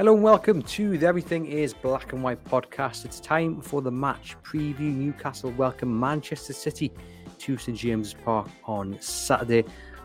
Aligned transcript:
Hello 0.00 0.14
and 0.14 0.22
welcome 0.22 0.62
to 0.62 0.96
the 0.96 1.06
Everything 1.06 1.44
is 1.44 1.74
Black 1.74 2.14
and 2.14 2.22
White 2.22 2.42
podcast. 2.46 3.04
It's 3.04 3.20
time 3.20 3.60
for 3.60 3.82
the 3.82 3.90
match 3.90 4.34
preview. 4.42 4.94
Newcastle 4.94 5.50
welcome 5.58 6.00
Manchester 6.00 6.54
City 6.54 6.90
to 7.36 7.58
St 7.58 7.76
James's 7.76 8.14
Park 8.14 8.48
on 8.64 8.96
Saturday 9.02 9.62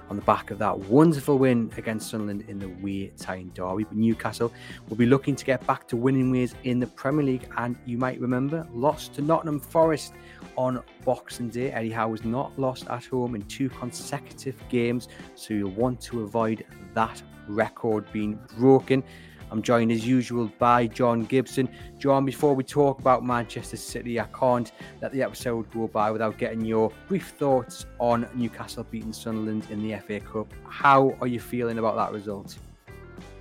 on 0.10 0.18
the 0.18 0.22
back 0.24 0.52
of 0.52 0.58
that 0.58 0.78
wonderful 0.78 1.38
win 1.38 1.72
against 1.78 2.10
Sunderland 2.10 2.44
in 2.50 2.60
the 2.60 2.68
Wear 2.82 3.10
Tyne 3.16 3.52
Derby. 3.54 3.86
But 3.86 3.96
Newcastle 3.96 4.52
will 4.90 4.98
be 4.98 5.06
looking 5.06 5.34
to 5.34 5.46
get 5.46 5.66
back 5.66 5.88
to 5.88 5.96
winning 5.96 6.30
ways 6.30 6.56
in 6.66 6.82
the 6.82 6.88
Premier 6.88 7.24
League. 7.24 7.48
And 7.56 7.78
you 7.86 7.98
might 7.98 8.20
remember, 8.20 8.68
lost 8.74 9.14
to 9.14 9.22
Nottingham 9.22 9.62
Forest 9.62 10.12
on 10.58 10.84
Boxing 11.06 11.48
Day. 11.48 11.72
Eddie 11.72 11.92
Howe 11.92 12.10
was 12.10 12.26
not 12.26 12.52
lost 12.60 12.86
at 12.88 13.06
home 13.06 13.34
in 13.34 13.44
two 13.44 13.70
consecutive 13.70 14.62
games, 14.68 15.08
so 15.36 15.54
you'll 15.54 15.72
want 15.72 16.02
to 16.02 16.24
avoid 16.24 16.66
that 16.96 17.24
record 17.48 18.12
being 18.12 18.38
broken. 18.58 19.02
I'm 19.56 19.62
joined 19.62 19.90
as 19.94 20.06
usual 20.06 20.52
by 20.60 20.86
John 20.86 21.24
Gibson. 21.24 21.70
John, 21.98 22.26
before 22.26 22.54
we 22.54 22.66
talk 22.66 23.00
about 23.00 23.24
Manchester 23.24 23.78
City, 23.78 24.20
I 24.20 24.26
can't 24.38 24.70
let 25.02 25.14
the 25.14 25.24
episode 25.24 25.72
go 25.72 25.88
by 25.88 26.12
without 26.12 26.38
getting 26.38 26.66
your 26.66 26.92
brief 27.08 27.30
thoughts 27.30 27.86
on 27.98 28.28
Newcastle 28.36 28.84
beating 28.92 29.14
Sunderland 29.14 29.66
in 29.70 29.82
the 29.82 29.98
FA 30.00 30.20
Cup. 30.20 30.54
How 30.68 31.16
are 31.22 31.28
you 31.28 31.40
feeling 31.40 31.78
about 31.78 31.96
that 31.96 32.12
result? 32.12 32.58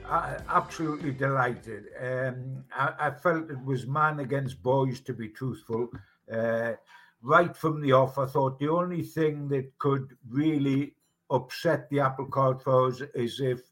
Uh, 0.09 0.39
absolutely 0.49 1.11
delighted. 1.11 1.87
Um, 2.01 2.63
I, 2.73 2.95
I, 3.09 3.11
felt 3.11 3.51
it 3.51 3.65
was 3.65 3.89
man 3.89 4.21
against 4.21 4.63
boys, 4.63 5.01
to 5.01 5.15
be 5.15 5.31
truthful. 5.31 5.89
Uh, 6.33 6.75
right 7.23 7.57
from 7.57 7.81
the 7.81 7.91
off, 7.91 8.19
I 8.19 8.27
thought 8.27 8.61
the 8.61 8.69
only 8.69 9.03
thing 9.03 9.49
that 9.49 9.77
could 9.81 10.17
really 10.29 10.95
upset 11.33 11.91
the 11.91 11.99
apple 11.99 12.27
cart 12.27 12.63
for 12.63 12.87
us 12.87 13.03
is 13.17 13.41
if 13.41 13.63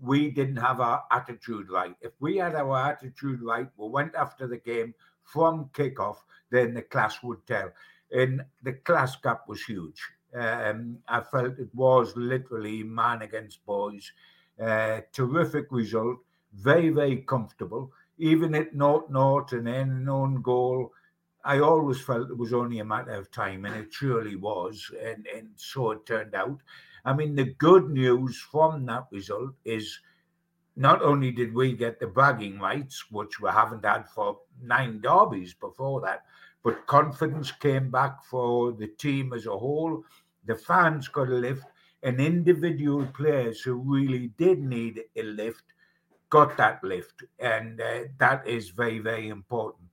we 0.00 0.30
didn't 0.30 0.56
have 0.56 0.80
our 0.80 1.02
attitude 1.10 1.70
right. 1.70 1.94
If 2.00 2.12
we 2.20 2.36
had 2.36 2.54
our 2.54 2.76
attitude 2.90 3.42
right, 3.42 3.68
we 3.76 3.88
went 3.88 4.14
after 4.14 4.46
the 4.46 4.58
game 4.58 4.94
from 5.24 5.70
kickoff, 5.72 6.16
then 6.50 6.74
the 6.74 6.82
class 6.82 7.22
would 7.22 7.46
tell. 7.46 7.70
And 8.10 8.42
the 8.62 8.72
class 8.72 9.16
gap 9.16 9.48
was 9.48 9.62
huge. 9.62 10.00
Um, 10.34 10.98
I 11.08 11.20
felt 11.20 11.58
it 11.58 11.74
was 11.74 12.16
literally 12.16 12.82
man 12.82 13.22
against 13.22 13.64
boys. 13.66 14.10
Uh, 14.60 15.00
terrific 15.12 15.66
result, 15.70 16.18
very, 16.54 16.90
very 16.90 17.18
comfortable. 17.18 17.92
Even 18.18 18.54
at 18.54 18.74
naught 18.74 19.10
naught 19.10 19.52
and 19.52 19.66
then 19.66 19.90
an 19.90 20.08
own 20.08 20.42
goal, 20.42 20.92
I 21.44 21.60
always 21.60 22.00
felt 22.00 22.30
it 22.30 22.36
was 22.36 22.52
only 22.52 22.80
a 22.80 22.84
matter 22.84 23.12
of 23.12 23.30
time, 23.30 23.64
and 23.64 23.74
it 23.76 23.92
surely 23.92 24.36
was, 24.36 24.90
and, 25.00 25.26
and 25.34 25.50
so 25.56 25.92
it 25.92 26.04
turned 26.04 26.34
out. 26.34 26.58
I 27.08 27.14
mean, 27.14 27.34
the 27.34 27.54
good 27.54 27.88
news 27.88 28.38
from 28.38 28.84
that 28.84 29.06
result 29.10 29.54
is 29.64 29.98
not 30.76 31.00
only 31.00 31.30
did 31.32 31.54
we 31.54 31.72
get 31.72 31.98
the 31.98 32.06
bragging 32.06 32.60
rights, 32.60 33.10
which 33.10 33.40
we 33.40 33.48
haven't 33.48 33.82
had 33.82 34.06
for 34.10 34.40
nine 34.60 35.00
derbies 35.00 35.54
before 35.54 36.02
that, 36.02 36.26
but 36.62 36.86
confidence 36.86 37.50
came 37.50 37.90
back 37.90 38.22
for 38.24 38.72
the 38.72 38.88
team 38.88 39.32
as 39.32 39.46
a 39.46 39.56
whole. 39.56 40.04
The 40.44 40.54
fans 40.54 41.08
got 41.08 41.28
a 41.28 41.34
lift, 41.34 41.64
and 42.02 42.20
individual 42.20 43.06
players 43.06 43.62
who 43.62 43.76
really 43.76 44.28
did 44.36 44.58
need 44.58 45.00
a 45.16 45.22
lift 45.22 45.64
got 46.28 46.58
that 46.58 46.84
lift, 46.84 47.24
and 47.38 47.80
uh, 47.80 48.00
that 48.18 48.46
is 48.46 48.68
very, 48.68 48.98
very 48.98 49.28
important. 49.28 49.88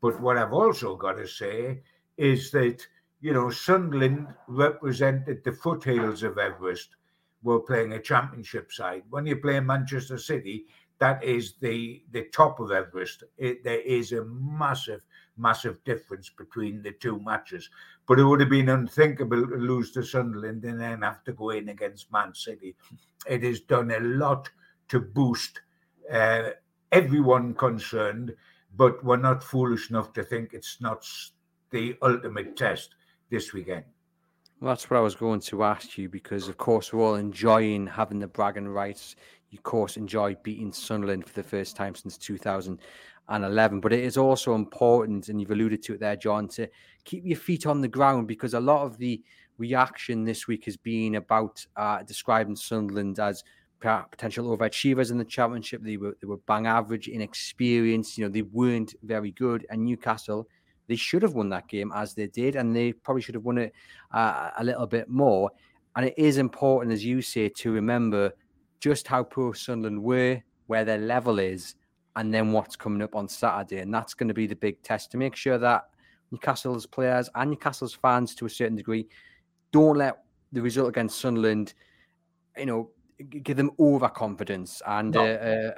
But 0.00 0.20
what 0.20 0.38
I've 0.38 0.52
also 0.52 0.94
got 0.94 1.14
to 1.14 1.26
say 1.26 1.82
is 2.16 2.52
that 2.52 2.86
you 3.20 3.34
know, 3.34 3.50
Sunderland 3.50 4.28
represented 4.46 5.44
the 5.44 5.52
foothills 5.52 6.22
of 6.22 6.38
Everest. 6.38 6.96
We're 7.42 7.60
playing 7.60 7.92
a 7.92 8.00
championship 8.00 8.72
side. 8.72 9.02
When 9.10 9.26
you 9.26 9.36
play 9.36 9.60
Manchester 9.60 10.18
City, 10.18 10.66
that 10.98 11.22
is 11.24 11.54
the 11.60 12.02
the 12.12 12.24
top 12.32 12.60
of 12.60 12.70
Everest. 12.70 13.24
It, 13.38 13.64
there 13.64 13.80
is 13.80 14.12
a 14.12 14.24
massive, 14.24 15.02
massive 15.36 15.82
difference 15.84 16.30
between 16.30 16.82
the 16.82 16.92
two 16.92 17.18
matches. 17.20 17.68
But 18.06 18.18
it 18.18 18.24
would 18.24 18.40
have 18.40 18.50
been 18.50 18.68
unthinkable 18.68 19.46
to 19.46 19.56
lose 19.56 19.90
to 19.92 20.02
Sunderland 20.02 20.64
and 20.64 20.80
then 20.80 21.02
have 21.02 21.24
to 21.24 21.32
go 21.32 21.50
in 21.50 21.68
against 21.68 22.12
Man 22.12 22.34
City. 22.34 22.74
It 23.26 23.42
has 23.42 23.60
done 23.60 23.90
a 23.90 24.00
lot 24.00 24.50
to 24.88 25.00
boost 25.00 25.60
uh, 26.12 26.50
everyone 26.92 27.54
concerned, 27.54 28.34
but 28.76 29.02
we're 29.04 29.16
not 29.16 29.44
foolish 29.44 29.90
enough 29.90 30.12
to 30.14 30.24
think 30.24 30.52
it's 30.52 30.80
not 30.80 31.06
the 31.70 31.96
ultimate 32.02 32.56
test 32.56 32.94
this 33.30 33.52
weekend? 33.52 33.84
Well, 34.60 34.72
that's 34.72 34.90
what 34.90 34.98
I 34.98 35.00
was 35.00 35.14
going 35.14 35.40
to 35.40 35.64
ask 35.64 35.96
you 35.96 36.08
because, 36.08 36.48
of 36.48 36.58
course, 36.58 36.92
we're 36.92 37.02
all 37.02 37.14
enjoying 37.14 37.86
having 37.86 38.18
the 38.18 38.26
bragging 38.26 38.68
rights. 38.68 39.16
You, 39.48 39.58
of 39.58 39.62
course, 39.62 39.96
enjoy 39.96 40.36
beating 40.42 40.72
Sunderland 40.72 41.26
for 41.26 41.32
the 41.32 41.42
first 41.42 41.76
time 41.76 41.94
since 41.94 42.18
2011. 42.18 43.80
But 43.80 43.92
it 43.94 44.04
is 44.04 44.18
also 44.18 44.54
important, 44.54 45.28
and 45.28 45.40
you've 45.40 45.50
alluded 45.50 45.82
to 45.84 45.94
it 45.94 46.00
there, 46.00 46.16
John, 46.16 46.46
to 46.48 46.68
keep 47.04 47.24
your 47.24 47.38
feet 47.38 47.66
on 47.66 47.80
the 47.80 47.88
ground 47.88 48.28
because 48.28 48.52
a 48.52 48.60
lot 48.60 48.84
of 48.84 48.98
the 48.98 49.22
reaction 49.56 50.24
this 50.24 50.46
week 50.46 50.66
has 50.66 50.76
been 50.76 51.14
about 51.14 51.64
uh, 51.76 52.02
describing 52.02 52.56
Sunderland 52.56 53.18
as 53.18 53.42
potential 53.80 54.56
overachievers 54.56 55.10
in 55.10 55.16
the 55.16 55.24
championship. 55.24 55.82
They 55.82 55.96
were 55.96 56.16
they 56.20 56.26
were 56.26 56.36
bang 56.36 56.66
average 56.66 57.08
in 57.08 57.22
experience. 57.22 58.18
You 58.18 58.24
know, 58.24 58.30
they 58.30 58.42
weren't 58.42 58.94
very 59.02 59.30
good, 59.30 59.66
and 59.70 59.84
Newcastle 59.84 60.46
they 60.90 60.96
should 60.96 61.22
have 61.22 61.34
won 61.34 61.48
that 61.50 61.68
game 61.68 61.92
as 61.94 62.14
they 62.14 62.26
did, 62.26 62.56
and 62.56 62.74
they 62.74 62.92
probably 62.92 63.22
should 63.22 63.36
have 63.36 63.44
won 63.44 63.58
it 63.58 63.72
uh, 64.10 64.50
a 64.58 64.64
little 64.64 64.88
bit 64.88 65.08
more. 65.08 65.48
And 65.94 66.04
it 66.04 66.14
is 66.16 66.36
important, 66.36 66.92
as 66.92 67.04
you 67.04 67.22
say, 67.22 67.48
to 67.48 67.70
remember 67.70 68.32
just 68.80 69.06
how 69.06 69.22
poor 69.22 69.54
Sunderland 69.54 70.02
were, 70.02 70.42
where 70.66 70.84
their 70.84 70.98
level 70.98 71.38
is, 71.38 71.76
and 72.16 72.34
then 72.34 72.50
what's 72.50 72.74
coming 72.74 73.02
up 73.02 73.14
on 73.14 73.28
Saturday. 73.28 73.78
And 73.78 73.94
that's 73.94 74.14
going 74.14 74.26
to 74.26 74.34
be 74.34 74.48
the 74.48 74.56
big 74.56 74.82
test 74.82 75.12
to 75.12 75.16
make 75.16 75.36
sure 75.36 75.58
that 75.58 75.90
Newcastle's 76.32 76.86
players 76.86 77.30
and 77.36 77.50
Newcastle's 77.50 77.94
fans, 77.94 78.34
to 78.34 78.46
a 78.46 78.50
certain 78.50 78.74
degree, 78.74 79.06
don't 79.70 79.96
let 79.96 80.24
the 80.50 80.60
result 80.60 80.88
against 80.88 81.20
Sunderland, 81.20 81.74
you 82.58 82.66
know, 82.66 82.90
give 83.44 83.56
them 83.56 83.70
overconfidence 83.78 84.82
and 84.88 85.14
no. 85.14 85.24
a, 85.24 85.34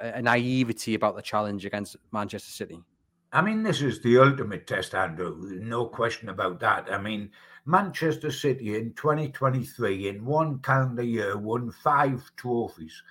a, 0.07 0.13
a 0.15 0.21
naivety 0.23 0.95
about 0.95 1.15
the 1.15 1.21
challenge 1.21 1.67
against 1.67 1.97
Manchester 2.11 2.51
City. 2.51 2.83
I 3.33 3.41
mean, 3.41 3.63
this 3.63 3.81
is 3.81 3.99
the 3.99 4.19
ultimate 4.19 4.67
test, 4.67 4.93
Andrew. 4.93 5.35
No 5.59 5.87
question 5.87 6.29
about 6.29 6.59
that. 6.59 6.87
I 6.91 6.99
mean, 6.99 7.31
Manchester 7.65 8.31
City 8.31 8.77
in 8.77 8.93
2023, 8.93 10.07
in 10.07 10.23
one 10.23 10.59
calendar 10.59 11.01
year, 11.01 11.35
won 11.35 11.71
five 11.71 12.21
trophies, 12.37 13.01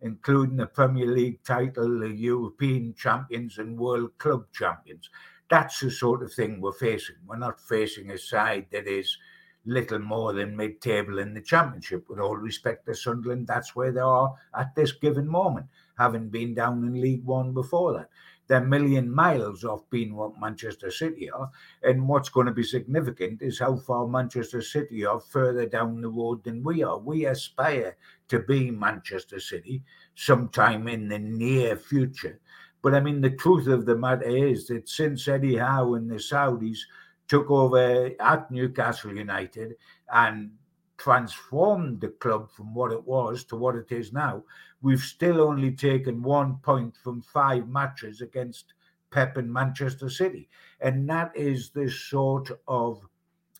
including 0.00 0.58
the 0.58 0.66
Premier 0.66 1.06
League 1.06 1.42
title, 1.42 1.98
the 1.98 2.08
European 2.08 2.94
champions, 2.94 3.58
and 3.58 3.76
World 3.76 4.16
Club 4.18 4.46
champions. 4.52 5.10
That's 5.50 5.80
the 5.80 5.90
sort 5.90 6.22
of 6.22 6.32
thing 6.32 6.60
we're 6.60 6.72
facing. 6.72 7.16
We're 7.26 7.38
not 7.38 7.60
facing 7.60 8.12
a 8.12 8.18
side 8.18 8.66
that 8.70 8.86
is 8.86 9.18
little 9.66 9.98
more 9.98 10.34
than 10.34 10.56
mid 10.56 10.80
table 10.82 11.18
in 11.18 11.34
the 11.34 11.40
championship. 11.40 12.08
With 12.08 12.20
all 12.20 12.36
respect 12.36 12.86
to 12.86 12.94
Sunderland, 12.94 13.48
that's 13.48 13.74
where 13.74 13.90
they 13.90 13.98
are 13.98 14.34
at 14.56 14.72
this 14.76 14.92
given 14.92 15.26
moment, 15.26 15.66
having 15.98 16.28
been 16.28 16.54
down 16.54 16.84
in 16.84 17.00
League 17.00 17.24
One 17.24 17.52
before 17.52 17.94
that 17.94 18.10
they're 18.46 18.60
million 18.60 19.10
miles 19.10 19.64
off 19.64 19.88
being 19.90 20.14
what 20.14 20.40
Manchester 20.40 20.90
City 20.90 21.30
are. 21.30 21.50
And 21.82 22.06
what's 22.06 22.28
going 22.28 22.46
to 22.46 22.52
be 22.52 22.62
significant 22.62 23.40
is 23.42 23.58
how 23.58 23.76
far 23.76 24.06
Manchester 24.06 24.60
City 24.60 25.04
are 25.06 25.20
further 25.20 25.66
down 25.66 26.00
the 26.00 26.08
road 26.08 26.44
than 26.44 26.62
we 26.62 26.82
are. 26.82 26.98
We 26.98 27.26
aspire 27.26 27.96
to 28.28 28.40
be 28.40 28.70
Manchester 28.70 29.40
City 29.40 29.82
sometime 30.14 30.88
in 30.88 31.08
the 31.08 31.18
near 31.18 31.76
future. 31.76 32.40
But 32.82 32.94
I 32.94 33.00
mean, 33.00 33.22
the 33.22 33.30
truth 33.30 33.66
of 33.66 33.86
the 33.86 33.96
matter 33.96 34.28
is 34.28 34.66
that 34.66 34.88
since 34.88 35.26
Eddie 35.26 35.56
Howe 35.56 35.94
and 35.94 36.10
the 36.10 36.16
Saudis 36.16 36.80
took 37.28 37.50
over 37.50 38.10
at 38.20 38.50
Newcastle 38.50 39.16
United 39.16 39.76
and 40.12 40.50
transformed 40.98 42.00
the 42.00 42.08
club 42.08 42.50
from 42.50 42.74
what 42.74 42.92
it 42.92 43.02
was 43.04 43.44
to 43.44 43.56
what 43.56 43.74
it 43.74 43.90
is 43.90 44.12
now, 44.12 44.44
we've 44.84 45.00
still 45.00 45.40
only 45.40 45.70
taken 45.70 46.22
one 46.22 46.56
point 46.56 46.94
from 47.02 47.22
five 47.22 47.66
matches 47.66 48.20
against 48.20 48.74
Pep 49.10 49.38
and 49.38 49.50
Manchester 49.50 50.10
City. 50.10 50.46
And 50.78 51.08
that 51.08 51.32
is 51.34 51.70
the 51.70 51.88
sort 51.88 52.50
of 52.68 53.00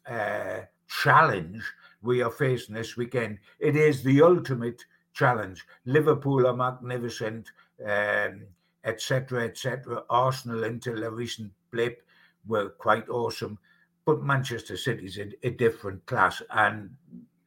uh, 0.06 0.60
challenge 0.86 1.62
we 2.02 2.22
are 2.22 2.30
facing 2.30 2.74
this 2.74 2.98
weekend. 2.98 3.38
It 3.58 3.74
is 3.74 4.02
the 4.02 4.20
ultimate 4.20 4.84
challenge. 5.14 5.64
Liverpool 5.86 6.46
are 6.46 6.54
magnificent, 6.54 7.50
etc., 7.80 8.26
um, 8.28 8.42
etc. 8.84 9.44
Et 9.46 10.04
Arsenal, 10.10 10.64
until 10.64 11.04
a 11.04 11.10
recent 11.10 11.50
blip, 11.70 12.02
were 12.46 12.68
quite 12.68 13.08
awesome. 13.08 13.58
But 14.04 14.22
Manchester 14.22 14.76
City 14.76 15.06
is 15.06 15.16
a, 15.16 15.32
a 15.42 15.50
different 15.52 16.04
class, 16.04 16.42
and 16.50 16.90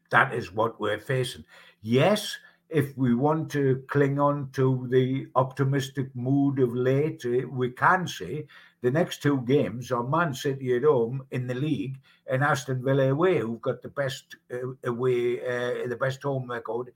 that 0.10 0.34
is 0.34 0.52
what 0.52 0.80
we're 0.80 1.00
facing. 1.00 1.44
Yes, 1.84 2.38
if 2.70 2.98
we 2.98 3.16
want 3.16 3.50
to 3.52 3.84
cling 3.88 4.20
on 4.20 4.50
to 4.52 4.88
the 4.90 5.28
optimistic 5.36 6.14
mood 6.16 6.60
of 6.60 6.76
late, 6.76 7.24
eh, 7.26 7.44
we 7.46 7.70
can 7.72 8.08
say 8.08 8.46
the 8.82 8.92
next 8.92 9.22
two 9.22 9.42
games 9.42 9.92
are 9.92 10.04
Man 10.04 10.34
City 10.34 10.76
at 10.76 10.84
home 10.84 11.24
in 11.32 11.48
the 11.48 11.56
league 11.56 12.00
and 12.30 12.44
Aston 12.44 12.84
Villa 12.84 13.10
away, 13.10 13.40
who've 13.40 13.62
got 13.62 13.82
the 13.82 13.90
best 13.90 14.36
uh, 14.52 14.74
away, 14.84 15.40
uh, 15.40 15.88
the 15.88 15.98
best 16.00 16.22
home 16.24 16.50
record 16.50 16.92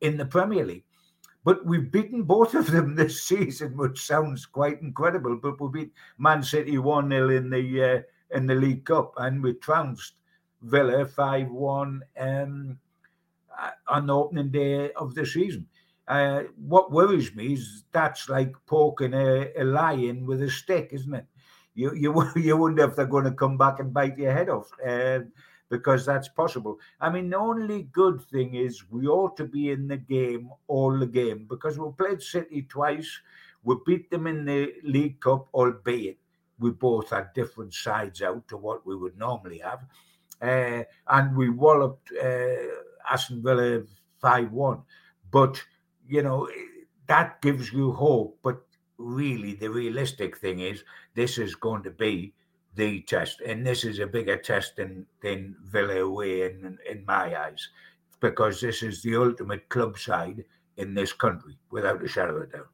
in 0.00 0.16
the 0.16 0.26
Premier 0.26 0.66
League. 0.66 0.84
But 1.44 1.64
we've 1.64 1.92
beaten 1.92 2.24
both 2.24 2.54
of 2.54 2.70
them 2.70 2.94
this 2.96 3.22
season, 3.22 3.76
which 3.76 4.00
sounds 4.00 4.46
quite 4.46 4.82
incredible. 4.82 5.36
But 5.36 5.60
we 5.60 5.68
beat 5.68 5.92
Man 6.18 6.42
City 6.42 6.78
1 6.78 7.10
0 7.10 7.30
in 7.30 7.50
the 7.50 7.82
uh, 7.82 8.36
in 8.36 8.46
the 8.46 8.54
League 8.54 8.84
Cup, 8.84 9.12
and 9.18 9.42
we 9.42 9.54
trounced 9.54 10.14
Villa 10.62 11.06
5 11.06 11.50
1 11.50 12.02
um, 12.18 12.78
on 13.88 14.06
the 14.06 14.14
opening 14.14 14.50
day 14.50 14.92
of 14.92 15.14
the 15.14 15.26
season. 15.26 15.66
Uh, 16.06 16.42
what 16.56 16.92
worries 16.92 17.34
me 17.34 17.54
is 17.54 17.84
that's 17.92 18.28
like 18.28 18.52
poking 18.66 19.14
a, 19.14 19.50
a 19.58 19.64
lion 19.64 20.26
with 20.26 20.42
a 20.42 20.50
stick, 20.50 20.90
isn't 20.92 21.14
it? 21.14 21.26
You, 21.74 21.94
you, 21.94 22.30
you 22.36 22.56
wonder 22.56 22.84
if 22.84 22.96
they're 22.96 23.06
going 23.06 23.24
to 23.24 23.32
come 23.32 23.56
back 23.56 23.80
and 23.80 23.92
bite 23.92 24.18
your 24.18 24.32
head 24.32 24.48
off. 24.48 24.70
Uh, 24.86 25.20
because 25.70 26.06
that's 26.06 26.28
possible. 26.28 26.78
I 27.00 27.10
mean, 27.10 27.30
the 27.30 27.38
only 27.38 27.84
good 27.84 28.22
thing 28.30 28.54
is 28.54 28.88
we 28.90 29.06
ought 29.06 29.36
to 29.38 29.44
be 29.44 29.70
in 29.70 29.88
the 29.88 29.96
game 29.96 30.50
all 30.68 30.96
the 30.96 31.06
game 31.06 31.46
because 31.48 31.78
we 31.78 31.90
played 31.96 32.22
City 32.22 32.62
twice. 32.62 33.10
We 33.62 33.76
beat 33.86 34.10
them 34.10 34.26
in 34.26 34.44
the 34.44 34.74
League 34.84 35.20
Cup, 35.20 35.48
albeit 35.54 36.18
we 36.58 36.70
both 36.70 37.10
had 37.10 37.32
different 37.34 37.74
sides 37.74 38.22
out 38.22 38.46
to 38.48 38.56
what 38.56 38.86
we 38.86 38.94
would 38.94 39.18
normally 39.18 39.58
have. 39.58 39.80
Uh, 40.40 40.84
and 41.08 41.36
we 41.36 41.48
walloped 41.48 42.12
uh, 42.22 42.54
Aston 43.10 43.42
Villa 43.42 43.82
5 44.20 44.52
1. 44.52 44.82
But, 45.30 45.62
you 46.08 46.22
know, 46.22 46.48
that 47.06 47.40
gives 47.42 47.72
you 47.72 47.92
hope. 47.92 48.38
But 48.42 48.62
really, 48.98 49.54
the 49.54 49.68
realistic 49.68 50.38
thing 50.38 50.60
is 50.60 50.84
this 51.14 51.38
is 51.38 51.54
going 51.54 51.82
to 51.82 51.90
be 51.90 52.32
the 52.74 53.02
test, 53.02 53.40
and 53.40 53.66
this 53.66 53.84
is 53.84 53.98
a 53.98 54.06
bigger 54.06 54.36
test 54.36 54.76
than 54.76 55.06
than 55.22 55.56
Villa 55.64 56.00
away 56.00 56.42
in 56.42 56.78
in 56.90 57.04
my 57.06 57.38
eyes, 57.38 57.68
because 58.20 58.60
this 58.60 58.82
is 58.82 59.02
the 59.02 59.16
ultimate 59.16 59.68
club 59.68 59.98
side 59.98 60.44
in 60.76 60.94
this 60.94 61.12
country, 61.12 61.56
without 61.70 62.02
a 62.02 62.08
shadow 62.08 62.36
of 62.36 62.42
a 62.42 62.46
doubt. 62.46 62.68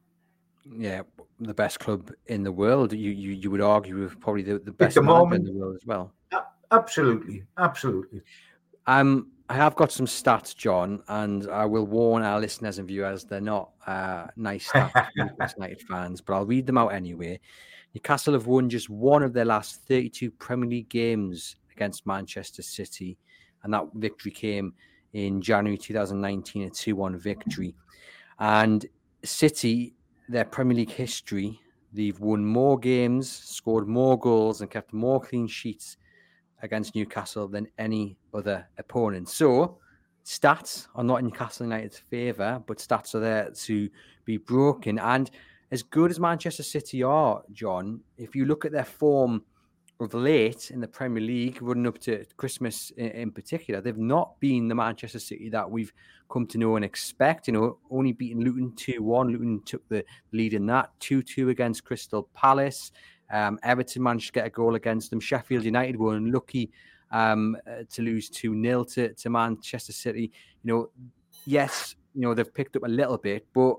Yeah, 0.65 1.01
the 1.39 1.53
best 1.53 1.79
club 1.79 2.11
in 2.27 2.43
the 2.43 2.51
world. 2.51 2.93
You 2.93 3.11
you, 3.11 3.31
you 3.33 3.51
would 3.51 3.61
argue 3.61 4.01
with 4.01 4.19
probably 4.19 4.43
the, 4.43 4.59
the 4.59 4.71
best 4.71 4.95
the 4.95 5.03
moment, 5.03 5.47
in 5.47 5.53
the 5.53 5.59
world 5.59 5.75
as 5.75 5.85
well. 5.85 6.13
Absolutely, 6.71 7.43
absolutely. 7.57 8.21
Um, 8.87 9.31
I 9.51 9.55
have 9.55 9.75
got 9.75 9.91
some 9.91 10.05
stats, 10.05 10.55
John, 10.55 11.03
and 11.09 11.49
I 11.51 11.65
will 11.65 11.85
warn 11.85 12.23
our 12.23 12.39
listeners 12.39 12.79
and 12.79 12.87
viewers 12.87 13.25
they're 13.25 13.41
not 13.41 13.71
uh, 13.85 14.27
nice 14.37 14.69
stats 14.69 15.09
United 15.57 15.81
fans, 15.81 16.21
but 16.21 16.35
I'll 16.35 16.45
read 16.45 16.65
them 16.65 16.77
out 16.77 16.93
anyway. 16.93 17.37
Newcastle 17.93 18.31
have 18.31 18.47
won 18.47 18.69
just 18.69 18.89
one 18.89 19.23
of 19.23 19.33
their 19.33 19.43
last 19.43 19.81
32 19.89 20.31
Premier 20.31 20.69
League 20.69 20.87
games 20.87 21.57
against 21.75 22.07
Manchester 22.07 22.61
City, 22.61 23.17
and 23.63 23.73
that 23.73 23.87
victory 23.95 24.31
came 24.31 24.73
in 25.11 25.41
January 25.41 25.77
2019, 25.77 26.63
a 26.63 26.69
2 26.69 26.95
1 26.95 27.19
victory. 27.19 27.75
And 28.39 28.85
City, 29.25 29.95
their 30.29 30.45
Premier 30.45 30.77
League 30.77 30.91
history, 30.91 31.59
they've 31.91 32.21
won 32.21 32.45
more 32.45 32.79
games, 32.79 33.29
scored 33.29 33.89
more 33.89 34.17
goals, 34.17 34.61
and 34.61 34.71
kept 34.71 34.93
more 34.93 35.19
clean 35.19 35.47
sheets 35.47 35.97
against 36.61 36.95
Newcastle 36.95 37.47
than 37.47 37.67
any 37.77 38.17
other 38.33 38.67
opponent. 38.77 39.29
So, 39.29 39.77
stats 40.25 40.87
are 40.95 41.03
not 41.03 41.19
in 41.19 41.25
Newcastle 41.25 41.65
United's 41.65 41.97
favour, 41.97 42.61
but 42.65 42.77
stats 42.77 43.15
are 43.15 43.19
there 43.19 43.49
to 43.51 43.89
be 44.25 44.37
broken. 44.37 44.99
And 44.99 45.29
as 45.71 45.83
good 45.83 46.11
as 46.11 46.19
Manchester 46.19 46.63
City 46.63 47.03
are, 47.03 47.43
John, 47.51 48.01
if 48.17 48.35
you 48.35 48.45
look 48.45 48.65
at 48.65 48.71
their 48.71 48.85
form 48.85 49.43
of 50.01 50.13
late 50.13 50.71
in 50.71 50.81
the 50.81 50.87
Premier 50.87 51.21
League, 51.21 51.61
running 51.61 51.87
up 51.87 51.99
to 51.99 52.25
Christmas 52.35 52.91
in, 52.97 53.07
in, 53.07 53.31
particular, 53.31 53.81
they've 53.81 53.97
not 53.97 54.39
been 54.39 54.67
the 54.67 54.75
Manchester 54.75 55.19
City 55.19 55.49
that 55.49 55.69
we've 55.69 55.93
come 56.29 56.47
to 56.47 56.57
know 56.57 56.75
and 56.75 56.83
expect. 56.83 57.47
You 57.47 57.53
know, 57.53 57.77
only 57.89 58.11
beating 58.11 58.43
Luton 58.43 58.73
2 58.75 59.01
1. 59.01 59.29
Luton 59.29 59.61
took 59.63 59.87
the 59.89 60.03
lead 60.31 60.53
in 60.53 60.65
that 60.67 60.89
2 60.99 61.21
2 61.21 61.49
against 61.49 61.85
Crystal 61.85 62.23
Palace. 62.33 62.91
Um, 63.31 63.59
Everton 63.63 64.03
managed 64.03 64.27
to 64.27 64.33
get 64.33 64.45
a 64.45 64.49
goal 64.49 64.75
against 64.75 65.09
them. 65.09 65.19
Sheffield 65.19 65.63
United 65.63 65.97
were 65.97 66.15
unlucky 66.15 66.71
um, 67.11 67.57
uh, 67.67 67.83
to 67.91 68.01
lose 68.01 68.29
2 68.29 68.61
0 68.61 68.83
to, 68.85 69.13
to 69.13 69.29
Manchester 69.29 69.93
City. 69.93 70.31
You 70.63 70.73
know, 70.73 70.89
yes, 71.45 71.95
you 72.13 72.21
know, 72.21 72.33
they've 72.33 72.53
picked 72.53 72.75
up 72.75 72.83
a 72.83 72.89
little 72.89 73.17
bit, 73.17 73.45
but 73.53 73.77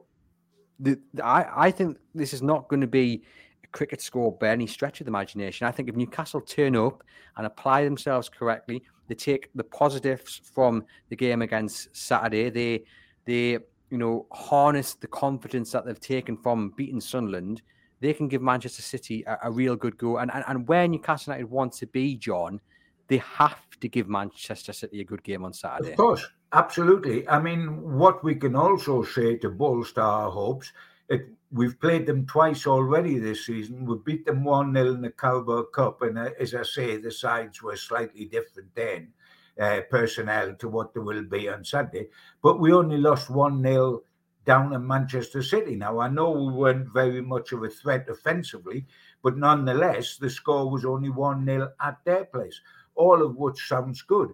the, 0.80 0.98
I, 1.22 1.46
I 1.56 1.70
think 1.70 1.98
this 2.14 2.32
is 2.32 2.42
not 2.42 2.68
going 2.68 2.80
to 2.80 2.86
be 2.86 3.22
a 3.64 3.66
cricket 3.68 4.00
score 4.00 4.32
by 4.32 4.48
any 4.48 4.66
stretch 4.66 5.00
of 5.00 5.06
the 5.06 5.10
imagination. 5.10 5.66
I 5.66 5.70
think 5.70 5.88
if 5.88 5.96
Newcastle 5.96 6.40
turn 6.40 6.76
up 6.76 7.02
and 7.36 7.46
apply 7.46 7.84
themselves 7.84 8.28
correctly, 8.28 8.82
they 9.08 9.14
take 9.14 9.50
the 9.54 9.64
positives 9.64 10.40
from 10.52 10.84
the 11.08 11.16
game 11.16 11.42
against 11.42 11.94
Saturday. 11.94 12.50
They 12.50 12.84
they 13.24 13.58
you 13.90 13.98
know 13.98 14.26
harness 14.32 14.94
the 14.94 15.06
confidence 15.06 15.70
that 15.72 15.84
they've 15.84 16.00
taken 16.00 16.36
from 16.36 16.72
beating 16.76 17.00
Sunderland. 17.00 17.62
They 18.02 18.12
can 18.12 18.26
give 18.26 18.42
Manchester 18.42 18.82
City 18.82 19.22
a, 19.28 19.38
a 19.44 19.50
real 19.50 19.76
good 19.76 19.96
go. 19.96 20.18
And, 20.18 20.28
and 20.34 20.44
and 20.48 20.66
where 20.66 20.88
Newcastle 20.88 21.32
United 21.32 21.48
want 21.48 21.72
to 21.74 21.86
be, 21.86 22.16
John, 22.16 22.60
they 23.06 23.18
have 23.18 23.78
to 23.80 23.88
give 23.88 24.08
Manchester 24.08 24.72
City 24.72 25.00
a 25.00 25.04
good 25.04 25.22
game 25.22 25.44
on 25.44 25.52
Saturday. 25.52 25.92
Of 25.92 25.96
course, 25.98 26.26
absolutely. 26.52 27.28
I 27.28 27.38
mean, 27.40 27.96
what 27.96 28.24
we 28.24 28.34
can 28.34 28.56
also 28.56 29.04
say 29.04 29.36
to 29.36 29.50
bolster 29.50 30.00
our 30.00 30.32
hopes, 30.32 30.72
it, 31.08 31.28
we've 31.52 31.78
played 31.78 32.06
them 32.06 32.26
twice 32.26 32.66
already 32.66 33.20
this 33.20 33.46
season. 33.46 33.86
We 33.86 33.98
beat 34.04 34.26
them 34.26 34.42
1 34.42 34.74
0 34.74 34.94
in 34.94 35.02
the 35.02 35.10
Carabao 35.10 35.64
Cup. 35.74 36.02
And 36.02 36.18
uh, 36.18 36.30
as 36.40 36.56
I 36.56 36.64
say, 36.64 36.96
the 36.96 37.12
sides 37.12 37.62
were 37.62 37.76
slightly 37.76 38.24
different 38.24 38.74
then, 38.74 39.12
uh, 39.60 39.82
personnel 39.88 40.54
to 40.54 40.68
what 40.68 40.92
they 40.92 41.00
will 41.00 41.22
be 41.22 41.48
on 41.48 41.64
Saturday. 41.64 42.08
But 42.42 42.58
we 42.58 42.72
only 42.72 42.96
lost 42.96 43.30
1 43.30 43.62
0 43.62 44.02
down 44.44 44.72
in 44.72 44.86
Manchester 44.86 45.42
City. 45.42 45.76
Now, 45.76 46.00
I 46.00 46.08
know 46.08 46.30
we 46.30 46.52
weren't 46.52 46.88
very 46.92 47.20
much 47.20 47.52
of 47.52 47.62
a 47.62 47.68
threat 47.68 48.08
offensively, 48.08 48.86
but 49.22 49.36
nonetheless, 49.36 50.16
the 50.16 50.30
score 50.30 50.70
was 50.70 50.84
only 50.84 51.10
1 51.10 51.44
0 51.44 51.70
at 51.80 51.98
their 52.04 52.24
place 52.24 52.60
all 52.94 53.22
of 53.22 53.36
which 53.36 53.68
sounds 53.68 54.02
good 54.02 54.30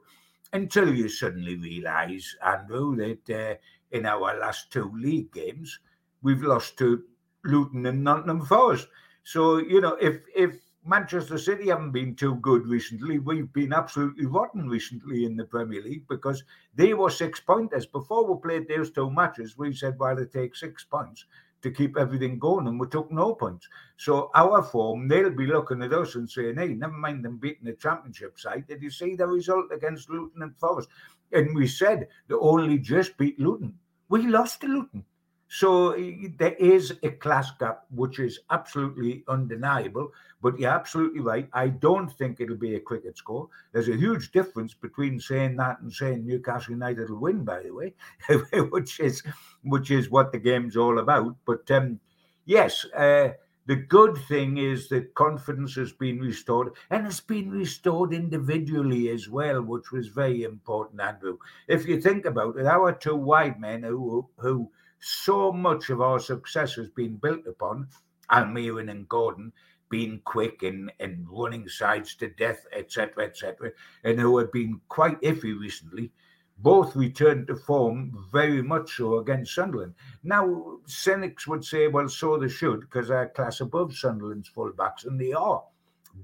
until 0.53 0.93
you 0.93 1.09
suddenly 1.09 1.57
realise, 1.57 2.37
Andrew, 2.45 2.97
that 2.97 3.31
uh, 3.31 3.55
in 3.97 4.07
our 4.07 4.39
last 4.39 4.71
two 4.73 4.91
league 4.97 5.33
games, 5.33 5.79
we've 6.23 6.43
lost 6.43 6.79
to 6.79 7.05
Luton 7.45 7.87
and 7.87 8.03
Nottingham 8.03 8.45
Forest. 8.45 8.89
So, 9.25 9.59
you 9.59 9.81
know, 9.81 9.97
if 10.01 10.23
if 10.35 10.57
Manchester 10.89 11.37
City 11.37 11.69
haven't 11.69 11.91
been 11.91 12.15
too 12.15 12.37
good 12.37 12.67
recently, 12.67 13.19
we've 13.19 13.53
been 13.53 13.75
absolutely 13.75 14.25
rotten 14.25 14.69
recently 14.69 15.27
in 15.27 15.37
the 15.37 15.45
Premier 15.45 15.83
League 15.83 16.09
because 16.09 16.43
they 16.75 16.95
were 16.95 17.11
six 17.11 17.41
pointers. 17.41 17.85
Before 17.85 18.25
we 18.25 18.41
played 18.41 18.69
those 18.69 18.91
two 18.91 19.11
matches, 19.11 19.59
we 19.59 19.75
said, 19.75 19.99
well, 19.99 20.17
they 20.17 20.25
take 20.25 20.57
six 20.57 20.85
points 20.85 21.27
to 21.61 21.71
keep 21.71 21.99
everything 21.99 22.39
going, 22.39 22.69
and 22.69 22.81
we 22.81 22.87
took 22.87 23.13
no 23.13 23.35
points. 23.35 23.69
So 23.99 24.31
our 24.35 24.63
form, 24.63 25.09
they'll 25.09 25.31
be 25.31 25.47
looking 25.47 25.83
at 25.83 25.93
us 25.93 26.15
and 26.15 26.31
saying, 26.31 26.57
"Hey, 26.57 26.69
never 26.69 26.93
mind 26.93 27.25
them 27.25 27.37
beating 27.37 27.65
the 27.65 27.73
championship 27.75 28.39
side. 28.39 28.67
Did 28.69 28.83
you 28.83 28.91
see 28.91 29.17
the 29.17 29.27
result 29.27 29.73
against 29.73 30.09
Luton 30.09 30.43
and 30.43 30.57
Forest?" 30.57 30.89
And 31.33 31.55
we 31.55 31.67
said 31.67 32.09
they 32.29 32.35
only 32.37 32.79
just 32.79 33.17
beat 33.19 33.39
Luton. 33.41 33.79
We 34.09 34.27
lost 34.27 34.61
to 34.61 34.69
Luton. 34.69 35.05
So 35.49 35.93
there 36.39 36.55
is 36.55 36.95
a 37.03 37.11
class 37.11 37.51
gap, 37.59 37.85
which 37.91 38.19
is 38.19 38.41
absolutely 38.51 39.25
undeniable. 39.29 40.13
But 40.41 40.59
you're 40.59 40.71
absolutely 40.71 41.21
right. 41.21 41.49
I 41.53 41.69
don't 41.69 42.13
think 42.13 42.41
it'll 42.41 42.57
be 42.57 42.77
a 42.77 42.81
cricket 42.81 43.17
score. 43.17 43.49
There's 43.73 43.89
a 43.89 43.97
huge 43.97 44.31
difference 44.31 44.73
between 44.75 45.19
saying 45.19 45.57
that 45.57 45.81
and 45.81 45.93
saying 45.93 46.27
Newcastle 46.27 46.75
United 46.75 47.11
will 47.11 47.19
win, 47.19 47.45
by 47.45 47.63
the 47.63 47.73
way, 47.73 47.95
which 48.71 49.01
is 49.01 49.23
which 49.65 49.91
is 49.91 50.11
what 50.11 50.31
the 50.31 50.39
game's 50.39 50.77
all 50.77 50.99
about. 51.01 51.35
But 51.45 51.69
um, 51.73 51.99
yes, 52.45 52.85
uh, 52.97 53.31
the 53.67 53.77
good 53.77 54.17
thing 54.29 54.59
is 54.59 54.89
that 54.89 55.15
confidence 55.15 55.75
has 55.75 55.93
been 55.93 56.21
restored 56.21 56.73
and 56.91 57.07
it's 57.07 57.21
been 57.21 57.51
restored 57.51 58.15
individually 58.15 59.11
as 59.11 59.29
well, 59.29 59.61
which 59.63 59.93
was 59.93 60.09
very 60.09 60.43
important, 60.45 61.01
Andrew. 61.01 61.37
If 61.67 61.87
you 61.87 62.01
think 62.01 62.25
about 62.25 62.57
it, 62.57 62.67
our 62.67 62.93
two 62.93 63.17
wide 63.17 63.61
men 63.61 63.83
who 63.83 64.29
who 64.39 64.71
so 65.01 65.53
much 65.53 65.91
of 65.91 66.01
our 66.01 66.19
success 66.19 66.75
has 66.75 66.89
been 66.91 67.17
built 67.17 67.47
upon 67.47 67.89
Almiron 68.31 68.91
and 68.91 69.09
Gordon 69.09 69.53
being 69.91 70.21
quick 70.25 70.63
and, 70.63 70.93
and 71.01 71.27
running 71.31 71.69
sides 71.69 72.15
to 72.17 72.29
death, 72.29 72.67
etc., 72.73 73.25
etc., 73.25 73.71
and 74.05 74.19
who 74.19 74.39
have 74.39 74.53
been 74.53 74.81
quite 74.89 75.21
iffy 75.23 75.59
recently, 75.59 76.13
both 76.59 76.97
returned 76.97 77.47
to 77.47 77.57
form 77.57 78.27
very 78.33 78.63
much 78.63 78.97
so 78.97 79.19
against 79.19 79.55
Sunderland. 79.55 79.95
Now, 80.25 80.79
cynics 80.87 81.47
would 81.47 81.65
say, 81.65 81.87
well, 81.87 82.09
so 82.09 82.37
they 82.37 82.49
should, 82.49 82.81
because 82.81 83.09
they're 83.09 83.29
class 83.29 83.61
above 83.61 83.95
Sunderland's 83.95 84.51
fullbacks, 84.51 85.07
and 85.07 85.21
they 85.21 85.33
are. 85.33 85.63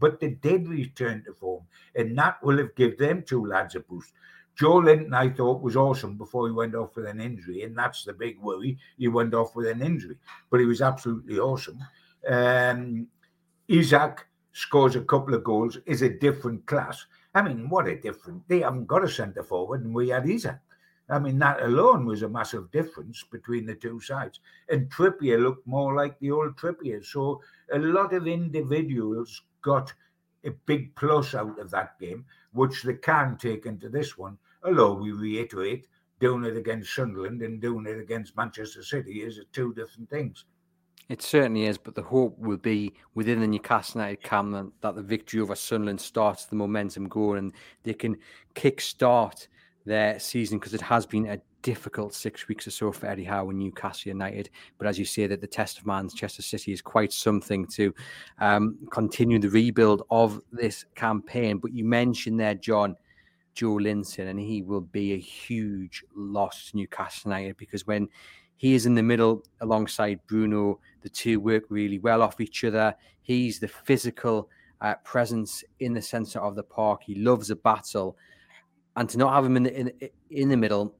But 0.00 0.18
they 0.18 0.30
did 0.30 0.68
return 0.68 1.22
to 1.24 1.32
form, 1.32 1.64
and 1.94 2.18
that 2.18 2.42
will 2.42 2.58
have 2.58 2.74
given 2.74 2.98
them 2.98 3.22
two 3.22 3.46
lads 3.46 3.76
a 3.76 3.80
boost. 3.80 4.12
Joelinton, 4.58 5.12
I 5.14 5.30
thought, 5.30 5.62
was 5.62 5.76
awesome 5.76 6.16
before 6.16 6.46
he 6.46 6.52
went 6.52 6.74
off 6.74 6.94
with 6.96 7.06
an 7.06 7.20
injury, 7.20 7.62
and 7.62 7.76
that's 7.76 8.04
the 8.04 8.12
big 8.12 8.38
worry. 8.40 8.78
He 8.96 9.08
went 9.08 9.34
off 9.34 9.56
with 9.56 9.66
an 9.66 9.82
injury, 9.82 10.16
but 10.50 10.60
he 10.60 10.66
was 10.66 10.80
absolutely 10.80 11.38
awesome. 11.38 11.78
Um, 12.28 13.08
Isak 13.68 14.26
scores 14.52 14.96
a 14.96 15.00
couple 15.00 15.34
of 15.34 15.44
goals, 15.44 15.78
is 15.86 16.02
a 16.02 16.08
different 16.08 16.64
class. 16.66 17.04
I 17.34 17.42
mean, 17.42 17.68
what 17.68 17.88
a 17.88 17.96
different. 17.96 18.46
They 18.48 18.60
haven't 18.60 18.86
got 18.86 19.04
a 19.04 19.08
centre 19.08 19.42
forward, 19.42 19.84
and 19.84 19.94
we 19.94 20.10
had 20.10 20.28
Isak. 20.28 20.60
I 21.10 21.18
mean, 21.18 21.38
that 21.40 21.62
alone 21.62 22.06
was 22.06 22.22
a 22.22 22.28
massive 22.28 22.70
difference 22.70 23.24
between 23.30 23.66
the 23.66 23.74
two 23.74 24.00
sides. 24.00 24.40
And 24.70 24.90
Trippier 24.90 25.42
looked 25.42 25.66
more 25.66 25.94
like 25.94 26.18
the 26.18 26.30
old 26.30 26.56
Trippier. 26.56 27.04
So 27.04 27.42
a 27.72 27.78
lot 27.78 28.14
of 28.14 28.26
individuals 28.26 29.42
got 29.60 29.92
a 30.44 30.50
big 30.66 30.94
plus 30.96 31.34
out 31.34 31.58
of 31.58 31.70
that 31.72 31.98
game, 31.98 32.24
which 32.54 32.82
they 32.82 32.94
can 32.94 33.36
take 33.36 33.66
into 33.66 33.88
this 33.88 34.16
one. 34.16 34.38
Although 34.64 34.94
we 34.94 35.12
reiterate, 35.12 35.86
doing 36.20 36.44
it 36.44 36.56
against 36.56 36.94
Sunderland 36.94 37.42
and 37.42 37.60
doing 37.60 37.86
it 37.86 38.00
against 38.00 38.36
Manchester 38.36 38.82
City 38.82 39.22
is 39.22 39.38
two 39.52 39.74
different 39.74 40.08
things. 40.08 40.46
It 41.10 41.20
certainly 41.20 41.66
is, 41.66 41.76
but 41.76 41.94
the 41.94 42.02
hope 42.02 42.38
will 42.38 42.56
be 42.56 42.94
within 43.14 43.40
the 43.40 43.46
Newcastle 43.46 44.00
United 44.00 44.22
camp 44.22 44.72
that 44.80 44.94
the 44.94 45.02
victory 45.02 45.40
over 45.40 45.54
Sunderland 45.54 46.00
starts 46.00 46.46
the 46.46 46.56
momentum 46.56 47.08
going 47.08 47.38
and 47.38 47.52
they 47.82 47.92
can 47.92 48.16
kick-start 48.54 49.48
their 49.84 50.18
season 50.18 50.58
because 50.58 50.72
it 50.72 50.80
has 50.80 51.04
been 51.04 51.26
a 51.26 51.38
difficult 51.64 52.14
six 52.14 52.46
weeks 52.46 52.68
or 52.68 52.70
so 52.70 52.92
for 52.92 53.06
Eddie 53.06 53.24
Howe 53.24 53.48
and 53.48 53.58
Newcastle 53.58 54.10
United. 54.10 54.50
But 54.78 54.86
as 54.86 54.98
you 54.98 55.04
say, 55.04 55.26
that 55.26 55.40
the 55.40 55.46
test 55.46 55.78
of 55.78 55.86
Manchester 55.86 56.42
City 56.42 56.72
is 56.72 56.82
quite 56.82 57.12
something 57.12 57.66
to 57.68 57.92
um, 58.38 58.78
continue 58.92 59.40
the 59.40 59.48
rebuild 59.48 60.02
of 60.10 60.40
this 60.52 60.84
campaign. 60.94 61.58
But 61.58 61.72
you 61.72 61.84
mentioned 61.84 62.38
there, 62.38 62.54
John, 62.54 62.96
Joelinton, 63.56 64.28
and 64.28 64.38
he 64.38 64.62
will 64.62 64.82
be 64.82 65.14
a 65.14 65.18
huge 65.18 66.04
loss 66.14 66.70
to 66.70 66.76
Newcastle 66.76 67.32
United 67.32 67.56
because 67.56 67.86
when 67.86 68.08
he 68.56 68.74
is 68.74 68.86
in 68.86 68.94
the 68.94 69.02
middle 69.02 69.44
alongside 69.60 70.20
Bruno. 70.26 70.80
The 71.02 71.08
two 71.08 71.40
work 71.40 71.64
really 71.68 71.98
well 71.98 72.22
off 72.22 72.40
each 72.40 72.64
other. 72.64 72.94
He's 73.22 73.58
the 73.58 73.68
physical 73.68 74.48
uh, 74.80 74.94
presence 75.04 75.64
in 75.80 75.94
the 75.94 76.02
center 76.02 76.38
of 76.38 76.54
the 76.54 76.62
park. 76.62 77.02
He 77.04 77.14
loves 77.16 77.50
a 77.50 77.56
battle, 77.56 78.16
and 78.96 79.08
to 79.08 79.18
not 79.18 79.34
have 79.34 79.44
him 79.44 79.56
in 79.56 79.62
the 79.64 79.78
in, 79.78 79.92
in 80.30 80.48
the 80.48 80.56
middle, 80.56 80.94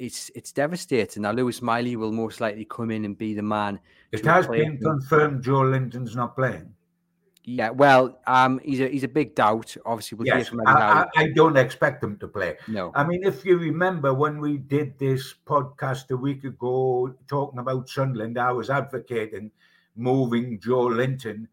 it's 0.00 0.30
it's 0.34 0.50
devastating. 0.50 1.22
Now 1.22 1.32
Lewis 1.32 1.60
Miley 1.60 1.94
will 1.96 2.12
most 2.12 2.40
likely 2.40 2.64
come 2.64 2.90
in 2.90 3.04
and 3.04 3.16
be 3.16 3.34
the 3.34 3.42
man. 3.42 3.78
It 4.12 4.24
has 4.24 4.46
been 4.48 4.78
confirmed 4.78 5.44
Joelinton's 5.44 6.16
not 6.16 6.34
playing. 6.34 6.74
Yeah, 7.44 7.70
well, 7.70 8.20
um, 8.26 8.60
he's 8.64 8.80
a 8.80 8.88
he's 8.88 9.04
a 9.04 9.08
big 9.08 9.34
doubt. 9.34 9.76
Obviously, 9.84 10.16
we'll 10.16 10.26
yes, 10.26 10.50
I, 10.66 10.72
I, 10.72 11.06
I, 11.16 11.28
don't 11.34 11.56
expect 11.56 12.02
him 12.04 12.16
to 12.18 12.28
play. 12.28 12.56
No, 12.68 12.92
I 12.94 13.04
mean, 13.04 13.24
if 13.24 13.44
you 13.44 13.56
remember 13.58 14.12
when 14.12 14.40
we 14.40 14.58
did 14.58 14.98
this 14.98 15.34
podcast 15.46 16.10
a 16.10 16.16
week 16.16 16.44
ago 16.44 17.14
talking 17.28 17.58
about 17.58 17.88
Sunderland, 17.88 18.38
I 18.38 18.52
was 18.52 18.68
advocating 18.68 19.50
moving 19.96 20.58
Joelinton 20.58 21.46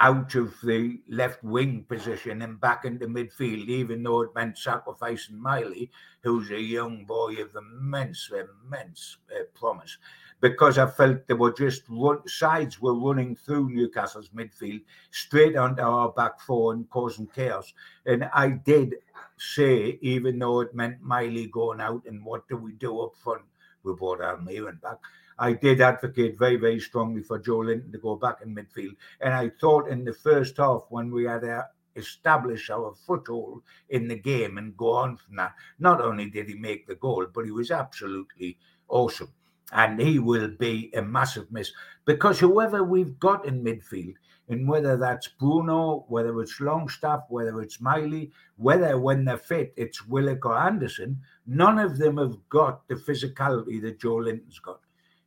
out 0.00 0.34
of 0.34 0.54
the 0.62 1.00
left 1.08 1.42
wing 1.42 1.84
position 1.88 2.42
and 2.42 2.60
back 2.60 2.84
into 2.84 3.06
midfield, 3.06 3.66
even 3.68 4.02
though 4.02 4.22
it 4.22 4.34
meant 4.34 4.56
sacrificing 4.56 5.40
Miley, 5.40 5.90
who's 6.22 6.50
a 6.50 6.60
young 6.60 7.04
boy 7.04 7.34
of 7.36 7.56
immense, 7.56 8.30
immense 8.30 9.16
uh, 9.34 9.42
promise 9.54 9.98
because 10.40 10.78
I 10.78 10.86
felt 10.86 11.26
they 11.26 11.34
were 11.34 11.52
just 11.52 11.82
run, 11.88 12.26
sides 12.26 12.80
were 12.80 12.94
running 12.94 13.34
through 13.34 13.70
Newcastle's 13.70 14.28
midfield 14.30 14.82
straight 15.10 15.56
onto 15.56 15.82
our 15.82 16.10
back 16.12 16.40
four 16.40 16.72
and 16.72 16.88
causing 16.90 17.26
chaos. 17.26 17.72
And 18.06 18.28
I 18.32 18.50
did 18.50 18.94
say, 19.36 19.98
even 20.00 20.38
though 20.38 20.60
it 20.60 20.74
meant 20.74 21.02
Miley 21.02 21.46
going 21.46 21.80
out 21.80 22.02
and 22.06 22.24
what 22.24 22.48
do 22.48 22.56
we 22.56 22.72
do 22.72 23.00
up 23.00 23.16
front, 23.16 23.42
we 23.82 23.94
brought 23.94 24.20
Almiron 24.20 24.80
back. 24.80 24.98
I 25.38 25.52
did 25.52 25.80
advocate 25.80 26.38
very, 26.38 26.56
very 26.56 26.80
strongly 26.80 27.22
for 27.22 27.38
Joelinton 27.38 27.92
to 27.92 27.98
go 27.98 28.16
back 28.16 28.38
in 28.42 28.54
midfield. 28.54 28.96
And 29.20 29.32
I 29.34 29.50
thought 29.60 29.88
in 29.88 30.04
the 30.04 30.12
first 30.12 30.56
half, 30.56 30.84
when 30.88 31.10
we 31.10 31.24
had 31.24 31.44
a 31.44 31.68
establish 31.96 32.70
our 32.70 32.94
foothold 33.06 33.62
in 33.88 34.06
the 34.06 34.16
game 34.16 34.56
and 34.56 34.76
go 34.76 34.92
on 34.92 35.16
from 35.16 35.34
that. 35.36 35.52
Not 35.80 36.00
only 36.00 36.30
did 36.30 36.48
he 36.48 36.54
make 36.54 36.86
the 36.86 36.94
goal, 36.94 37.26
but 37.34 37.44
he 37.44 37.50
was 37.50 37.72
absolutely 37.72 38.56
awesome 38.88 39.32
and 39.72 40.00
he 40.00 40.18
will 40.18 40.48
be 40.48 40.90
a 40.94 41.02
massive 41.02 41.50
miss 41.52 41.72
because 42.04 42.38
whoever 42.40 42.84
we've 42.84 43.18
got 43.18 43.44
in 43.44 43.62
midfield, 43.62 44.14
and 44.48 44.66
whether 44.66 44.96
that's 44.96 45.28
Bruno, 45.28 46.06
whether 46.08 46.40
it's 46.40 46.58
Longstaff, 46.58 47.24
whether 47.28 47.60
it's 47.60 47.82
Miley, 47.82 48.32
whether 48.56 48.98
when 48.98 49.26
they're 49.26 49.36
fit 49.36 49.74
it's 49.76 50.06
Willock 50.06 50.46
or 50.46 50.56
Anderson, 50.56 51.20
none 51.46 51.78
of 51.78 51.98
them 51.98 52.16
have 52.16 52.36
got 52.48 52.88
the 52.88 52.94
physicality 52.94 53.78
that 53.82 54.00
Joelinton's 54.00 54.58
got. 54.58 54.80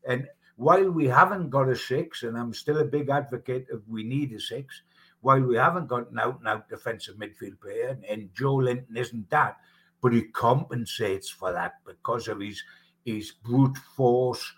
And 0.08 0.28
while 0.56 0.90
we 0.90 1.08
haven't 1.08 1.50
got 1.50 1.70
a 1.70 1.76
six, 1.76 2.24
and 2.24 2.38
I'm 2.38 2.54
still 2.54 2.78
a 2.80 2.86
big 2.86 3.10
advocate 3.10 3.68
of 3.72 3.88
we 3.88 4.04
need 4.04 4.32
a 4.34 4.40
six, 4.40 4.82
while 5.22 5.42
we 5.42 5.56
haven't 5.56 5.88
got 5.88 6.12
an 6.12 6.20
out 6.20 6.40
and 6.40 6.48
out 6.48 6.70
defensive 6.70 7.16
midfield 7.16 7.60
player, 7.62 7.90
and, 7.90 8.04
and 8.06 8.34
Joelinton 8.34 8.96
isn't 8.96 9.30
that, 9.30 9.58
but 10.02 10.14
he 10.14 10.24
compensates 10.24 11.30
for 11.30 11.52
that 11.52 11.76
because 11.86 12.28
of 12.28 12.40
his 12.40 12.62
his 13.06 13.32
brute 13.32 13.78
force. 13.96 14.52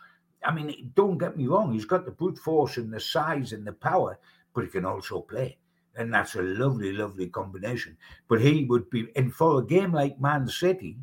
I 0.43 0.53
mean, 0.53 0.91
don't 0.95 1.17
get 1.17 1.38
me 1.38 1.47
wrong, 1.47 1.71
he's 1.73 1.85
got 1.85 2.05
the 2.05 2.12
brute 2.12 2.38
force 2.38 2.77
and 2.77 2.93
the 2.93 3.00
size 3.00 3.53
and 3.53 3.65
the 3.65 3.71
power, 3.73 4.19
but 4.53 4.65
he 4.65 4.69
can 4.69 4.85
also 4.85 5.21
play. 5.21 5.57
And 5.95 6.13
that's 6.13 6.35
a 6.35 6.41
lovely, 6.41 6.91
lovely 6.91 7.27
combination. 7.27 7.95
But 8.27 8.41
he 8.41 8.65
would 8.65 8.89
be, 8.89 9.07
and 9.15 9.33
for 9.33 9.59
a 9.59 9.65
game 9.65 9.93
like 9.93 10.19
Man 10.19 10.47
City, 10.47 10.97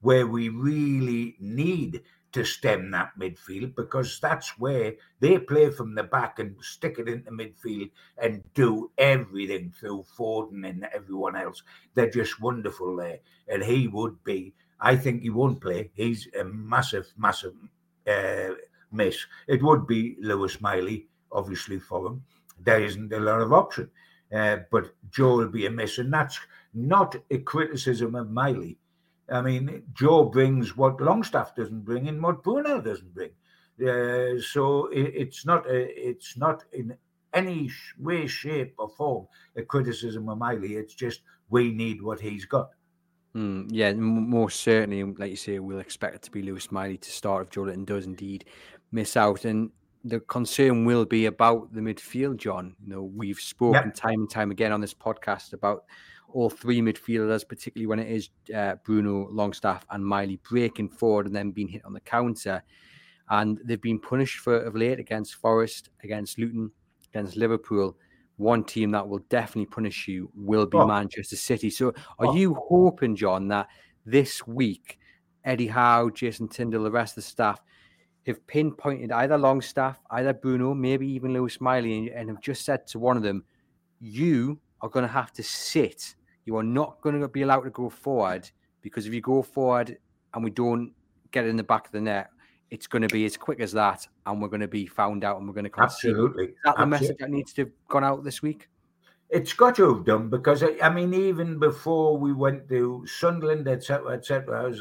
where 0.00 0.26
we 0.26 0.48
really 0.48 1.36
need 1.38 2.02
to 2.32 2.44
stem 2.44 2.90
that 2.90 3.10
midfield 3.18 3.74
because 3.74 4.20
that's 4.20 4.58
where 4.58 4.94
they 5.18 5.38
play 5.38 5.70
from 5.70 5.94
the 5.94 6.04
back 6.04 6.38
and 6.38 6.54
stick 6.60 6.98
it 6.98 7.08
into 7.08 7.30
midfield 7.30 7.90
and 8.18 8.42
do 8.54 8.90
everything 8.98 9.72
through 9.78 10.04
Foden 10.16 10.68
and 10.68 10.86
everyone 10.94 11.34
else. 11.34 11.62
They're 11.94 12.10
just 12.10 12.40
wonderful 12.40 12.96
there. 12.96 13.18
And 13.48 13.62
he 13.62 13.88
would 13.88 14.22
be 14.22 14.54
I 14.80 14.96
think 14.96 15.22
he 15.22 15.30
won't 15.30 15.60
play. 15.60 15.90
He's 15.94 16.28
a 16.38 16.44
massive, 16.44 17.12
massive 17.16 17.54
uh, 18.06 18.54
miss. 18.90 19.18
It 19.46 19.62
would 19.62 19.86
be 19.86 20.16
Lewis 20.20 20.60
Miley, 20.60 21.06
obviously, 21.30 21.78
for 21.78 22.06
him. 22.06 22.24
There 22.58 22.82
isn't 22.82 23.12
a 23.12 23.20
lot 23.20 23.40
of 23.40 23.52
option. 23.52 23.90
Uh, 24.32 24.58
but 24.70 24.94
Joe 25.10 25.36
will 25.36 25.48
be 25.48 25.66
a 25.66 25.70
miss. 25.70 25.98
And 25.98 26.12
that's 26.12 26.38
not 26.72 27.16
a 27.30 27.38
criticism 27.38 28.14
of 28.14 28.30
Miley. 28.30 28.78
I 29.30 29.40
mean, 29.42 29.82
Joe 29.94 30.24
brings 30.24 30.76
what 30.76 31.00
Longstaff 31.00 31.54
doesn't 31.54 31.84
bring 31.84 32.08
and 32.08 32.22
what 32.22 32.42
Bruno 32.42 32.80
doesn't 32.80 33.14
bring. 33.14 33.30
Uh, 33.80 34.40
so 34.40 34.86
it, 34.86 35.12
it's 35.14 35.46
not 35.46 35.66
a, 35.66 36.08
it's 36.08 36.36
not 36.36 36.64
in 36.72 36.96
any 37.32 37.70
way, 37.98 38.26
shape, 38.26 38.74
or 38.78 38.88
form 38.88 39.26
a 39.56 39.62
criticism 39.62 40.28
of 40.28 40.38
Miley. 40.38 40.74
It's 40.74 40.94
just 40.94 41.22
we 41.48 41.72
need 41.72 42.02
what 42.02 42.20
he's 42.20 42.44
got. 42.44 42.70
Mm, 43.36 43.68
yeah, 43.70 43.92
more 43.92 44.50
certainly, 44.50 45.04
like 45.04 45.30
you 45.30 45.36
say, 45.36 45.58
we'll 45.60 45.78
expect 45.78 46.16
it 46.16 46.22
to 46.22 46.30
be 46.30 46.42
Lewis 46.42 46.72
Miley 46.72 46.98
to 46.98 47.10
start 47.10 47.46
if 47.46 47.50
Joelinton 47.50 47.86
does 47.86 48.04
indeed 48.04 48.44
miss 48.90 49.16
out. 49.16 49.44
And 49.44 49.70
the 50.04 50.20
concern 50.20 50.84
will 50.84 51.04
be 51.04 51.26
about 51.26 51.72
the 51.72 51.80
midfield, 51.80 52.38
John. 52.38 52.74
You 52.82 52.94
know, 52.94 53.02
we've 53.02 53.38
spoken 53.38 53.84
yep. 53.86 53.94
time 53.94 54.20
and 54.20 54.30
time 54.30 54.50
again 54.50 54.72
on 54.72 54.80
this 54.80 54.94
podcast 54.94 55.52
about 55.52 55.84
all 56.32 56.50
three 56.50 56.80
midfielders, 56.80 57.46
particularly 57.46 57.86
when 57.86 57.98
it 57.98 58.10
is 58.10 58.30
uh, 58.54 58.76
Bruno, 58.84 59.28
Longstaff, 59.30 59.84
and 59.90 60.04
Miley 60.04 60.38
breaking 60.48 60.90
forward 60.90 61.26
and 61.26 61.34
then 61.34 61.50
being 61.50 61.68
hit 61.68 61.84
on 61.84 61.92
the 61.92 62.00
counter. 62.00 62.62
And 63.28 63.58
they've 63.64 63.80
been 63.80 64.00
punished 64.00 64.38
for 64.38 64.56
of 64.56 64.74
late 64.74 64.98
against 64.98 65.36
Forest, 65.36 65.90
against 66.02 66.38
Luton, 66.38 66.70
against 67.12 67.36
Liverpool 67.36 67.96
one 68.40 68.64
team 68.64 68.90
that 68.90 69.06
will 69.06 69.20
definitely 69.28 69.66
punish 69.66 70.08
you 70.08 70.30
will 70.34 70.64
be 70.64 70.78
oh. 70.78 70.86
Manchester 70.86 71.36
City. 71.36 71.68
So, 71.68 71.88
are 72.18 72.28
oh. 72.28 72.34
you 72.34 72.54
hoping, 72.54 73.14
John, 73.14 73.48
that 73.48 73.68
this 74.06 74.46
week 74.46 74.98
Eddie 75.44 75.68
Howe, 75.68 76.08
Jason 76.08 76.48
Tindall, 76.48 76.84
the 76.84 76.90
rest 76.90 77.12
of 77.12 77.22
the 77.22 77.28
staff 77.28 77.60
have 78.26 78.44
pinpointed 78.46 79.12
either 79.12 79.36
Longstaff, 79.36 80.00
either 80.10 80.32
Bruno, 80.32 80.74
maybe 80.74 81.06
even 81.06 81.34
Lewis 81.34 81.60
Miley, 81.60 82.10
and 82.10 82.28
have 82.30 82.40
just 82.40 82.64
said 82.64 82.86
to 82.88 82.98
one 82.98 83.16
of 83.16 83.22
them, 83.22 83.44
"You 84.00 84.58
are 84.80 84.88
going 84.88 85.04
to 85.04 85.12
have 85.12 85.32
to 85.34 85.42
sit. 85.42 86.14
You 86.50 86.56
are 86.56 86.64
not 86.64 87.00
going 87.00 87.20
to 87.20 87.28
be 87.28 87.42
allowed 87.42 87.60
to 87.60 87.70
go 87.70 87.88
forward 87.88 88.50
because 88.82 89.06
if 89.06 89.14
you 89.14 89.20
go 89.20 89.40
forward 89.40 89.96
and 90.34 90.42
we 90.42 90.50
don't 90.50 90.92
get 91.30 91.46
in 91.46 91.54
the 91.54 91.62
back 91.62 91.86
of 91.86 91.92
the 91.92 92.00
net, 92.00 92.30
it's 92.72 92.88
going 92.88 93.02
to 93.02 93.08
be 93.08 93.24
as 93.24 93.36
quick 93.36 93.60
as 93.60 93.70
that, 93.70 94.08
and 94.26 94.42
we're 94.42 94.48
going 94.48 94.60
to 94.60 94.66
be 94.66 94.84
found 94.84 95.22
out, 95.22 95.38
and 95.38 95.46
we're 95.46 95.54
going 95.54 95.62
to 95.62 95.70
concede. 95.70 96.10
Absolutely. 96.10 96.46
Is 96.46 96.54
that 96.64 96.74
the 96.74 96.82
Absolutely. 96.82 96.90
message 96.90 97.16
that 97.20 97.30
needs 97.30 97.52
to 97.52 97.62
have 97.62 97.70
gone 97.86 98.02
out 98.02 98.24
this 98.24 98.42
week? 98.42 98.68
It's 99.28 99.52
got 99.52 99.76
to 99.76 99.94
have 99.94 100.04
done 100.04 100.28
because 100.28 100.64
I 100.82 100.88
mean, 100.88 101.14
even 101.14 101.60
before 101.60 102.18
we 102.18 102.32
went 102.32 102.68
to 102.70 103.06
Sunderland, 103.06 103.68
etc., 103.68 104.14
etc., 104.14 104.74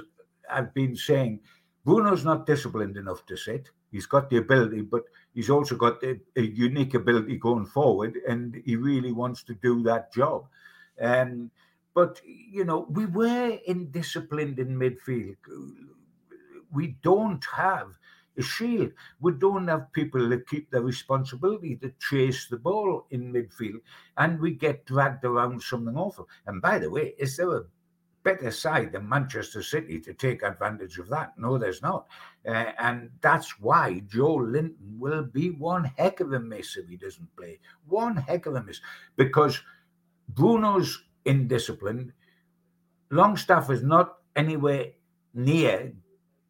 I've 0.52 0.74
been 0.74 0.96
saying 0.96 1.40
Bruno's 1.86 2.26
not 2.26 2.48
disciplined 2.48 2.98
enough 2.98 3.28
to 3.28 3.38
sit. 3.38 3.70
He's 3.92 4.08
got 4.08 4.32
the 4.32 4.38
ability, 4.38 4.82
but 4.82 5.04
he's 5.36 5.52
also 5.52 5.76
got 5.76 6.02
a, 6.02 6.20
a 6.36 6.42
unique 6.42 6.96
ability 6.96 7.38
going 7.38 7.68
forward, 7.68 8.18
and 8.28 8.60
he 8.66 8.76
really 8.76 9.12
wants 9.12 9.44
to 9.44 9.54
do 9.54 9.84
that 9.84 10.12
job. 10.12 10.48
Um, 11.01 11.51
but 11.94 12.22
you 12.25 12.65
know, 12.65 12.88
we 12.89 13.06
were 13.06 13.58
indisciplined 13.68 14.60
in 14.60 14.77
midfield 14.77 15.36
we 16.72 16.96
don't 17.01 17.44
have 17.56 17.98
a 18.38 18.41
shield. 18.41 18.91
We 19.20 19.34
don't 19.34 19.68
have 19.68 19.91
people 19.91 20.29
that 20.29 20.48
keep 20.48 20.72
the 20.72 20.82
responsibility 20.82 21.75
to 21.77 21.91
chase 22.00 22.48
the 22.48 22.58
ball 22.58 23.06
in 23.12 23.34
midfield, 23.34 23.82
and 24.18 24.39
we 24.39 24.51
get 24.51 24.86
dragged 24.86 25.25
around 25.25 25.62
something 25.62 25.98
awful. 25.98 26.29
And 26.46 26.62
by 26.62 26.79
the 26.79 26.89
way, 26.89 27.15
is 27.18 27.38
there 27.38 27.58
a 27.58 27.63
better 28.24 28.51
side 28.51 28.91
than 28.91 29.08
Manchester 29.08 29.63
City 29.63 30.00
to 30.01 30.13
take 30.13 30.44
advantage 30.44 30.98
of 30.98 31.08
that. 31.08 31.32
No, 31.38 31.58
there's 31.58 31.82
not. 31.82 32.06
Uh, 32.46 32.74
and 32.77 33.10
that's 33.22 33.60
why 33.60 34.03
Joelinton 34.08 34.98
will 34.98 35.24
be 35.24 35.51
one 35.51 35.86
heck 35.98 36.20
of 36.20 36.34
a 36.34 36.39
miss 36.39 36.75
if 36.75 36.89
he 36.89 36.98
doesn't 36.98 37.34
play. 37.38 37.60
One 37.88 38.18
heck 38.18 38.46
of 38.46 38.56
a 38.56 38.62
miss. 38.62 38.82
Because 39.15 39.62
Bruno's 40.29 41.03
indisciplined. 41.25 42.12
Longstaff 43.12 43.69
is 43.69 43.83
not 43.83 44.17
anywhere 44.36 44.88
near 45.33 45.91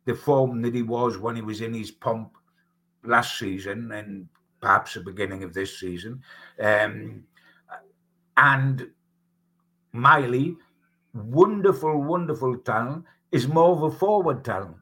the 0.05 0.15
form 0.15 0.61
that 0.61 0.73
he 0.73 0.81
was 0.81 1.17
when 1.17 1.35
he 1.35 1.41
was 1.41 1.61
in 1.61 1.73
his 1.73 1.91
pomp 1.91 2.31
last 3.03 3.37
season 3.37 3.91
and 3.91 4.27
perhaps 4.59 4.93
the 4.93 4.99
beginning 4.99 5.43
of 5.43 5.53
this 5.53 5.79
season. 5.79 6.21
Um, 6.59 7.23
and 8.37 8.89
Miley, 9.93 10.55
wonderful, 11.13 12.01
wonderful 12.03 12.57
talent, 12.57 13.05
is 13.31 13.47
more 13.47 13.71
of 13.71 13.83
a 13.83 13.91
forward 13.91 14.43
talent. 14.43 14.75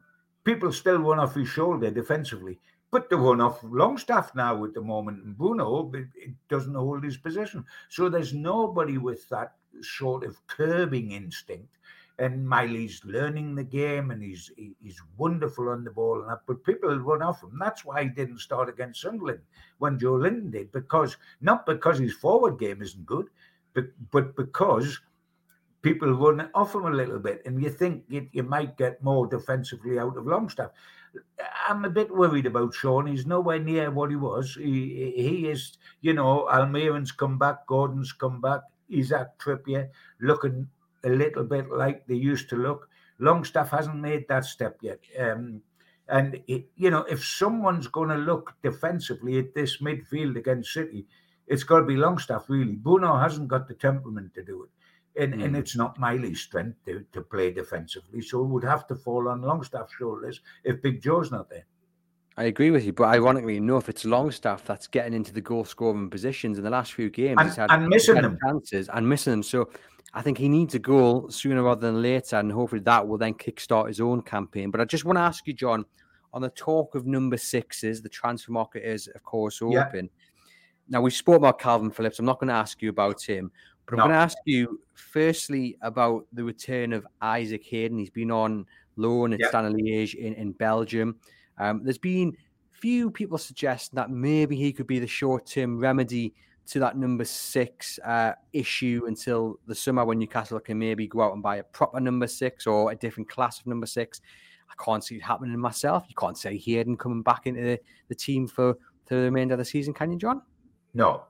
People 0.44 0.72
still 0.72 0.98
run 0.98 1.18
off 1.18 1.34
his 1.34 1.48
shoulder 1.48 1.90
defensively, 1.90 2.58
but 2.90 3.10
they 3.10 3.16
run 3.16 3.40
off 3.40 3.60
Longstaff 3.62 4.34
now 4.34 4.64
at 4.64 4.74
the 4.74 4.80
moment. 4.80 5.24
And 5.24 5.36
Bruno 5.36 5.90
it 5.94 6.30
doesn't 6.48 6.74
hold 6.74 7.04
his 7.04 7.16
position. 7.16 7.64
So 7.88 8.08
there's 8.08 8.32
nobody 8.32 8.98
with 8.98 9.28
that 9.28 9.54
sort 9.82 10.24
of 10.24 10.44
curbing 10.46 11.12
instinct 11.12 11.78
and 12.18 12.48
Miley's 12.48 13.00
learning 13.04 13.54
the 13.54 13.64
game 13.64 14.10
and 14.10 14.22
he's 14.22 14.50
he's 14.56 15.00
wonderful 15.16 15.68
on 15.68 15.84
the 15.84 15.90
ball 15.90 16.20
and 16.20 16.30
that, 16.30 16.40
but 16.46 16.64
people 16.64 16.96
run 16.98 17.22
off 17.22 17.42
him. 17.42 17.56
That's 17.58 17.84
why 17.84 18.04
he 18.04 18.08
didn't 18.08 18.40
start 18.40 18.68
against 18.68 19.02
Sunderland 19.02 19.40
when 19.78 19.98
Joelinton 19.98 20.50
did, 20.50 20.72
because 20.72 21.16
not 21.40 21.64
because 21.64 21.98
his 21.98 22.14
forward 22.14 22.58
game 22.58 22.82
isn't 22.82 23.06
good, 23.06 23.28
but 23.72 23.86
but 24.10 24.34
because 24.34 24.98
people 25.82 26.12
run 26.12 26.50
off 26.54 26.74
him 26.74 26.86
a 26.86 26.90
little 26.90 27.20
bit, 27.20 27.42
and 27.46 27.62
you 27.62 27.70
think 27.70 28.04
you, 28.08 28.28
you 28.32 28.42
might 28.42 28.76
get 28.76 29.02
more 29.02 29.26
defensively 29.26 29.98
out 29.98 30.16
of 30.16 30.26
Longstaff. 30.26 30.70
I'm 31.68 31.84
a 31.84 31.90
bit 31.90 32.14
worried 32.14 32.46
about 32.46 32.74
Sean. 32.74 33.06
He's 33.06 33.26
nowhere 33.26 33.58
near 33.58 33.90
what 33.90 34.10
he 34.10 34.16
was. 34.16 34.54
He 34.54 35.12
he 35.16 35.48
is, 35.48 35.78
you 36.00 36.14
know, 36.14 36.48
Almiron's 36.48 37.12
come 37.12 37.38
back, 37.38 37.66
Gordon's 37.66 38.12
come 38.12 38.40
back. 38.40 38.60
At 38.90 39.38
Trippier 39.38 39.90
looking 40.18 40.66
a 41.04 41.10
little 41.10 41.44
bit 41.44 41.68
like 41.70 42.06
they 42.06 42.14
used 42.14 42.48
to 42.48 42.56
look. 42.56 42.88
Longstaff 43.18 43.70
hasn't 43.70 43.96
made 43.96 44.26
that 44.28 44.46
step 44.46 44.78
yet. 44.80 45.00
Um, 45.18 45.60
and, 46.08 46.40
it, 46.46 46.68
you 46.74 46.90
know, 46.90 47.02
if 47.02 47.22
someone's 47.22 47.86
going 47.86 48.08
to 48.08 48.16
look 48.16 48.54
defensively 48.62 49.38
at 49.38 49.54
this 49.54 49.82
midfield 49.82 50.36
against 50.38 50.72
City, 50.72 51.06
it's 51.46 51.64
got 51.64 51.80
to 51.80 51.84
be 51.84 51.96
Longstaff, 51.96 52.48
really. 52.48 52.76
Bruno 52.76 53.16
hasn't 53.18 53.48
got 53.48 53.68
the 53.68 53.74
temperament 53.74 54.32
to 54.34 54.42
do 54.42 54.62
it. 54.62 54.70
And, 55.18 55.34
mm. 55.34 55.44
and 55.44 55.56
it's 55.56 55.76
not 55.76 55.98
Miley's 55.98 56.40
strength 56.40 56.78
to, 56.86 57.04
to 57.12 57.22
play 57.22 57.50
defensively. 57.50 58.20
So 58.22 58.42
it 58.44 58.46
would 58.46 58.64
have 58.64 58.86
to 58.86 58.94
fall 58.94 59.28
on 59.28 59.42
Longstaff's 59.42 59.92
shoulders 59.94 60.40
if 60.64 60.80
Big 60.80 61.02
Joe's 61.02 61.30
not 61.30 61.50
there. 61.50 61.66
I 62.36 62.44
agree 62.44 62.70
with 62.70 62.84
you, 62.84 62.92
but 62.92 63.08
ironically 63.08 63.56
enough, 63.56 63.88
it's 63.88 64.04
Longstaff 64.04 64.64
that's 64.64 64.86
getting 64.86 65.12
into 65.12 65.32
the 65.32 65.40
goal 65.40 65.64
scoring 65.64 66.08
positions 66.08 66.56
in 66.56 66.62
the 66.62 66.70
last 66.70 66.92
few 66.92 67.10
games. 67.10 67.36
And, 67.40 67.48
he's 67.48 67.56
had, 67.56 67.68
and 67.72 67.88
missing 67.88 68.14
them. 68.14 68.38
chances 68.46 68.88
and 68.88 69.08
missing 69.08 69.32
them. 69.32 69.42
So 69.42 69.70
I 70.14 70.22
think 70.22 70.38
he 70.38 70.48
needs 70.48 70.76
a 70.76 70.78
goal 70.78 71.30
sooner 71.30 71.64
rather 71.64 71.80
than 71.80 72.00
later, 72.00 72.36
and 72.36 72.52
hopefully 72.52 72.80
that 72.82 73.08
will 73.08 73.18
then 73.18 73.34
kickstart 73.34 73.88
his 73.88 74.00
own 74.00 74.22
campaign. 74.22 74.70
But 74.70 74.80
I 74.80 74.84
just 74.84 75.04
want 75.04 75.16
to 75.16 75.22
ask 75.22 75.48
you, 75.48 75.52
John, 75.52 75.84
on 76.32 76.42
the 76.42 76.50
talk 76.50 76.94
of 76.94 77.06
number 77.06 77.36
sixes, 77.36 78.02
the 78.02 78.08
transfer 78.08 78.52
market 78.52 78.88
is, 78.88 79.08
of 79.08 79.22
course, 79.24 79.60
open. 79.60 79.74
Yeah. 80.04 80.90
Now, 80.90 81.02
we 81.02 81.10
spoke 81.10 81.36
about 81.36 81.58
Calvin 81.58 81.90
Phillips. 81.90 82.20
I'm 82.20 82.24
not 82.24 82.38
going 82.38 82.48
to 82.48 82.54
ask 82.54 82.80
you 82.80 82.88
about 82.90 83.20
him, 83.20 83.50
but 83.88 84.00
I'm 84.00 84.08
going 84.08 84.10
to 84.10 84.16
ask 84.16 84.36
you 84.44 84.80
firstly 84.94 85.78
about 85.80 86.26
the 86.32 86.44
return 86.44 86.92
of 86.92 87.06
Isaac 87.22 87.64
Hayden. 87.64 87.98
He's 87.98 88.10
been 88.10 88.30
on 88.30 88.66
loan 88.96 89.32
at 89.32 89.40
yeah. 89.40 89.48
Standard 89.48 89.80
Liège 89.80 90.14
in, 90.14 90.34
in 90.34 90.52
Belgium. 90.52 91.16
Um, 91.58 91.82
there's 91.84 91.98
been 91.98 92.36
few 92.70 93.10
people 93.10 93.38
suggesting 93.38 93.96
that 93.96 94.10
maybe 94.10 94.56
he 94.56 94.72
could 94.72 94.86
be 94.86 94.98
the 94.98 95.06
short 95.06 95.46
term 95.46 95.78
remedy 95.78 96.34
to 96.66 96.78
that 96.80 96.98
number 96.98 97.24
six 97.24 97.98
uh, 98.04 98.32
issue 98.52 99.04
until 99.06 99.58
the 99.66 99.74
summer 99.74 100.04
when 100.04 100.18
Newcastle 100.18 100.60
can 100.60 100.78
maybe 100.78 101.06
go 101.06 101.22
out 101.22 101.32
and 101.32 101.42
buy 101.42 101.56
a 101.56 101.62
proper 101.62 101.98
number 101.98 102.26
six 102.26 102.66
or 102.66 102.92
a 102.92 102.94
different 102.94 103.28
class 103.28 103.58
of 103.58 103.66
number 103.66 103.86
six. 103.86 104.20
I 104.70 104.84
can't 104.84 105.02
see 105.02 105.16
it 105.16 105.22
happening 105.22 105.58
myself. 105.58 106.04
You 106.08 106.14
can't 106.14 106.36
say 106.36 106.58
Hayden 106.58 106.98
coming 106.98 107.22
back 107.22 107.46
into 107.46 107.62
the, 107.62 107.80
the 108.08 108.14
team 108.14 108.46
for, 108.46 108.74
for 109.06 109.14
the 109.14 109.22
remainder 109.22 109.54
of 109.54 109.58
the 109.58 109.64
season, 109.64 109.94
can 109.94 110.12
you, 110.12 110.18
John? 110.18 110.42
No, 110.92 111.24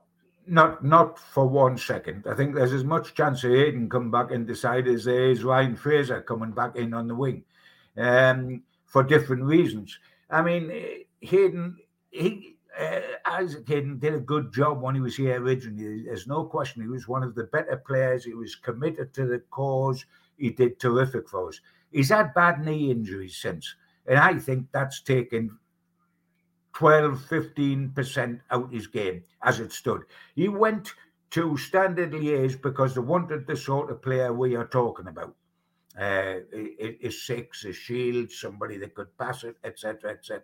not 0.49 0.83
not 0.83 1.19
for 1.19 1.47
one 1.47 1.77
second. 1.77 2.25
I 2.29 2.35
think 2.35 2.55
there's 2.55 2.73
as 2.73 2.83
much 2.83 3.13
chance 3.13 3.43
of 3.43 3.51
Hayden 3.51 3.89
coming 3.89 4.11
back 4.11 4.31
and 4.31 4.47
decide 4.47 4.87
as 4.87 5.05
there 5.05 5.29
is 5.29 5.43
Ryan 5.43 5.75
Fraser 5.75 6.21
coming 6.21 6.51
back 6.51 6.75
in 6.75 6.93
on 6.93 7.07
the 7.07 7.15
wing 7.15 7.43
um, 7.97 8.63
for 8.85 9.03
different 9.03 9.43
reasons. 9.43 9.97
I 10.29 10.41
mean, 10.41 10.71
Hayden, 11.21 11.77
he 12.11 12.57
uh, 12.79 13.01
Isaac 13.25 13.67
Hayden 13.67 13.99
did 13.99 14.13
a 14.13 14.19
good 14.19 14.53
job 14.53 14.81
when 14.81 14.95
he 14.95 15.01
was 15.01 15.15
here 15.15 15.41
originally. 15.41 16.03
There's 16.03 16.27
no 16.27 16.45
question. 16.45 16.81
He 16.81 16.87
was 16.87 17.07
one 17.07 17.23
of 17.23 17.35
the 17.35 17.45
better 17.45 17.77
players. 17.77 18.23
He 18.23 18.33
was 18.33 18.55
committed 18.55 19.13
to 19.13 19.25
the 19.25 19.39
cause. 19.51 20.05
He 20.37 20.49
did 20.51 20.79
terrific 20.79 21.27
for 21.27 21.49
us. 21.49 21.59
He's 21.91 22.09
had 22.09 22.33
bad 22.33 22.63
knee 22.63 22.91
injuries 22.91 23.37
since. 23.37 23.75
And 24.05 24.17
I 24.17 24.39
think 24.39 24.67
that's 24.71 25.01
taken 25.01 25.57
12, 26.73 27.19
15% 27.29 28.39
out 28.51 28.73
his 28.73 28.87
game 28.87 29.23
as 29.43 29.59
it 29.59 29.71
stood. 29.71 30.03
He 30.35 30.47
went 30.47 30.93
to 31.31 31.57
Standard 31.57 32.11
Liège 32.11 32.61
because 32.61 32.95
they 32.95 33.01
wanted 33.01 33.45
the 33.45 33.55
sort 33.55 33.91
of 33.91 34.01
player 34.01 34.33
we 34.33 34.55
are 34.55 34.67
talking 34.67 35.07
about. 35.07 35.35
Uh, 35.99 36.39
a, 36.53 37.09
six, 37.09 37.65
a 37.65 37.73
shield, 37.73 38.31
somebody 38.31 38.77
that 38.77 38.95
could 38.95 39.17
pass 39.17 39.43
it, 39.43 39.57
etc., 39.63 40.11
etc. 40.11 40.43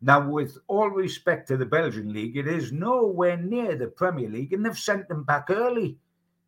Now, 0.00 0.28
with 0.28 0.56
all 0.68 0.88
respect 0.88 1.48
to 1.48 1.56
the 1.56 1.66
Belgian 1.66 2.12
league, 2.12 2.36
it 2.36 2.48
is 2.48 2.72
nowhere 2.72 3.36
near 3.36 3.76
the 3.76 3.88
Premier 3.88 4.28
League, 4.28 4.52
and 4.52 4.64
they've 4.64 4.78
sent 4.78 5.10
him 5.10 5.24
back 5.24 5.50
early 5.50 5.98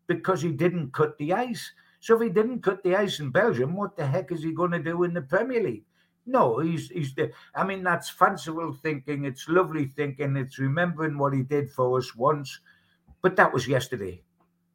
because 0.07 0.41
he 0.41 0.53
didn't 0.53 0.93
cut 0.93 1.19
the 1.19 1.33
ice. 1.33 1.73
So 2.01 2.17
if 2.17 2.23
he 2.23 2.29
didn't 2.29 2.63
cut 2.63 2.83
the 2.83 2.97
ice 2.97 3.21
in 3.21 3.31
Belgium, 3.31 3.75
what 3.75 3.97
the 3.97 4.07
heck 4.07 4.33
is 4.33 4.43
he 4.43 4.53
going 4.53 4.71
to 4.71 4.83
do 4.83 5.03
in 5.05 5.13
the 5.13 5.23
Premier 5.23 5.63
League? 5.63 5.85
No, 6.29 6.59
he's 6.59 6.91
he's 6.91 7.15
the. 7.15 7.33
I 7.55 7.65
mean, 7.65 7.83
that's 7.83 8.11
fanciful 8.11 8.75
thinking. 8.83 9.25
It's 9.25 9.49
lovely 9.49 9.87
thinking. 9.97 10.37
It's 10.37 10.59
remembering 10.59 11.17
what 11.17 11.33
he 11.33 11.43
did 11.43 11.71
for 11.71 11.97
us 11.97 12.15
once, 12.15 12.61
but 13.23 13.35
that 13.37 13.53
was 13.53 13.67
yesterday, 13.67 14.23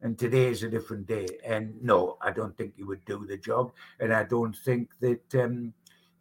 and 0.02 0.18
today 0.18 0.46
is 0.46 0.64
a 0.64 0.68
different 0.68 1.06
day. 1.06 1.28
And 1.46 1.80
no, 1.80 2.18
I 2.20 2.32
don't 2.32 2.56
think 2.58 2.74
he 2.76 2.82
would 2.82 3.04
do 3.04 3.24
the 3.24 3.38
job, 3.38 3.72
and 4.00 4.12
I 4.12 4.24
don't 4.24 4.56
think 4.56 4.90
that. 5.00 5.34
Um, 5.34 5.72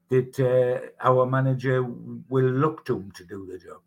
that 0.10 0.40
uh, 0.40 1.08
our 1.10 1.26
manager 1.26 1.82
will 2.30 2.52
look 2.52 2.86
to 2.86 2.98
him 2.98 3.12
to 3.16 3.24
do 3.24 3.48
the 3.52 3.58
job. 3.58 3.82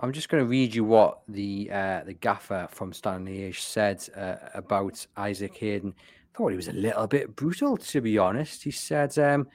I'm 0.00 0.12
just 0.12 0.28
going 0.28 0.42
to 0.42 0.48
read 0.48 0.74
you 0.74 0.84
what 0.84 1.22
the 1.28 1.70
uh, 1.72 2.02
the 2.04 2.12
gaffer 2.12 2.68
from 2.70 2.92
Stanley 2.92 3.50
said 3.52 4.06
uh, 4.14 4.36
about 4.52 5.06
Isaac 5.16 5.56
Hayden. 5.56 5.94
Thought 6.34 6.48
he 6.48 6.56
was 6.56 6.68
a 6.68 6.72
little 6.72 7.06
bit 7.06 7.36
brutal, 7.36 7.76
to 7.76 8.00
be 8.00 8.16
honest. 8.16 8.62
He 8.62 8.70
said, 8.70 9.18
um, 9.18 9.46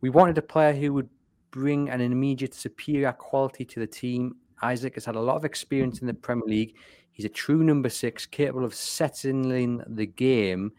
"We 0.00 0.10
wanted 0.10 0.36
a 0.36 0.42
player 0.42 0.74
who 0.74 0.92
would 0.92 1.08
bring 1.50 1.88
an 1.88 2.00
immediate 2.00 2.54
superior 2.54 3.12
quality 3.12 3.64
to 3.64 3.80
the 3.80 3.86
team. 3.86 4.36
Isaac 4.62 4.94
has 4.94 5.04
had 5.06 5.16
a 5.16 5.20
lot 5.20 5.36
of 5.36 5.44
experience 5.44 6.00
in 6.00 6.06
the 6.06 6.14
Premier 6.14 6.46
League. 6.46 6.76
He's 7.12 7.24
a 7.24 7.30
true 7.30 7.64
number 7.64 7.88
six, 7.88 8.26
capable 8.26 8.64
of 8.64 8.74
settling 8.74 9.82
the 9.86 10.06
game." 10.06 10.72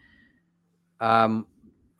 Um, 1.00 1.46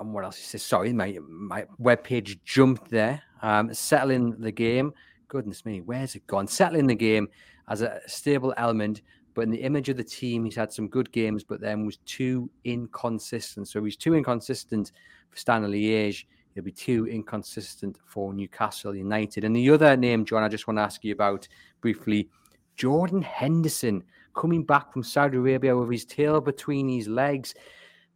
and 0.01 0.15
what 0.15 0.25
else 0.25 0.37
he 0.37 0.45
says? 0.45 0.63
Sorry, 0.63 0.93
my 0.93 1.19
my 1.29 1.67
web 1.79 2.05
page 2.05 2.39
jumped 2.45 2.91
there. 2.91 3.23
Um, 3.43 3.73
settling 3.75 4.41
the 4.41 4.53
game. 4.53 4.93
Goodness 5.29 5.65
me, 5.65 5.81
where's 5.81 6.15
it 6.15 6.27
gone? 6.27 6.47
Settling 6.47 6.87
the 6.87 6.95
game 6.95 7.29
as 7.69 7.83
a 7.83 8.01
stable 8.07 8.55
element, 8.57 9.03
but 9.39 9.45
in 9.45 9.51
the 9.51 9.63
image 9.63 9.89
of 9.89 9.97
the 9.97 10.03
team, 10.03 10.45
he's 10.45 10.57
had 10.57 10.73
some 10.73 10.89
good 10.89 11.13
games, 11.13 11.45
but 11.45 11.61
then 11.61 11.87
was 11.87 11.99
too 11.99 12.51
inconsistent. 12.65 13.69
So 13.69 13.85
he's 13.85 13.97
too 13.97 14.17
inconsistent 14.17 14.91
for 15.31 15.37
Standard 15.37 15.71
Liège. 15.71 16.25
He'll 16.53 16.65
be 16.65 16.73
too 16.73 17.07
inconsistent 17.07 17.99
for 18.05 18.35
Newcastle 18.35 18.97
United. 18.97 19.45
And 19.45 19.55
the 19.55 19.71
other 19.71 19.97
name, 19.97 20.25
John, 20.25 20.43
I 20.43 20.49
just 20.49 20.67
want 20.67 20.79
to 20.79 20.83
ask 20.83 21.05
you 21.05 21.13
about 21.13 21.47
briefly 21.81 22.29
Jordan 22.75 23.23
Henderson 23.23 24.03
coming 24.35 24.65
back 24.65 24.93
from 24.93 25.05
Saudi 25.05 25.37
Arabia 25.37 25.77
with 25.77 25.93
his 25.93 26.05
tail 26.05 26.41
between 26.41 26.89
his 26.89 27.07
legs. 27.07 27.55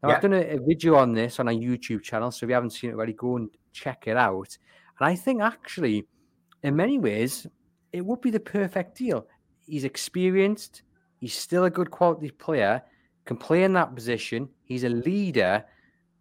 Now, 0.03 0.09
yeah. 0.09 0.17
I've 0.17 0.23
done 0.23 0.33
a, 0.33 0.57
a, 0.57 0.59
video 0.59 0.97
on 0.97 1.13
this 1.13 1.39
on 1.39 1.47
our 1.47 1.55
YouTube 1.55 2.03
channel, 2.03 2.33
so 2.33 2.47
if 2.47 2.49
you 2.49 2.55
haven't 2.55 2.71
seen 2.71 2.91
it 2.91 2.95
already, 2.95 3.13
go 3.13 3.37
and 3.37 3.49
check 3.71 4.09
it 4.09 4.17
out. 4.17 4.59
And 4.99 5.09
I 5.09 5.15
think 5.15 5.41
actually, 5.41 6.05
in 6.65 6.75
many 6.75 6.99
ways, 6.99 7.47
it 7.93 8.05
would 8.05 8.21
be 8.21 8.31
the 8.31 8.41
perfect 8.41 8.99
deal. 8.99 9.29
He's 9.65 9.85
experienced, 9.85 10.83
he's 11.23 11.35
still 11.35 11.65
a 11.65 11.71
good 11.71 11.91
quality 11.91 12.31
player, 12.31 12.83
can 13.25 13.39
play 13.39 13.63
in 13.63 13.73
that 13.73 13.95
position, 13.95 14.49
he's 14.65 14.85
a 14.85 14.91
leader, 14.91 15.65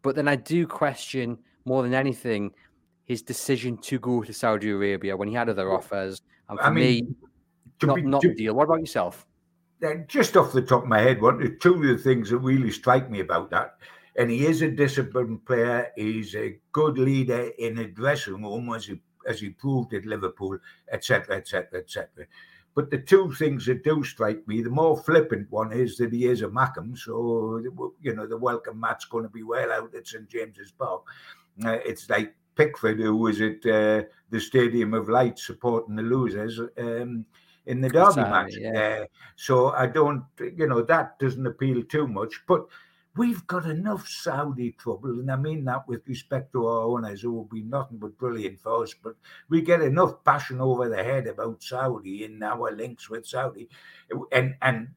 but 0.02 0.16
then 0.16 0.28
I 0.28 0.38
do 0.38 0.66
question 0.66 1.38
more 1.66 1.84
than 1.84 1.94
anything 1.94 2.54
his 3.06 3.22
decision 3.22 3.78
to 3.80 4.00
go 4.00 4.24
to 4.24 4.32
Saudi 4.32 4.70
Arabia 4.70 5.18
when 5.18 5.28
he 5.28 5.34
had 5.34 5.50
other 5.50 5.74
offers. 5.74 6.22
And 6.48 6.58
for 6.58 6.66
I 6.66 6.70
mean, 6.70 7.06
me, 7.06 7.16
not, 7.84 7.96
be, 7.96 8.02
not 8.04 8.22
to, 8.22 8.30
the 8.30 8.36
deal. 8.36 8.54
What 8.54 8.66
about 8.66 8.80
yourself? 8.80 9.26
just 10.08 10.38
off 10.38 10.54
the 10.54 10.62
top 10.62 10.84
of 10.84 10.88
my 10.90 11.00
head, 11.00 11.20
one 11.20 11.58
two 11.60 11.74
of 11.74 11.82
the 11.82 11.98
things 11.98 12.30
that 12.30 12.38
really 12.38 12.70
strike 12.70 13.10
me 13.10 13.20
about 13.20 13.50
that 13.50 13.78
and 14.16 14.30
he 14.30 14.46
is 14.46 14.62
a 14.62 14.70
disciplined 14.70 15.46
player. 15.46 15.92
He's 15.96 16.36
a 16.36 16.58
good 16.72 16.98
leader 16.98 17.52
in 17.58 17.78
a 17.80 17.88
dressing 17.88 18.44
room, 18.44 18.74
as 18.74 18.86
he 18.86 19.02
as 19.28 19.40
he 19.40 19.50
proved 19.50 19.94
at 19.94 20.06
Liverpool, 20.06 20.58
etc., 20.92 21.38
etc., 21.38 21.80
etc. 21.80 22.26
But 22.74 22.90
the 22.90 23.00
two 23.00 23.34
things 23.34 23.66
that 23.66 23.84
do 23.84 24.04
strike 24.04 24.48
me, 24.48 24.62
the 24.62 24.70
more 24.70 24.98
flippant 24.98 25.52
one 25.52 25.74
is 25.74 25.98
that 25.98 26.14
he 26.14 26.26
is 26.26 26.42
a 26.42 26.48
Mackem, 26.48 26.98
so 26.98 27.62
you 28.02 28.14
know 28.14 28.26
the 28.26 28.38
welcome 28.38 28.80
mat's 28.80 29.06
going 29.06 29.26
to 29.26 29.30
be 29.30 29.44
well 29.44 29.72
out 29.72 29.94
at 29.94 30.08
St 30.08 30.30
James's 30.30 30.72
Park. 30.72 31.04
Uh, 31.66 31.80
it's 31.86 32.10
like 32.10 32.34
Pickford, 32.56 33.00
who 33.00 33.16
was 33.16 33.42
at 33.42 33.66
uh, 33.66 34.04
the 34.30 34.40
Stadium 34.40 34.94
of 34.94 35.10
Light 35.10 35.38
supporting 35.38 35.96
the 35.96 36.04
losers 36.04 36.60
um, 36.78 37.26
in 37.66 37.82
the 37.82 37.90
Derby 37.90 38.22
match. 38.22 38.56
Yeah. 38.58 39.02
Uh, 39.02 39.06
so 39.36 39.72
I 39.72 39.88
don't, 39.88 40.24
you 40.40 40.68
know, 40.68 40.82
that 40.82 41.20
doesn't 41.20 41.46
appeal 41.46 41.84
too 41.84 42.08
much. 42.08 42.42
But 42.48 42.66
we've 43.17 43.45
got 43.47 43.65
enough 43.65 44.08
Saudi 44.08 44.71
trouble, 44.74 45.19
and 45.19 45.32
I 45.32 45.36
mean 45.36 45.65
that 45.65 45.88
with 45.88 46.08
respect 46.08 46.54
to 46.54 46.67
our 46.67 46.84
owners 46.84 47.21
who 47.21 47.34
will 47.34 47.45
be 47.45 47.62
nothing 47.62 47.97
but 47.97 48.17
brilliant 48.17 48.60
for 48.60 48.84
us. 48.84 48.93
But 48.93 49.15
we 49.50 49.62
get 49.62 49.82
enough 49.82 50.24
passion 50.24 50.62
over 50.62 50.88
the 50.89 51.04
head 51.04 51.28
about 51.28 51.63
Saudi 51.63 52.24
in 52.24 52.41
our 52.41 52.71
links 52.71 53.10
with 53.10 53.26
Saudi, 53.26 53.69
and 54.32 54.56
and 54.62 54.89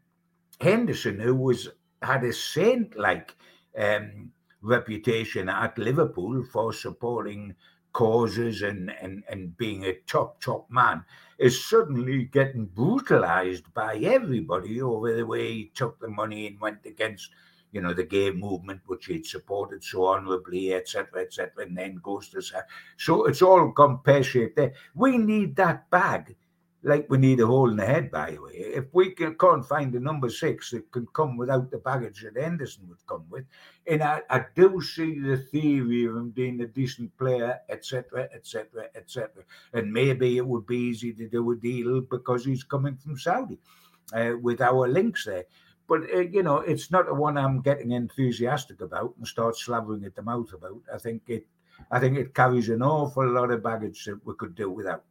Henderson, 0.60 1.18
who 1.18 1.34
was 1.34 1.68
had 2.02 2.24
a 2.24 2.32
saint 2.32 2.96
like 2.96 3.34
um, 3.78 4.30
reputation 4.62 5.48
at 5.48 5.78
Liverpool 5.78 6.44
for 6.44 6.72
supporting 6.72 7.54
causes 7.92 8.62
and, 8.62 8.90
and, 9.00 9.22
and 9.30 9.56
being 9.56 9.84
a 9.84 9.94
top, 10.06 10.40
top 10.40 10.68
man, 10.70 11.02
is 11.38 11.64
suddenly 11.64 12.24
getting 12.24 12.66
brutalized 12.66 13.72
by 13.72 13.96
everybody 13.96 14.82
over 14.82 15.14
the 15.14 15.24
way 15.24 15.52
he 15.52 15.72
took 15.74 15.98
the 16.00 16.08
money 16.08 16.46
and 16.46 16.60
went 16.60 16.84
against 16.84 17.30
you 17.74 17.80
know, 17.80 17.92
the 17.92 18.04
gay 18.04 18.30
movement, 18.30 18.80
which 18.86 19.06
he'd 19.06 19.26
supported 19.26 19.82
so 19.82 20.06
honorably, 20.06 20.72
etc., 20.72 21.22
etc., 21.22 21.50
and 21.58 21.76
then 21.76 21.96
goes 21.96 22.28
to 22.28 22.40
so 22.96 23.24
it's 23.24 23.42
all 23.42 23.68
gone 23.72 23.98
pear 24.04 24.22
shaped 24.22 24.56
there. 24.56 24.74
We 24.94 25.18
need 25.18 25.56
that 25.56 25.90
bag, 25.90 26.36
like 26.84 27.06
we 27.10 27.18
need 27.18 27.40
a 27.40 27.46
hole 27.46 27.68
in 27.68 27.76
the 27.76 27.84
head. 27.84 28.12
By 28.12 28.30
the 28.30 28.42
way, 28.42 28.52
if 28.52 28.84
we 28.92 29.10
can, 29.10 29.34
can't 29.34 29.66
find 29.66 29.92
a 29.96 29.98
number 29.98 30.30
six 30.30 30.70
that 30.70 30.92
can 30.92 31.08
come 31.14 31.36
without 31.36 31.72
the 31.72 31.78
baggage 31.78 32.22
that 32.22 32.40
Henderson 32.40 32.88
would 32.88 33.04
come 33.08 33.24
with, 33.28 33.44
and 33.88 34.04
I, 34.04 34.22
I 34.30 34.44
do 34.54 34.80
see 34.80 35.18
the 35.18 35.38
theory 35.38 36.04
of 36.04 36.14
him 36.14 36.30
being 36.30 36.60
a 36.60 36.68
decent 36.68 37.16
player, 37.18 37.58
etc., 37.68 38.28
etc., 38.32 38.84
etc., 38.94 39.42
and 39.72 39.92
maybe 39.92 40.36
it 40.36 40.46
would 40.46 40.66
be 40.66 40.78
easy 40.78 41.12
to 41.12 41.28
do 41.28 41.50
a 41.50 41.56
deal 41.56 42.02
because 42.02 42.44
he's 42.44 42.62
coming 42.62 42.96
from 42.96 43.18
Saudi. 43.18 43.58
Uh, 44.12 44.34
with 44.40 44.60
our 44.60 44.86
links 44.86 45.24
there 45.24 45.44
but 45.88 46.02
uh, 46.12 46.20
you 46.20 46.42
know, 46.42 46.58
it's 46.58 46.90
not 46.90 47.06
the 47.06 47.14
one 47.14 47.36
I'm 47.36 47.60
getting 47.60 47.92
enthusiastic 47.92 48.80
about 48.80 49.14
and 49.18 49.26
start 49.26 49.56
slavering 49.56 50.04
at 50.04 50.14
the 50.14 50.22
mouth 50.22 50.52
about. 50.52 50.80
I 50.92 50.98
think 50.98 51.22
it, 51.28 51.46
I 51.90 52.00
think 52.00 52.16
it 52.16 52.34
carries 52.34 52.68
an 52.68 52.82
awful 52.82 53.28
lot 53.28 53.50
of 53.50 53.62
baggage 53.62 54.04
that 54.04 54.24
we 54.24 54.34
could 54.34 54.54
do 54.54 54.70
without. 54.70 55.04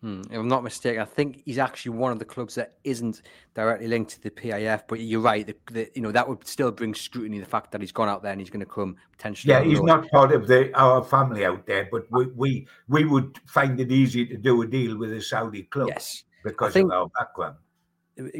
Hmm. 0.00 0.20
If 0.30 0.38
I'm 0.38 0.46
not 0.46 0.62
mistaken, 0.62 1.02
I 1.02 1.04
think 1.04 1.42
he's 1.44 1.58
actually 1.58 1.96
one 1.96 2.12
of 2.12 2.20
the 2.20 2.24
clubs 2.24 2.54
that 2.54 2.74
isn't 2.84 3.22
directly 3.54 3.88
linked 3.88 4.12
to 4.12 4.22
the 4.22 4.30
PIF. 4.30 4.82
But 4.86 5.00
you're 5.00 5.20
right, 5.20 5.44
the, 5.44 5.56
the, 5.72 5.90
you 5.94 6.02
know 6.02 6.12
that 6.12 6.28
would 6.28 6.46
still 6.46 6.70
bring 6.70 6.94
scrutiny. 6.94 7.40
The 7.40 7.46
fact 7.46 7.72
that 7.72 7.80
he's 7.80 7.90
gone 7.90 8.08
out 8.08 8.22
there 8.22 8.30
and 8.30 8.40
he's 8.40 8.50
going 8.50 8.60
to 8.60 8.66
come 8.66 8.96
potentially. 9.10 9.52
Yeah, 9.52 9.62
he's 9.62 9.82
not 9.82 10.08
part 10.10 10.32
of 10.32 10.46
the 10.46 10.72
our 10.78 11.02
family 11.02 11.44
out 11.44 11.66
there, 11.66 11.88
but 11.90 12.06
we 12.10 12.26
we, 12.36 12.66
we 12.88 13.04
would 13.04 13.40
find 13.46 13.78
it 13.80 13.90
easy 13.90 14.24
to 14.26 14.36
do 14.36 14.62
a 14.62 14.66
deal 14.66 14.96
with 14.96 15.12
a 15.12 15.20
Saudi 15.20 15.64
club. 15.64 15.88
Yes, 15.88 16.22
because 16.44 16.72
think, 16.72 16.92
of 16.92 16.98
our 16.98 17.08
background. 17.18 17.56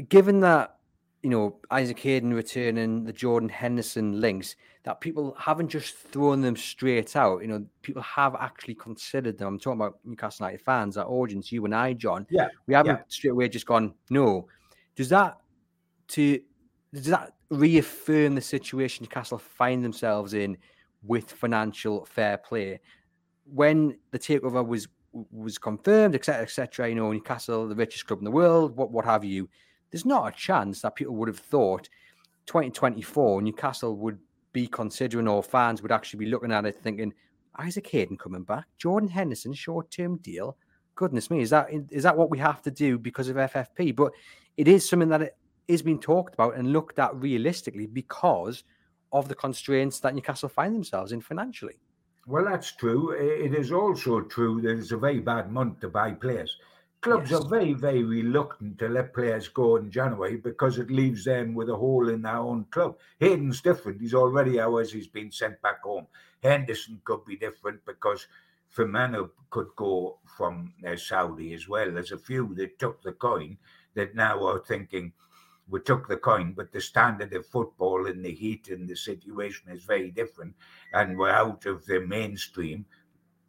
Given 0.08 0.40
that 0.40 0.77
you 1.28 1.36
know, 1.36 1.56
Isaac 1.70 1.98
Hayden 1.98 2.32
returning, 2.32 3.04
the 3.04 3.12
Jordan 3.12 3.50
Henderson 3.50 4.18
links, 4.18 4.56
that 4.84 5.02
people 5.02 5.36
haven't 5.38 5.68
just 5.68 5.94
thrown 5.94 6.40
them 6.40 6.56
straight 6.56 7.16
out. 7.16 7.42
You 7.42 7.48
know, 7.48 7.66
people 7.82 8.00
have 8.00 8.34
actually 8.34 8.76
considered 8.76 9.36
them. 9.36 9.48
I'm 9.48 9.58
talking 9.58 9.78
about 9.78 9.98
Newcastle 10.06 10.46
United 10.46 10.64
fans, 10.64 10.96
our 10.96 11.04
audience, 11.04 11.52
you 11.52 11.66
and 11.66 11.74
I, 11.74 11.92
John. 11.92 12.26
Yeah. 12.30 12.48
We 12.66 12.72
haven't 12.72 12.96
yeah. 12.96 13.02
straight 13.08 13.32
away 13.32 13.50
just 13.50 13.66
gone, 13.66 13.92
no. 14.08 14.48
Does 14.96 15.10
that 15.10 15.36
to 16.08 16.40
does 16.94 17.04
that 17.04 17.34
reaffirm 17.50 18.34
the 18.34 18.40
situation 18.40 19.04
Newcastle 19.04 19.36
find 19.36 19.84
themselves 19.84 20.32
in 20.32 20.56
with 21.02 21.30
financial 21.30 22.06
fair 22.06 22.38
play? 22.38 22.80
When 23.44 23.98
the 24.12 24.18
takeover 24.18 24.66
was 24.66 24.88
was 25.12 25.58
confirmed, 25.58 26.14
etc., 26.14 26.42
etc., 26.42 26.88
you 26.88 26.94
know, 26.94 27.12
Newcastle, 27.12 27.68
the 27.68 27.74
richest 27.74 28.06
club 28.06 28.20
in 28.20 28.24
the 28.24 28.30
world, 28.30 28.74
what 28.78 28.90
what 28.90 29.04
have 29.04 29.26
you 29.26 29.50
there's 29.90 30.04
not 30.04 30.28
a 30.28 30.36
chance 30.36 30.82
that 30.82 30.96
people 30.96 31.14
would 31.16 31.28
have 31.28 31.38
thought 31.38 31.88
2024 32.46 33.42
Newcastle 33.42 33.96
would 33.96 34.18
be 34.52 34.66
considering 34.66 35.28
or 35.28 35.42
fans 35.42 35.82
would 35.82 35.92
actually 35.92 36.24
be 36.24 36.30
looking 36.30 36.52
at 36.52 36.66
it 36.66 36.80
thinking 36.82 37.12
Isaac 37.58 37.86
Hayden 37.88 38.16
coming 38.16 38.44
back, 38.44 38.66
Jordan 38.78 39.08
Henderson 39.08 39.52
short 39.52 39.90
term 39.90 40.16
deal. 40.18 40.56
Goodness 40.94 41.30
me, 41.30 41.42
is 41.42 41.50
that 41.50 41.68
is 41.90 42.02
that 42.02 42.16
what 42.16 42.30
we 42.30 42.38
have 42.38 42.62
to 42.62 42.70
do 42.70 42.98
because 42.98 43.28
of 43.28 43.36
FFP? 43.36 43.94
But 43.94 44.12
it 44.56 44.68
is 44.68 44.88
something 44.88 45.08
that 45.10 45.36
is 45.66 45.82
being 45.82 46.00
talked 46.00 46.34
about 46.34 46.56
and 46.56 46.72
looked 46.72 46.98
at 46.98 47.14
realistically 47.14 47.86
because 47.86 48.64
of 49.12 49.28
the 49.28 49.34
constraints 49.34 50.00
that 50.00 50.14
Newcastle 50.14 50.48
find 50.48 50.74
themselves 50.74 51.12
in 51.12 51.20
financially. 51.20 51.78
Well, 52.26 52.44
that's 52.44 52.72
true. 52.72 53.12
It 53.12 53.54
is 53.54 53.72
also 53.72 54.20
true 54.20 54.60
that 54.62 54.78
it's 54.78 54.92
a 54.92 54.98
very 54.98 55.20
bad 55.20 55.50
month 55.50 55.80
to 55.80 55.88
buy 55.88 56.12
players 56.12 56.56
clubs 57.00 57.30
yes. 57.30 57.40
are 57.40 57.48
very, 57.48 57.72
very 57.72 58.02
reluctant 58.02 58.78
to 58.78 58.88
let 58.88 59.14
players 59.14 59.48
go 59.48 59.76
in 59.76 59.90
January 59.90 60.36
because 60.36 60.78
it 60.78 60.90
leaves 60.90 61.24
them 61.24 61.54
with 61.54 61.68
a 61.70 61.76
hole 61.76 62.08
in 62.08 62.22
their 62.22 62.36
own 62.36 62.64
club. 62.70 62.96
Hayden's 63.18 63.60
different. 63.60 64.00
He's 64.00 64.14
already 64.14 64.60
ours. 64.60 64.92
He's 64.92 65.06
been 65.06 65.30
sent 65.30 65.60
back 65.62 65.82
home. 65.82 66.06
Henderson 66.42 67.00
could 67.04 67.24
be 67.24 67.36
different 67.36 67.84
because 67.86 68.26
Firmino 68.74 69.30
could 69.50 69.68
go 69.76 70.18
from 70.36 70.72
uh, 70.86 70.96
Saudi 70.96 71.54
as 71.54 71.68
well. 71.68 71.90
There's 71.90 72.12
a 72.12 72.18
few 72.18 72.54
that 72.56 72.78
took 72.78 73.02
the 73.02 73.12
coin 73.12 73.58
that 73.94 74.14
now 74.14 74.46
are 74.46 74.60
thinking, 74.60 75.12
we 75.68 75.80
took 75.80 76.08
the 76.08 76.16
coin, 76.16 76.52
but 76.52 76.72
the 76.72 76.80
standard 76.80 77.32
of 77.34 77.46
football 77.46 78.06
and 78.06 78.24
the 78.24 78.32
heat 78.32 78.68
and 78.68 78.88
the 78.88 78.96
situation 78.96 79.70
is 79.70 79.84
very 79.84 80.10
different, 80.10 80.54
and 80.92 81.18
we're 81.18 81.30
out 81.30 81.66
of 81.66 81.84
the 81.86 82.00
mainstream. 82.00 82.86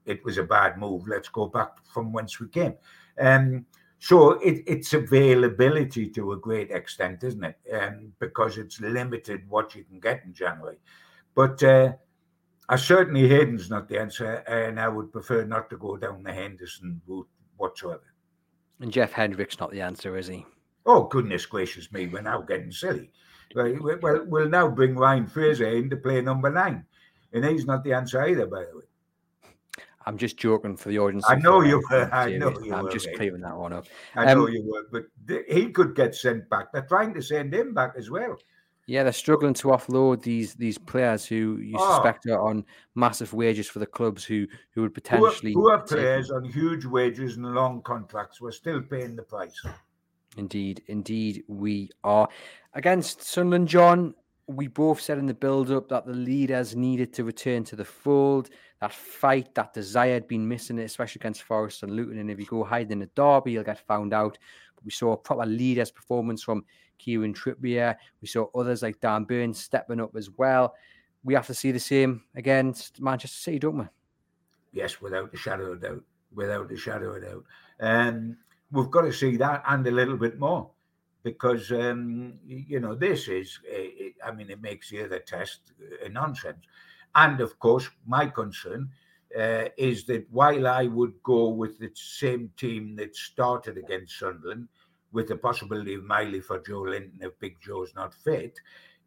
It 0.05 0.23
was 0.25 0.37
a 0.37 0.43
bad 0.43 0.77
move. 0.77 1.07
Let's 1.07 1.29
go 1.29 1.47
back 1.47 1.85
from 1.85 2.11
whence 2.11 2.39
we 2.39 2.47
came. 2.47 2.75
Um, 3.19 3.65
so 3.99 4.33
it, 4.39 4.63
it's 4.65 4.93
availability 4.93 6.09
to 6.11 6.31
a 6.31 6.37
great 6.37 6.71
extent, 6.71 7.23
isn't 7.23 7.43
it? 7.43 7.57
Um, 7.73 8.13
because 8.19 8.57
it's 8.57 8.79
limited 8.79 9.41
what 9.49 9.75
you 9.75 9.83
can 9.83 9.99
get 9.99 10.23
in 10.23 10.33
January. 10.33 10.77
But 11.35 11.61
uh, 11.63 11.93
I 12.69 12.75
certainly 12.77 13.27
Hayden's 13.27 13.69
not 13.69 13.89
the 13.89 13.99
answer, 13.99 14.35
and 14.47 14.79
I 14.79 14.87
would 14.87 15.11
prefer 15.11 15.43
not 15.43 15.69
to 15.69 15.77
go 15.77 15.97
down 15.97 16.23
the 16.23 16.31
Henderson 16.31 17.01
route 17.07 17.27
whatsoever. 17.57 18.13
And 18.79 18.91
Jeff 18.91 19.11
Hendrick's 19.11 19.59
not 19.59 19.71
the 19.71 19.81
answer, 19.81 20.17
is 20.17 20.27
he? 20.27 20.45
Oh 20.85 21.03
goodness 21.03 21.45
gracious 21.45 21.91
me, 21.91 22.07
we're 22.07 22.21
now 22.21 22.41
getting 22.41 22.71
silly. 22.71 23.11
Well, 23.53 24.25
we'll 24.27 24.49
now 24.49 24.69
bring 24.69 24.95
Ryan 24.95 25.27
Fraser 25.27 25.67
in 25.67 25.89
to 25.89 25.97
play 25.97 26.21
number 26.21 26.49
nine, 26.49 26.85
and 27.33 27.43
he's 27.43 27.65
not 27.65 27.83
the 27.83 27.93
answer 27.93 28.21
either, 28.21 28.45
by 28.45 28.65
the 28.65 28.77
way. 28.77 28.83
I'm 30.05 30.17
just 30.17 30.37
joking 30.37 30.77
for 30.77 30.89
the 30.89 30.99
audience. 30.99 31.25
I 31.27 31.35
know 31.35 31.61
you 31.61 31.83
were. 31.89 32.09
I 32.13 32.37
know 32.37 32.53
you 32.63 32.73
I'm 32.73 32.85
were. 32.85 32.91
just 32.91 33.09
clearing 33.15 33.41
that 33.41 33.57
one 33.57 33.73
up. 33.73 33.85
I 34.15 34.31
um, 34.31 34.39
know 34.39 34.47
you 34.47 34.63
were, 34.65 34.87
but 34.91 35.43
he 35.47 35.69
could 35.69 35.95
get 35.95 36.15
sent 36.15 36.49
back. 36.49 36.71
They're 36.71 36.83
trying 36.83 37.13
to 37.15 37.21
send 37.21 37.53
him 37.53 37.73
back 37.73 37.93
as 37.97 38.09
well. 38.09 38.37
Yeah, 38.87 39.03
they're 39.03 39.13
struggling 39.13 39.53
to 39.55 39.67
offload 39.67 40.23
these 40.23 40.55
these 40.55 40.79
players 40.79 41.23
who 41.23 41.57
you 41.57 41.75
oh. 41.77 41.93
suspect 41.93 42.25
are 42.27 42.41
on 42.41 42.65
massive 42.95 43.33
wages 43.33 43.67
for 43.67 43.77
the 43.77 43.85
clubs 43.85 44.23
who 44.23 44.47
who 44.71 44.81
would 44.81 44.95
potentially 44.95 45.53
who 45.53 45.69
are 45.69 45.81
players 45.81 46.31
on 46.31 46.43
huge 46.43 46.85
wages 46.85 47.37
and 47.37 47.45
long 47.53 47.83
contracts. 47.83 48.41
We're 48.41 48.51
still 48.51 48.81
paying 48.81 49.15
the 49.15 49.21
price. 49.21 49.61
Indeed, 50.37 50.81
indeed, 50.87 51.43
we 51.47 51.91
are 52.03 52.27
against 52.73 53.21
Sunderland. 53.21 53.67
John, 53.67 54.15
we 54.47 54.67
both 54.67 54.99
said 54.99 55.19
in 55.19 55.27
the 55.27 55.35
build 55.35 55.69
up 55.69 55.89
that 55.89 56.07
the 56.07 56.13
leaders 56.13 56.75
needed 56.75 57.13
to 57.13 57.23
return 57.23 57.63
to 57.65 57.75
the 57.75 57.85
fold 57.85 58.49
that 58.81 58.93
fight, 58.93 59.53
that 59.55 59.73
desire 59.73 60.13
had 60.13 60.27
been 60.27 60.47
missing, 60.47 60.79
it, 60.79 60.83
especially 60.83 61.19
against 61.19 61.43
Forest 61.43 61.83
and 61.83 61.91
Luton. 61.91 62.19
And 62.19 62.31
if 62.31 62.39
you 62.39 62.45
go 62.45 62.63
hide 62.63 62.91
in 62.91 63.01
a 63.01 63.07
derby, 63.07 63.51
you'll 63.51 63.63
get 63.63 63.85
found 63.85 64.13
out. 64.13 64.37
But 64.75 64.85
we 64.85 64.91
saw 64.91 65.13
a 65.13 65.17
proper 65.17 65.45
leader's 65.45 65.91
performance 65.91 66.43
from 66.43 66.63
Kieran 66.97 67.33
Trippier. 67.33 67.95
We 68.21 68.27
saw 68.27 68.47
others 68.55 68.81
like 68.81 69.01
Dan 69.01 69.25
Burns 69.25 69.59
stepping 69.59 69.99
up 69.99 70.15
as 70.15 70.29
well. 70.29 70.75
We 71.23 71.33
have 71.33 71.47
to 71.47 71.53
see 71.53 71.71
the 71.71 71.79
same 71.79 72.23
against 72.35 73.01
Manchester 73.01 73.37
City, 73.37 73.59
don't 73.59 73.79
we? 73.79 73.85
Yes, 74.71 75.01
without 75.01 75.33
a 75.33 75.37
shadow 75.37 75.73
of 75.73 75.81
doubt. 75.81 76.03
Without 76.33 76.71
a 76.71 76.77
shadow 76.77 77.15
of 77.15 77.23
doubt. 77.23 77.43
Um, 77.81 78.37
we've 78.71 78.91
got 78.91 79.01
to 79.01 79.11
see 79.11 79.35
that 79.37 79.63
and 79.67 79.85
a 79.87 79.91
little 79.91 80.17
bit 80.17 80.39
more 80.39 80.69
because 81.23 81.71
um, 81.71 82.39
you 82.45 82.79
know 82.79 82.95
this 82.95 83.27
is 83.27 83.59
it, 83.65 84.13
I 84.25 84.31
mean 84.31 84.49
it 84.49 84.61
makes 84.61 84.89
the 84.89 85.03
other 85.03 85.19
test 85.19 85.73
nonsense. 86.11 86.65
And 87.15 87.41
of 87.41 87.57
course, 87.59 87.89
my 88.05 88.27
concern 88.27 88.89
uh, 89.37 89.65
is 89.77 90.05
that 90.05 90.25
while 90.31 90.67
I 90.67 90.85
would 90.85 91.13
go 91.23 91.49
with 91.49 91.79
the 91.79 91.91
same 91.93 92.51
team 92.57 92.95
that 92.97 93.15
started 93.15 93.77
against 93.77 94.19
Sunderland, 94.19 94.67
with 95.11 95.27
the 95.27 95.35
possibility 95.35 95.95
of 95.95 96.03
Miley 96.03 96.39
for 96.39 96.59
Joelinton 96.59 97.21
if 97.21 97.37
Big 97.39 97.59
Joe's 97.61 97.93
not 97.95 98.13
fit, 98.13 98.59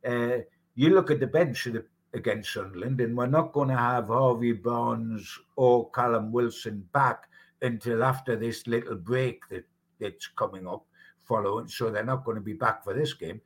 uh, 0.06 0.38
you 0.74 0.90
look 0.90 1.10
at 1.10 1.20
the 1.20 1.26
bench 1.26 1.64
the 1.64 1.84
against 2.14 2.52
Sunderland, 2.52 3.00
and 3.00 3.16
we're 3.16 3.26
not 3.26 3.52
going 3.52 3.68
to 3.68 3.76
have 3.76 4.08
Harvey 4.08 4.52
Barnes 4.52 5.38
or 5.56 5.90
Callum 5.90 6.30
Wilson 6.32 6.86
back 6.92 7.24
until 7.62 8.04
after 8.04 8.36
this 8.36 8.66
little 8.66 8.96
break 8.96 9.48
that, 9.48 9.64
that's 9.98 10.26
coming 10.28 10.66
up 10.66 10.84
following. 11.24 11.68
So 11.68 11.90
they're 11.90 12.04
not 12.04 12.24
going 12.24 12.34
to 12.34 12.42
be 12.42 12.52
back 12.52 12.84
for 12.84 12.92
this 12.92 13.14
game. 13.14 13.40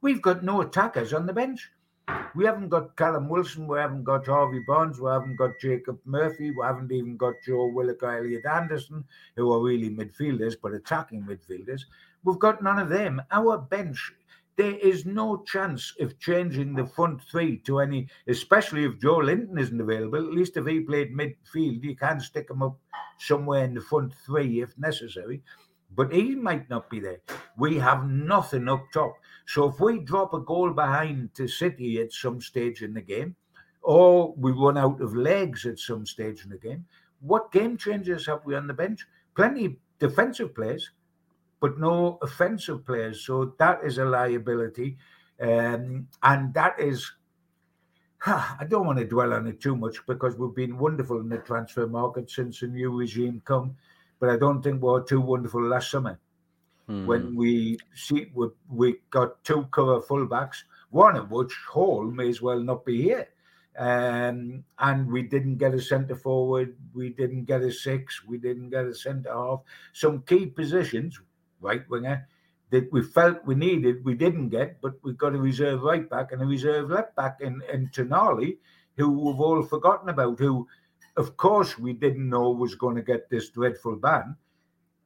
We've 0.00 0.22
got 0.22 0.44
no 0.44 0.60
attackers 0.60 1.12
on 1.12 1.26
the 1.26 1.32
bench. 1.32 1.70
We 2.34 2.44
haven't 2.44 2.70
got 2.70 2.96
Callum 2.96 3.28
Wilson, 3.28 3.66
we 3.66 3.78
haven't 3.78 4.04
got 4.04 4.26
Harvey 4.26 4.60
Barnes, 4.66 5.00
we 5.00 5.10
haven't 5.10 5.36
got 5.36 5.60
Jacob 5.60 5.98
Murphy, 6.04 6.50
we 6.50 6.64
haven't 6.64 6.90
even 6.90 7.16
got 7.16 7.34
Joe 7.44 7.66
Willock 7.66 8.02
or 8.02 8.16
Elliot 8.18 8.46
Anderson, 8.46 9.04
who 9.36 9.52
are 9.52 9.60
really 9.60 9.90
midfielders 9.90 10.56
but 10.60 10.72
attacking 10.72 11.22
midfielders. 11.22 11.82
We've 12.24 12.38
got 12.38 12.62
none 12.62 12.78
of 12.78 12.88
them. 12.88 13.20
Our 13.30 13.58
bench 13.58 14.12
there 14.56 14.76
is 14.76 15.06
no 15.06 15.42
chance 15.46 15.94
of 16.00 16.18
changing 16.18 16.74
the 16.74 16.86
front 16.86 17.22
three 17.22 17.58
to 17.58 17.80
any, 17.80 18.08
especially 18.28 18.84
if 18.84 18.98
Joelinton 18.98 19.58
isn't 19.58 19.80
available. 19.80 20.18
At 20.18 20.34
least 20.34 20.56
if 20.56 20.66
he 20.66 20.80
played 20.80 21.16
midfield, 21.16 21.82
you 21.82 21.96
can 21.96 22.20
stick 22.20 22.50
him 22.50 22.62
up 22.62 22.78
somewhere 23.18 23.64
in 23.64 23.74
the 23.74 23.80
front 23.80 24.12
three 24.26 24.60
if 24.60 24.76
necessary. 24.76 25.42
But 25.94 26.12
he 26.12 26.34
might 26.34 26.70
not 26.70 26.88
be 26.88 27.00
there. 27.00 27.20
We 27.56 27.78
have 27.78 28.08
nothing 28.08 28.68
up 28.68 28.84
top. 28.92 29.14
So 29.46 29.68
if 29.68 29.80
we 29.80 29.98
drop 29.98 30.32
a 30.34 30.40
goal 30.40 30.70
behind 30.70 31.34
to 31.34 31.46
City 31.46 32.00
at 32.00 32.12
some 32.12 32.40
stage 32.40 32.82
in 32.82 32.94
the 32.94 33.02
game, 33.02 33.36
or 33.82 34.32
we 34.36 34.52
run 34.52 34.78
out 34.78 35.00
of 35.00 35.14
legs 35.14 35.66
at 35.66 35.78
some 35.78 36.06
stage 36.06 36.44
in 36.44 36.50
the 36.50 36.58
game, 36.58 36.86
what 37.20 37.52
game 37.52 37.76
changers 37.76 38.26
have 38.26 38.40
we 38.44 38.54
on 38.54 38.66
the 38.66 38.74
bench? 38.74 39.04
Plenty 39.34 39.78
defensive 39.98 40.54
players 40.54 40.90
but 41.62 41.78
no 41.78 42.18
offensive 42.22 42.84
players. 42.84 43.24
So 43.24 43.54
that 43.58 43.84
is 43.84 43.98
a 43.98 44.04
liability. 44.04 44.98
Um, 45.40 46.08
and 46.22 46.52
that 46.54 46.78
is, 46.78 47.10
I 48.26 48.66
don't 48.68 48.84
want 48.84 48.98
to 48.98 49.06
dwell 49.06 49.32
on 49.32 49.46
it 49.46 49.60
too 49.60 49.76
much 49.76 50.04
because 50.08 50.36
we've 50.36 50.54
been 50.54 50.76
wonderful 50.76 51.20
in 51.20 51.28
the 51.28 51.38
transfer 51.38 51.86
market 51.86 52.28
since 52.28 52.60
the 52.60 52.66
new 52.66 52.90
regime 52.90 53.40
come. 53.44 53.76
But 54.22 54.30
I 54.30 54.36
don't 54.36 54.62
think 54.62 54.80
we 54.80 54.88
were 54.88 55.02
too 55.02 55.20
wonderful 55.20 55.64
last 55.64 55.90
summer 55.90 56.20
mm. 56.88 57.06
when 57.06 57.34
we 57.34 57.76
see 57.92 58.30
we, 58.32 58.50
we 58.70 58.94
got 59.10 59.42
two 59.42 59.66
cover 59.72 60.00
fullbacks, 60.00 60.58
one 60.90 61.16
of 61.16 61.32
which 61.32 61.52
Hall 61.68 62.04
may 62.04 62.28
as 62.28 62.40
well 62.40 62.60
not 62.60 62.84
be 62.84 63.02
here. 63.02 63.26
Um, 63.76 64.62
and 64.78 65.10
we 65.10 65.22
didn't 65.22 65.56
get 65.56 65.74
a 65.74 65.82
centre 65.82 66.14
forward, 66.14 66.76
we 66.94 67.08
didn't 67.08 67.46
get 67.46 67.62
a 67.62 67.72
six, 67.72 68.24
we 68.24 68.38
didn't 68.38 68.70
get 68.70 68.84
a 68.84 68.94
centre 68.94 69.32
half. 69.32 69.62
Some 69.92 70.22
key 70.22 70.46
positions 70.46 71.20
right 71.60 71.82
winger 71.90 72.28
that 72.70 72.92
we 72.92 73.02
felt 73.02 73.44
we 73.44 73.56
needed, 73.56 74.04
we 74.04 74.14
didn't 74.14 74.50
get, 74.50 74.80
but 74.80 74.92
we've 75.02 75.18
got 75.18 75.34
a 75.34 75.38
reserve 75.38 75.82
right 75.82 76.08
back 76.08 76.30
and 76.30 76.40
a 76.40 76.46
reserve 76.46 76.90
left 76.90 77.16
back 77.16 77.38
in, 77.40 77.60
in 77.72 77.88
Tonali, 77.88 78.58
who 78.96 79.10
we've 79.10 79.40
all 79.40 79.64
forgotten 79.64 80.10
about, 80.10 80.38
who, 80.38 80.68
of 81.16 81.36
course, 81.36 81.78
we 81.78 81.92
didn't 81.92 82.28
know 82.28 82.50
was 82.50 82.74
going 82.74 82.96
to 82.96 83.02
get 83.02 83.28
this 83.28 83.50
dreadful 83.50 83.96
ban. 83.96 84.36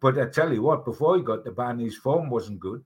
But 0.01 0.19
I 0.19 0.27
tell 0.27 0.53
you 0.53 0.63
what, 0.63 0.85
before 0.85 1.17
he 1.17 1.23
got 1.23 1.45
the 1.45 1.51
ban, 1.51 1.79
his 1.79 1.97
form 1.97 2.31
wasn't 2.31 2.61
good. 2.61 2.85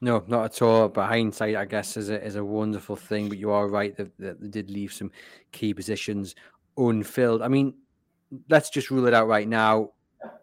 No, 0.00 0.22
not 0.26 0.44
at 0.44 0.62
all. 0.62 0.88
But 0.88 1.08
hindsight, 1.08 1.56
I 1.56 1.64
guess, 1.64 1.96
is 1.96 2.10
a 2.10 2.22
is 2.22 2.36
a 2.36 2.44
wonderful 2.44 2.96
thing. 2.96 3.28
But 3.28 3.38
you 3.38 3.50
are 3.50 3.68
right 3.68 3.96
that, 3.96 4.16
that 4.18 4.40
they 4.40 4.48
did 4.48 4.70
leave 4.70 4.92
some 4.92 5.10
key 5.52 5.72
positions 5.72 6.34
unfilled. 6.76 7.40
I 7.42 7.48
mean, 7.48 7.74
let's 8.48 8.70
just 8.70 8.90
rule 8.90 9.06
it 9.06 9.14
out 9.14 9.28
right 9.28 9.48
now. 9.48 9.90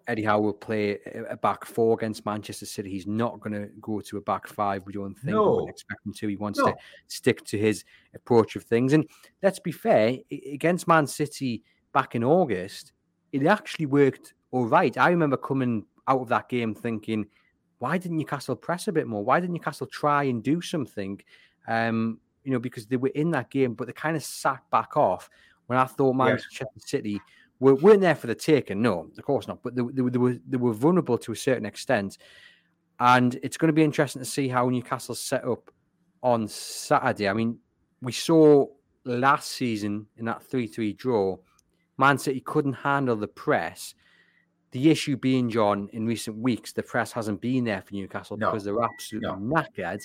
Eddie 0.09 0.23
Howe 0.23 0.39
will 0.39 0.53
play 0.53 0.97
a 1.29 1.37
back 1.37 1.63
four 1.63 1.93
against 1.93 2.25
Manchester 2.25 2.65
City. 2.65 2.89
He's 2.89 3.05
not 3.05 3.39
going 3.39 3.53
to 3.53 3.69
go 3.79 4.01
to 4.01 4.17
a 4.17 4.21
back 4.21 4.47
five. 4.47 4.83
We 4.87 4.93
don't 4.93 5.13
think. 5.13 5.35
No. 5.35 5.63
We 5.63 5.69
expect 5.69 6.03
him 6.03 6.13
to. 6.13 6.27
He 6.27 6.35
wants 6.35 6.57
no. 6.57 6.65
to 6.65 6.75
stick 7.05 7.45
to 7.45 7.59
his 7.59 7.85
approach 8.15 8.55
of 8.55 8.63
things. 8.63 8.93
And 8.93 9.07
let's 9.43 9.59
be 9.59 9.71
fair, 9.71 10.17
against 10.51 10.87
Man 10.87 11.05
City 11.05 11.63
back 11.93 12.15
in 12.15 12.23
August, 12.23 12.91
it 13.31 13.45
actually 13.45 13.85
worked 13.85 14.33
all 14.49 14.65
right. 14.65 14.97
I 14.97 15.09
remember 15.09 15.37
coming 15.37 15.85
out 16.07 16.21
of 16.21 16.29
that 16.29 16.49
game 16.49 16.73
thinking, 16.73 17.27
why 17.77 17.99
didn't 17.99 18.17
Newcastle 18.17 18.55
press 18.55 18.87
a 18.87 18.91
bit 18.91 19.05
more? 19.05 19.23
Why 19.23 19.39
didn't 19.39 19.53
Newcastle 19.53 19.85
try 19.85 20.23
and 20.23 20.41
do 20.41 20.59
something? 20.59 21.21
Um, 21.67 22.19
you 22.43 22.51
know, 22.51 22.59
because 22.59 22.87
they 22.87 22.97
were 22.97 23.09
in 23.09 23.29
that 23.31 23.51
game, 23.51 23.75
but 23.75 23.85
they 23.85 23.93
kind 23.93 24.17
of 24.17 24.23
sat 24.23 24.63
back 24.71 24.97
off 24.97 25.29
when 25.67 25.77
I 25.77 25.85
thought 25.85 26.13
Manchester 26.13 26.65
yes. 26.75 26.89
City 26.89 27.21
were, 27.59 27.75
weren't 27.75 28.01
there 28.01 28.15
for 28.15 28.27
the 28.27 28.35
taking. 28.35 28.81
No, 28.81 29.09
of 29.17 29.23
course 29.23 29.47
not. 29.47 29.61
But 29.63 29.75
they, 29.75 29.81
they, 29.81 30.09
they, 30.09 30.17
were 30.17 30.37
they 30.47 30.57
were 30.57 30.73
vulnerable 30.73 31.17
to 31.19 31.31
a 31.31 31.35
certain 31.35 31.65
extent, 31.65 32.17
and 32.99 33.39
it's 33.43 33.57
going 33.57 33.67
to 33.67 33.73
be 33.73 33.83
interesting 33.83 34.21
to 34.21 34.25
see 34.25 34.47
how 34.47 34.69
Newcastle 34.69 35.15
set 35.15 35.45
up 35.45 35.71
on 36.23 36.47
Saturday. 36.47 37.29
I 37.29 37.33
mean, 37.33 37.57
we 38.01 38.11
saw 38.11 38.65
last 39.05 39.51
season 39.51 40.07
in 40.17 40.25
that 40.25 40.43
three-three 40.43 40.93
draw, 40.93 41.37
Man 41.97 42.17
City 42.17 42.41
couldn't 42.41 42.73
handle 42.73 43.15
the 43.15 43.27
press. 43.27 43.93
The 44.71 44.91
issue 44.91 45.17
being, 45.17 45.49
John, 45.49 45.89
in 45.93 46.05
recent 46.05 46.37
weeks, 46.37 46.73
the 46.73 46.83
press 46.83 47.11
hasn't 47.11 47.41
been 47.41 47.63
there 47.63 47.81
for 47.81 47.95
Newcastle 47.95 48.37
no. 48.37 48.51
because 48.51 48.63
they're 48.63 48.83
absolutely 48.83 49.29
no. 49.29 49.35
knackered. 49.35 49.99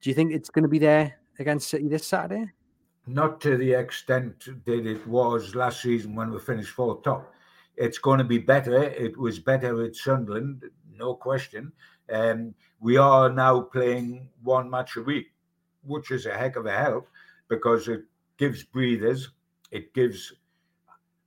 Do 0.00 0.10
you 0.10 0.14
think 0.14 0.32
it's 0.32 0.50
going 0.50 0.64
to 0.64 0.68
be 0.68 0.80
there 0.80 1.14
against 1.38 1.68
City 1.68 1.88
this 1.88 2.06
Saturday? 2.06 2.50
Not 3.06 3.40
to 3.42 3.56
the 3.56 3.72
extent 3.72 4.48
that 4.64 4.86
it 4.86 5.06
was 5.06 5.54
last 5.54 5.82
season 5.82 6.14
when 6.14 6.30
we 6.30 6.38
finished 6.38 6.70
fourth 6.70 7.02
top. 7.02 7.32
It's 7.76 7.98
going 7.98 8.18
to 8.18 8.24
be 8.24 8.38
better. 8.38 8.82
It 8.82 9.16
was 9.16 9.38
better 9.38 9.84
at 9.84 9.96
Sunderland, 9.96 10.64
no 10.96 11.14
question. 11.14 11.72
Um, 12.12 12.54
we 12.80 12.96
are 12.96 13.30
now 13.30 13.62
playing 13.62 14.28
one 14.42 14.70
match 14.70 14.96
a 14.96 15.02
week, 15.02 15.26
which 15.82 16.10
is 16.10 16.26
a 16.26 16.36
heck 16.36 16.56
of 16.56 16.66
a 16.66 16.72
help 16.72 17.08
because 17.48 17.88
it 17.88 18.04
gives 18.36 18.62
breathers. 18.62 19.30
It 19.70 19.92
gives 19.94 20.32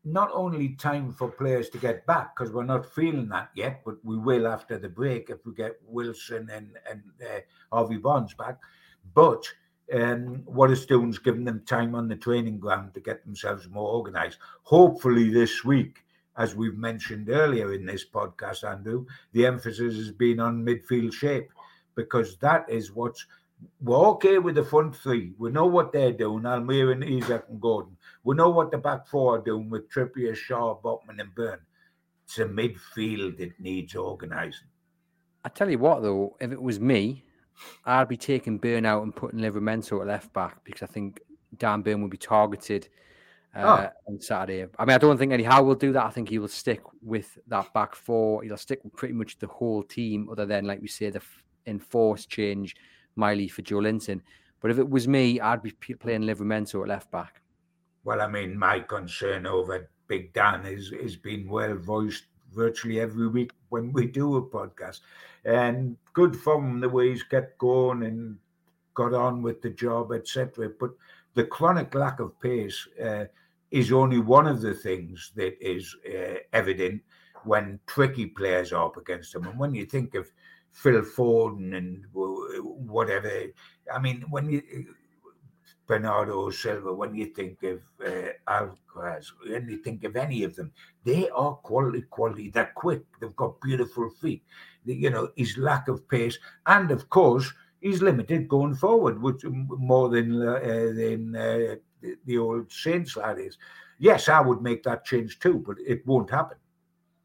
not 0.04 0.30
only 0.34 0.70
time 0.70 1.12
for 1.12 1.30
players 1.30 1.70
to 1.70 1.78
get 1.78 2.06
back 2.06 2.36
because 2.36 2.54
we're 2.54 2.64
not 2.64 2.86
feeling 2.94 3.28
that 3.30 3.50
yet, 3.56 3.82
but 3.86 3.96
we 4.06 4.18
will 4.18 4.48
after 4.48 4.78
the 4.78 4.88
break 4.88 5.30
if 5.30 5.46
we 5.46 5.54
get 5.54 5.74
Wilson 5.86 6.48
and 6.52 6.78
and 6.90 7.04
uh, 7.22 7.40
Harvey 7.72 7.98
Barnes 7.98 8.34
back. 8.34 8.58
But 9.14 9.46
um, 9.94 10.44
what 10.46 10.72
it's 10.72 10.86
doing 10.86 11.10
is 11.10 11.20
giving 11.20 11.46
them 11.46 11.64
time 11.66 11.96
on 11.96 12.08
the 12.08 12.16
training 12.16 12.60
ground 12.60 12.94
to 12.94 13.00
get 13.00 13.24
themselves 13.24 13.70
more 13.70 13.90
organised. 13.94 14.40
Hopefully, 14.64 15.30
this 15.30 15.64
week, 15.64 16.04
as 16.38 16.56
we've 16.56 16.78
mentioned 16.78 17.30
earlier 17.30 17.74
in 17.74 17.86
this 17.86 18.06
podcast, 18.06 18.64
Andrew, 18.64 19.06
the 19.34 19.46
emphasis 19.46 19.96
has 19.96 20.12
been 20.12 20.40
on 20.40 20.66
midfield 20.66 21.14
shape 21.14 21.50
because 21.96 22.38
that 22.38 22.70
is 22.70 22.92
what's 22.92 23.26
we're 23.82 23.98
okay 23.98 24.38
with 24.38 24.54
the 24.56 24.64
front 24.64 24.96
three. 24.96 25.34
We 25.40 25.50
know 25.52 25.66
what 25.66 25.92
they're 25.92 26.12
doing, 26.12 26.44
Almir 26.44 26.92
and 26.92 27.04
Isak 27.04 27.46
and 27.50 27.60
Gordon. 27.60 27.98
We 28.24 28.36
know 28.36 28.50
what 28.50 28.70
the 28.70 28.78
back 28.78 29.08
four 29.08 29.38
are 29.38 29.42
doing 29.42 29.70
with 29.70 29.90
Trippier, 29.90 30.36
Schär, 30.36 30.80
Botman, 30.82 31.20
and 31.20 31.34
Burn. 31.34 31.60
It's 32.26 32.38
a 32.38 32.46
midfield 32.46 33.38
that 33.38 33.60
needs 33.60 33.96
organising. 33.96 34.68
I 35.44 35.50
tell 35.50 35.70
you 35.70 35.80
what, 35.80 36.04
though, 36.04 36.36
if 36.40 36.52
it 36.52 36.62
was 36.62 36.80
me, 36.80 37.24
I'd 37.86 38.08
be 38.08 38.18
taking 38.18 38.58
Burn 38.58 38.86
out 38.86 39.04
and 39.04 39.16
putting 39.16 39.40
Livramento 39.40 40.02
at 40.02 40.08
left 40.08 40.34
back 40.34 40.64
because 40.64 40.84
I 40.84 40.88
think 40.88 41.20
Dan 41.58 41.82
Burn 41.82 42.02
will 42.02 42.10
be 42.10 42.18
targeted 42.18 42.88
uh, 43.56 43.88
oh. 43.90 44.12
on 44.12 44.20
Saturday. 44.20 44.68
I 44.78 44.86
mean, 44.86 44.96
I 44.96 44.98
don't 44.98 45.18
think 45.18 45.34
Eddie 45.34 45.44
Howe 45.44 45.64
will 45.64 45.76
do 45.76 45.92
that. 45.94 46.06
I 46.06 46.10
think 46.10 46.30
he 46.30 46.40
will 46.40 46.48
stick 46.48 46.82
with 47.02 47.38
that 47.48 47.74
back 47.74 47.96
four. 47.96 48.44
He'll 48.44 48.58
stick 48.58 48.84
with 48.84 48.94
pretty 48.94 49.14
much 49.14 49.40
the 49.40 49.48
whole 49.48 49.84
team, 49.84 50.30
other 50.32 50.46
than, 50.46 50.66
like 50.66 50.82
we 50.82 50.88
say, 50.88 51.10
the 51.10 51.22
enforced 51.66 52.30
change 52.30 52.76
Miley 53.16 53.48
for 53.48 53.62
Joelinton. 53.62 54.22
But 54.60 54.72
if 54.72 54.80
it 54.80 54.90
was 54.90 55.08
me, 55.08 55.40
I'd 55.40 55.62
be 55.62 55.72
playing 55.72 56.22
Livramento 56.22 56.82
at 56.82 56.88
left 56.88 57.12
back. 57.12 57.42
Well, 58.04 58.22
I 58.22 58.28
mean, 58.28 58.58
my 58.58 58.80
concern 58.80 59.46
over 59.46 59.90
Big 60.08 60.34
Dan 60.34 60.66
is 60.66 60.92
is 60.94 61.18
been 61.18 61.50
well 61.50 61.76
voiced 61.76 62.28
virtually 62.64 63.00
every 63.00 63.28
week 63.28 63.52
when 63.70 63.94
we 63.94 64.08
do 64.08 64.36
a 64.38 64.42
podcast. 64.42 65.02
And 65.46 65.96
good 66.14 66.36
from 66.36 66.82
the 66.82 66.90
way 66.90 67.10
he's 67.12 67.24
kept 67.24 67.58
going 67.58 68.04
and 68.04 68.38
got 68.96 69.14
on 69.14 69.42
with 69.42 69.62
the 69.62 69.70
job, 69.70 70.12
etc. 70.12 70.72
But 70.80 70.92
the 71.36 71.46
chronic 71.46 71.94
lack 71.94 72.20
of 72.20 72.40
pace 72.42 72.80
uh, 73.02 73.26
is 73.72 73.92
only 73.92 74.20
one 74.20 74.48
of 74.48 74.62
the 74.62 74.74
things 74.74 75.32
that 75.36 75.56
is 75.62 75.96
uh, 76.06 76.40
evident 76.52 77.02
when 77.44 77.80
tricky 77.86 78.26
players 78.26 78.74
are 78.74 78.86
up 78.88 78.98
against 78.98 79.36
him. 79.36 79.46
And 79.46 79.60
when 79.60 79.74
you 79.76 79.86
think 79.86 80.16
of 80.16 80.28
Phil 80.72 81.02
Foden 81.02 81.78
and 81.78 82.06
whatever, 82.12 83.32
I 83.94 84.00
mean, 84.00 84.26
when 84.30 84.50
you 84.50 84.62
Bernardo 85.88 86.50
Silva, 86.50 86.94
when 86.94 87.16
you 87.16 87.28
think 87.28 87.64
of 87.64 87.82
uh, 88.06 88.34
Alcaraz, 88.48 89.28
when 89.48 89.70
you 89.70 89.78
think 89.78 90.04
of 90.04 90.18
any 90.18 90.44
of 90.44 90.56
them, 90.56 90.72
they 91.06 91.30
are 91.30 91.54
quality, 91.56 92.02
quality. 92.02 92.50
They're 92.50 92.72
quick. 92.76 93.04
They've 93.20 93.36
got 93.36 93.62
beautiful 93.62 94.10
feet. 94.10 94.44
You 94.84 95.10
know, 95.10 95.30
his 95.36 95.58
lack 95.58 95.88
of 95.88 96.08
pace, 96.08 96.38
and 96.66 96.92
of 96.92 97.10
course, 97.10 97.52
he's 97.82 98.02
limited 98.02 98.48
going 98.48 98.76
forward, 98.76 99.22
which 99.22 99.44
more 99.46 100.10
than 100.10 100.42
uh, 100.42 100.60
than 100.60 101.36
uh, 101.36 101.76
the, 102.02 102.16
the, 102.26 102.38
old 102.38 102.72
Saints 102.72 103.16
lad 103.18 103.40
is. 103.40 103.58
Yes, 104.00 104.30
I 104.30 104.42
would 104.42 104.62
make 104.62 104.84
that 104.84 105.06
change 105.06 105.40
too, 105.40 105.64
but 105.66 105.78
it 105.86 106.06
won't 106.06 106.30
happen. 106.30 106.58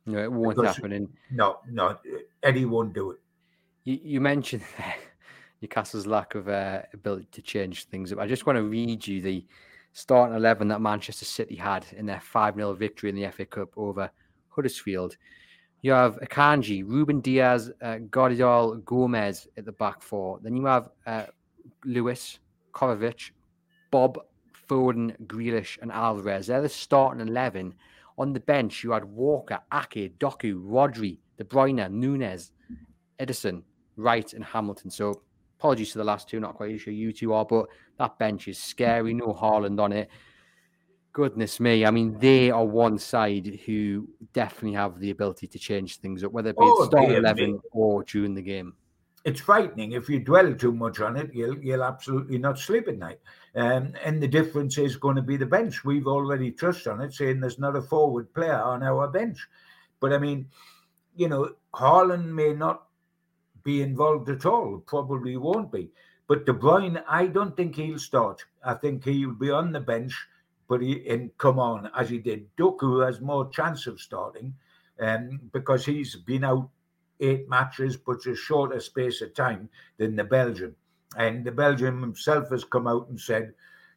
No, 0.06 0.18
it 0.18 0.32
won't 0.32 0.56
because, 0.56 0.76
happen. 0.76 1.08
No, 1.30 1.58
no, 1.68 1.98
Eddie 2.42 2.64
won't 2.64 2.92
do 2.92 3.10
it. 3.12 3.18
You, 3.84 4.00
you 4.02 4.20
mentioned 4.20 4.62
Newcastle's 5.62 6.06
lack 6.06 6.34
of 6.34 6.48
uh, 6.48 6.82
ability 6.92 7.28
to 7.30 7.40
change 7.40 7.84
things 7.84 8.12
up. 8.12 8.18
I 8.18 8.26
just 8.26 8.46
want 8.46 8.56
to 8.56 8.64
read 8.64 9.06
you 9.06 9.22
the 9.22 9.46
starting 9.92 10.36
11 10.36 10.68
that 10.68 10.80
Manchester 10.80 11.24
City 11.24 11.54
had 11.54 11.86
in 11.96 12.04
their 12.04 12.20
5 12.20 12.56
0 12.56 12.74
victory 12.74 13.10
in 13.10 13.16
the 13.16 13.30
FA 13.30 13.46
Cup 13.46 13.70
over 13.76 14.10
Huddersfield. 14.48 15.16
You 15.82 15.92
have 15.92 16.18
Akanji, 16.20 16.84
Ruben 16.84 17.20
Dias, 17.20 17.70
uh, 17.80 17.98
Gomez 17.98 19.48
at 19.56 19.64
the 19.64 19.72
back 19.72 20.02
four. 20.02 20.38
Then 20.42 20.56
you 20.56 20.64
have 20.66 20.90
uh, 21.06 21.26
Lewis, 21.84 22.38
Kovacic, 22.72 23.30
Bobb, 23.90 24.18
Foden, 24.68 25.16
Grealish, 25.26 25.78
and 25.82 25.90
Alvarez. 25.90 26.46
They're 26.46 26.62
the 26.62 26.68
starting 26.68 27.26
11. 27.26 27.74
On 28.18 28.32
the 28.32 28.40
bench, 28.40 28.84
you 28.84 28.92
had 28.92 29.04
Walker, 29.04 29.58
Ake, 29.72 30.18
Doku, 30.18 30.62
Rodri, 30.64 31.18
De 31.36 31.44
Bruyne, 31.44 31.90
Nunes, 31.90 32.52
Ederson, 33.18 33.62
Wright, 33.96 34.32
and 34.34 34.44
Hamilton. 34.44 34.90
So 34.90 35.22
apologies 35.62 35.92
to 35.92 35.98
the 35.98 36.04
last 36.04 36.28
two, 36.28 36.40
not 36.40 36.56
quite 36.56 36.80
sure 36.80 36.92
you 36.92 37.12
two 37.12 37.32
are, 37.32 37.44
but 37.44 37.66
that 37.96 38.18
bench 38.18 38.48
is 38.48 38.58
scary. 38.58 39.14
No 39.14 39.32
Haaland 39.32 39.78
on 39.78 39.92
it. 39.92 40.10
Goodness 41.12 41.60
me. 41.60 41.86
I 41.86 41.92
mean, 41.92 42.18
they 42.18 42.50
are 42.50 42.64
one 42.64 42.98
side 42.98 43.60
who 43.64 44.08
definitely 44.32 44.72
have 44.72 44.98
the 44.98 45.10
ability 45.10 45.46
to 45.46 45.60
change 45.60 45.98
things 45.98 46.24
up, 46.24 46.32
whether 46.32 46.50
it 46.50 46.58
be 46.58 46.64
oh, 46.64 46.86
start 46.86 47.12
11 47.12 47.60
or 47.70 48.02
during 48.02 48.34
the 48.34 48.42
game 48.42 48.74
it's 49.24 49.40
frightening. 49.40 49.92
If 49.92 50.08
you 50.08 50.18
dwell 50.18 50.52
too 50.52 50.72
much 50.72 50.98
on 50.98 51.16
it, 51.16 51.32
you'll 51.32 51.56
you'll 51.58 51.84
absolutely 51.84 52.38
not 52.38 52.58
sleep 52.58 52.88
at 52.88 52.98
night. 52.98 53.20
Um, 53.54 53.94
and 54.04 54.20
the 54.20 54.26
difference 54.26 54.78
is 54.78 54.96
going 54.96 55.14
to 55.14 55.22
be 55.22 55.36
the 55.36 55.46
bench. 55.46 55.84
We've 55.84 56.08
already 56.08 56.50
touched 56.50 56.88
on 56.88 57.00
it, 57.00 57.14
saying 57.14 57.38
there's 57.38 57.60
not 57.60 57.76
a 57.76 57.82
forward 57.82 58.34
player 58.34 58.60
on 58.60 58.82
our 58.82 59.06
bench. 59.06 59.46
But 60.00 60.12
I 60.12 60.18
mean, 60.18 60.48
you 61.14 61.28
know, 61.28 61.50
Haaland 61.72 62.24
may 62.24 62.52
not 62.52 62.88
be 63.64 63.82
involved 63.82 64.28
at 64.28 64.46
all. 64.46 64.78
Probably 64.86 65.36
won't 65.36 65.72
be. 65.72 65.90
But 66.28 66.46
De 66.46 66.52
Bruyne, 66.52 67.02
I 67.08 67.26
don't 67.26 67.56
think 67.56 67.76
he'll 67.76 67.98
start. 67.98 68.44
I 68.64 68.74
think 68.74 69.04
he'll 69.04 69.34
be 69.34 69.50
on 69.50 69.72
the 69.72 69.80
bench, 69.80 70.14
but 70.68 70.80
he 70.80 71.06
and 71.08 71.36
come 71.38 71.58
on 71.58 71.90
as 71.96 72.08
he 72.10 72.18
did. 72.18 72.48
Doku 72.56 73.04
has 73.04 73.20
more 73.20 73.48
chance 73.50 73.86
of 73.86 74.00
starting, 74.00 74.54
um, 75.00 75.40
because 75.52 75.84
he's 75.84 76.16
been 76.16 76.44
out 76.44 76.70
eight 77.20 77.48
matches, 77.48 77.96
but 77.96 78.26
a 78.26 78.34
shorter 78.34 78.80
space 78.80 79.20
of 79.20 79.34
time 79.34 79.68
than 79.98 80.16
the 80.16 80.24
Belgian. 80.24 80.74
And 81.16 81.44
the 81.44 81.52
Belgian 81.52 82.00
himself 82.00 82.48
has 82.50 82.64
come 82.64 82.86
out 82.86 83.08
and 83.08 83.20
said, 83.20 83.54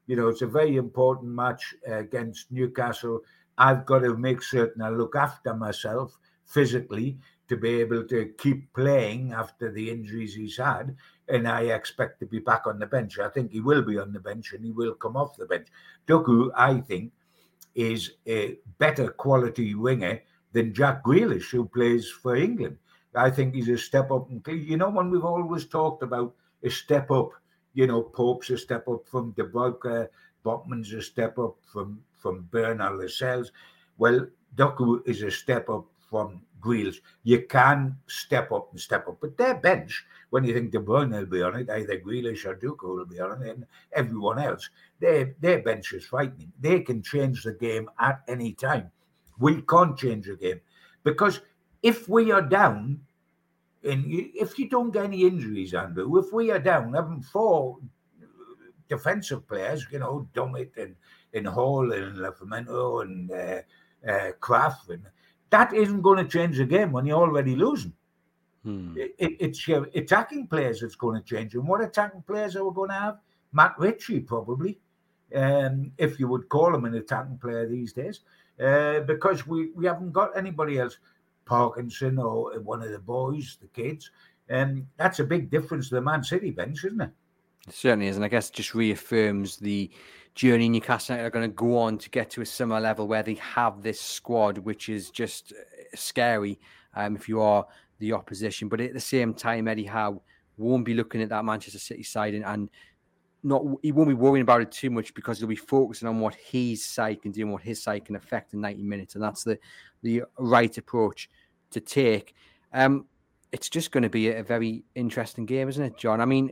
you 0.07 0.15
know, 0.15 0.27
it's 0.27 0.41
a 0.41 0.47
very 0.47 0.75
important 0.75 1.31
match 1.31 1.73
against 1.87 2.51
Newcastle. 2.51 3.21
I've 3.57 3.85
got 3.85 3.99
to 3.99 4.15
make 4.17 4.43
certain 4.43 4.81
I 4.81 4.89
look 4.89 5.15
after 5.15 5.53
myself 5.53 6.17
physically 6.45 7.17
to 7.47 7.57
be 7.57 7.81
able 7.81 8.03
to 8.07 8.33
keep 8.37 8.73
playing 8.73 9.33
after 9.33 9.71
the 9.71 9.89
injuries 9.89 10.33
he's 10.33 10.57
had. 10.57 10.95
And 11.27 11.47
I 11.47 11.61
expect 11.63 12.19
to 12.19 12.25
be 12.25 12.39
back 12.39 12.67
on 12.67 12.79
the 12.79 12.85
bench. 12.85 13.19
I 13.19 13.29
think 13.29 13.51
he 13.51 13.59
will 13.59 13.81
be 13.81 13.97
on 13.97 14.13
the 14.13 14.19
bench 14.19 14.53
and 14.53 14.63
he 14.63 14.71
will 14.71 14.93
come 14.93 15.15
off 15.15 15.37
the 15.37 15.45
bench. 15.45 15.67
Doku, 16.07 16.51
I 16.55 16.79
think, 16.79 17.11
is 17.75 18.11
a 18.27 18.57
better 18.77 19.09
quality 19.09 19.75
winger 19.75 20.21
than 20.53 20.73
Jack 20.73 21.03
Grealish, 21.03 21.49
who 21.49 21.65
plays 21.65 22.09
for 22.09 22.35
England. 22.35 22.77
I 23.15 23.29
think 23.29 23.53
he's 23.53 23.69
a 23.69 23.77
step 23.77 24.11
up. 24.11 24.27
You 24.47 24.77
know, 24.77 24.89
when 24.89 25.09
we've 25.09 25.25
always 25.25 25.65
talked 25.65 26.03
about 26.03 26.33
a 26.63 26.69
step 26.69 27.11
up, 27.11 27.31
you 27.73 27.87
know, 27.87 28.01
Pope's 28.01 28.49
a 28.49 28.57
step 28.57 28.87
up 28.87 29.07
from 29.07 29.33
Dubravka, 29.33 30.07
Botman's 30.45 30.93
a 30.93 31.01
step 31.01 31.37
up 31.39 31.57
from 31.71 31.99
from 32.17 32.47
Bernard 32.51 32.97
Lascelles. 32.97 33.51
Well, 33.97 34.27
Doku 34.55 35.07
is 35.07 35.21
a 35.21 35.29
step 35.29 35.69
up 35.69 35.85
from 36.09 36.41
Grealish. 36.65 36.97
You 37.23 37.45
can 37.47 37.95
step 38.07 38.51
up 38.51 38.69
and 38.71 38.79
step 38.79 39.07
up, 39.07 39.17
but 39.21 39.37
their 39.37 39.55
bench, 39.55 40.03
when 40.31 40.43
you 40.43 40.53
think 40.53 40.71
De 40.71 40.79
Bruyne 40.79 41.11
will 41.11 41.25
be 41.25 41.41
on 41.41 41.55
it, 41.55 41.69
either 41.69 41.99
Grealish 41.99 42.45
or 42.45 42.55
Doku 42.55 42.95
will 42.95 43.05
be 43.05 43.19
on 43.19 43.43
it, 43.43 43.55
and 43.55 43.65
everyone 43.93 44.39
else, 44.39 44.69
their 44.99 45.35
their 45.39 45.61
bench 45.61 45.93
is 45.93 46.05
frightening. 46.05 46.51
They 46.59 46.79
can 46.81 47.03
change 47.03 47.43
the 47.43 47.53
game 47.53 47.89
at 47.99 48.21
any 48.27 48.53
time. 48.53 48.91
We 49.39 49.61
can't 49.61 49.97
change 49.97 50.27
the 50.27 50.35
game 50.35 50.61
because 51.03 51.41
if 51.83 52.09
we 52.09 52.31
are 52.31 52.41
down, 52.41 53.01
and 53.83 54.05
if 54.07 54.57
you 54.57 54.67
don't 54.67 54.91
get 54.91 55.05
any 55.05 55.23
injuries, 55.23 55.73
Andrew, 55.73 56.17
if 56.17 56.33
we 56.33 56.49
are 56.49 56.59
down 56.59 56.93
having 56.93 57.21
four 57.21 57.77
defensive 58.89 59.47
players, 59.47 59.85
you 59.91 59.99
know, 59.99 60.27
Dummett 60.33 60.77
and, 60.77 60.95
and 61.33 61.47
Hall 61.47 61.91
and 61.91 62.17
Livramento 62.17 63.03
and 63.03 63.31
uh, 63.31 63.61
uh, 64.09 64.31
Krafth, 64.39 64.89
and 64.89 65.03
that 65.49 65.73
isn't 65.73 66.01
going 66.01 66.17
to 66.17 66.29
change 66.29 66.57
the 66.57 66.65
game 66.65 66.91
when 66.91 67.05
you're 67.05 67.21
already 67.21 67.55
losing. 67.55 67.93
Hmm. 68.63 68.95
It, 68.97 69.15
it's 69.19 69.67
your 69.67 69.87
attacking 69.93 70.47
players 70.47 70.81
that's 70.81 70.95
going 70.95 71.21
to 71.21 71.27
change. 71.27 71.53
And 71.53 71.67
what 71.67 71.81
attacking 71.81 72.23
players 72.23 72.55
are 72.55 72.67
we 72.67 72.73
going 72.73 72.89
to 72.89 72.95
have? 72.95 73.17
Matt 73.53 73.75
Ritchie, 73.77 74.21
probably, 74.21 74.79
um, 75.35 75.91
if 75.97 76.19
you 76.19 76.27
would 76.27 76.49
call 76.49 76.73
him 76.73 76.85
an 76.85 76.95
attacking 76.95 77.37
player 77.37 77.67
these 77.67 77.93
days, 77.93 78.21
uh, 78.59 79.01
because 79.01 79.45
we, 79.47 79.69
we 79.71 79.85
haven't 79.85 80.11
got 80.11 80.35
anybody 80.37 80.79
else. 80.79 80.97
Parkinson 81.45 82.17
or 82.17 82.59
one 82.59 82.81
of 82.81 82.91
the 82.91 82.99
boys, 82.99 83.57
the 83.61 83.67
kids. 83.67 84.11
And 84.49 84.79
um, 84.79 84.87
that's 84.97 85.19
a 85.19 85.23
big 85.23 85.49
difference 85.49 85.89
to 85.89 85.95
the 85.95 86.01
Man 86.01 86.23
City 86.23 86.51
bench, 86.51 86.83
isn't 86.83 87.01
it? 87.01 87.11
It 87.67 87.73
certainly 87.73 88.07
is. 88.07 88.15
And 88.15 88.25
I 88.25 88.27
guess 88.27 88.49
just 88.49 88.75
reaffirms 88.75 89.57
the 89.57 89.89
journey 90.35 90.69
Newcastle 90.69 91.17
are 91.17 91.29
going 91.29 91.49
to 91.49 91.55
go 91.55 91.77
on 91.77 91.97
to 91.97 92.09
get 92.09 92.29
to 92.31 92.41
a 92.41 92.45
similar 92.45 92.79
level 92.79 93.07
where 93.07 93.23
they 93.23 93.35
have 93.35 93.81
this 93.81 93.99
squad, 93.99 94.57
which 94.59 94.89
is 94.89 95.09
just 95.09 95.53
uh, 95.53 95.95
scary 95.95 96.59
um, 96.95 97.15
if 97.15 97.27
you 97.27 97.41
are 97.41 97.65
the 97.99 98.13
opposition. 98.13 98.67
But 98.67 98.81
at 98.81 98.93
the 98.93 98.99
same 98.99 99.33
time, 99.33 99.67
Eddie 99.67 99.85
Howe 99.85 100.21
won't 100.57 100.85
be 100.85 100.93
looking 100.93 101.21
at 101.21 101.29
that 101.29 101.45
Manchester 101.45 101.79
City 101.79 102.03
side 102.03 102.33
and, 102.33 102.45
and 102.45 102.69
not 103.43 103.63
he 103.81 103.91
won't 103.91 104.09
be 104.09 104.15
worrying 104.15 104.41
about 104.41 104.61
it 104.61 104.71
too 104.71 104.89
much 104.89 105.13
because 105.13 105.37
he'll 105.37 105.47
be 105.47 105.55
focusing 105.55 106.07
on 106.07 106.19
what 106.19 106.33
his 106.35 106.83
side 106.83 107.21
can 107.21 107.31
do 107.31 107.41
and 107.41 107.51
what 107.51 107.61
his 107.61 107.81
side 107.81 108.03
can 108.03 108.15
affect 108.15 108.53
in 108.53 108.61
90 108.61 108.83
minutes. 108.83 109.15
And 109.15 109.23
that's 109.23 109.43
the 109.43 109.57
the 110.01 110.23
right 110.37 110.75
approach 110.77 111.29
to 111.71 111.79
take. 111.79 112.33
Um, 112.73 113.05
it's 113.51 113.69
just 113.69 113.91
going 113.91 114.03
to 114.03 114.09
be 114.09 114.31
a 114.31 114.43
very 114.43 114.83
interesting 114.95 115.45
game, 115.45 115.69
isn't 115.69 115.83
it, 115.83 115.97
John? 115.97 116.19
I 116.19 116.25
mean, 116.25 116.51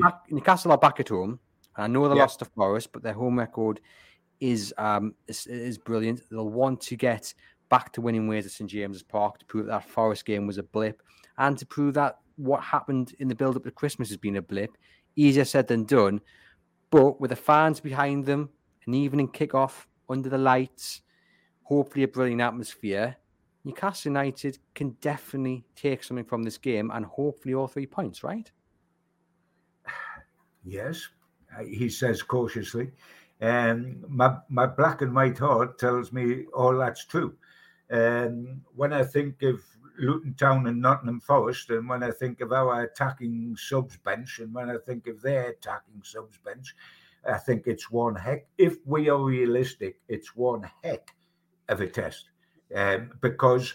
back, 0.00 0.22
Newcastle 0.30 0.72
are 0.72 0.78
back 0.78 0.98
at 0.98 1.10
home. 1.10 1.38
I 1.76 1.86
know 1.86 2.08
they 2.08 2.14
yeah. 2.14 2.22
lost 2.22 2.38
to 2.40 2.44
Forest, 2.44 2.92
but 2.92 3.02
their 3.02 3.12
home 3.12 3.38
record 3.38 3.80
is 4.40 4.74
um 4.78 5.14
is, 5.28 5.46
is 5.46 5.78
brilliant. 5.78 6.22
They'll 6.30 6.48
want 6.48 6.80
to 6.82 6.96
get 6.96 7.34
back 7.68 7.92
to 7.92 8.00
winning 8.00 8.28
ways 8.28 8.46
at 8.46 8.52
St 8.52 8.70
James's 8.70 9.02
Park 9.02 9.38
to 9.38 9.44
prove 9.46 9.66
that 9.66 9.88
Forest 9.88 10.24
game 10.26 10.46
was 10.46 10.58
a 10.58 10.62
blip 10.62 11.02
and 11.38 11.56
to 11.58 11.66
prove 11.66 11.94
that 11.94 12.18
what 12.36 12.62
happened 12.62 13.14
in 13.18 13.28
the 13.28 13.34
build 13.34 13.56
up 13.56 13.64
to 13.64 13.70
Christmas 13.70 14.08
has 14.08 14.16
been 14.16 14.36
a 14.36 14.42
blip 14.42 14.76
easier 15.16 15.44
said 15.44 15.68
than 15.68 15.84
done. 15.84 16.20
But 16.90 17.20
with 17.20 17.30
the 17.30 17.36
fans 17.36 17.80
behind 17.80 18.26
them, 18.26 18.50
an 18.86 18.94
evening 18.94 19.28
kickoff 19.28 19.86
under 20.08 20.28
the 20.28 20.38
lights, 20.38 21.02
hopefully 21.62 22.04
a 22.04 22.08
brilliant 22.08 22.40
atmosphere, 22.40 23.16
Newcastle 23.64 24.10
United 24.10 24.58
can 24.74 24.90
definitely 25.00 25.64
take 25.74 26.04
something 26.04 26.24
from 26.24 26.42
this 26.42 26.58
game 26.58 26.90
and 26.92 27.06
hopefully 27.06 27.54
all 27.54 27.66
three 27.66 27.86
points, 27.86 28.22
right? 28.22 28.50
Yes, 30.66 31.10
he 31.62 31.88
says 31.88 32.22
cautiously. 32.22 32.90
Um, 33.40 34.04
my, 34.08 34.36
my 34.48 34.66
black 34.66 35.02
and 35.02 35.14
white 35.14 35.38
heart 35.38 35.78
tells 35.78 36.12
me 36.12 36.44
all 36.54 36.76
that's 36.78 37.04
true. 37.04 37.34
Um, 37.90 38.62
when 38.74 38.92
I 38.92 39.04
think 39.04 39.42
of 39.42 39.60
Luton 39.98 40.34
Town 40.34 40.66
and 40.66 40.80
Nottingham 40.80 41.20
Forest, 41.20 41.70
and 41.70 41.88
when 41.88 42.02
I 42.02 42.10
think 42.10 42.40
of 42.40 42.52
our 42.52 42.82
attacking 42.82 43.56
subs 43.56 43.96
bench, 43.98 44.38
and 44.38 44.52
when 44.54 44.70
I 44.70 44.76
think 44.78 45.06
of 45.06 45.20
their 45.20 45.50
attacking 45.50 46.02
subs 46.02 46.38
bench, 46.44 46.74
I 47.28 47.38
think 47.38 47.66
it's 47.66 47.90
one 47.90 48.14
heck. 48.14 48.46
If 48.58 48.76
we 48.86 49.08
are 49.08 49.22
realistic, 49.22 49.96
it's 50.08 50.36
one 50.36 50.68
heck 50.82 51.14
of 51.68 51.80
a 51.80 51.86
test, 51.86 52.30
um, 52.74 53.12
because 53.20 53.74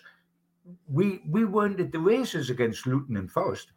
we 0.88 1.22
we 1.28 1.46
weren't 1.46 1.80
at 1.80 1.92
the 1.92 2.00
races 2.00 2.50
against 2.50 2.86
Luton 2.86 3.18
and 3.18 3.32
Forest 3.32 3.72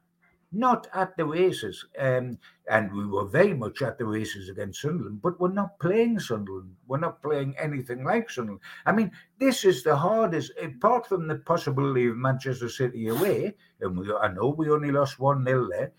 not 0.52 0.86
at 0.94 1.16
the 1.16 1.24
races. 1.24 1.84
Um, 1.98 2.38
and 2.70 2.92
we 2.92 3.06
were 3.06 3.26
very 3.26 3.54
much 3.54 3.82
at 3.82 3.98
the 3.98 4.04
races 4.04 4.48
against 4.48 4.82
Sunderland, 4.82 5.22
but 5.22 5.40
we're 5.40 5.52
not 5.52 5.78
playing 5.80 6.20
Sunderland. 6.20 6.74
We're 6.86 6.98
not 6.98 7.22
playing 7.22 7.56
anything 7.58 8.04
like 8.04 8.30
Sunderland. 8.30 8.60
I 8.86 8.92
mean, 8.92 9.10
this 9.38 9.64
is 9.64 9.82
the 9.82 9.96
hardest, 9.96 10.52
apart 10.62 11.06
from 11.08 11.26
the 11.26 11.36
possibility 11.36 12.06
of 12.06 12.16
Manchester 12.16 12.68
City 12.68 13.08
away, 13.08 13.54
and 13.80 13.98
we, 13.98 14.12
I 14.12 14.32
know 14.32 14.50
we 14.50 14.70
only 14.70 14.92
lost 14.92 15.18
1 15.18 15.44
0 15.44 15.68
there, 15.70 15.92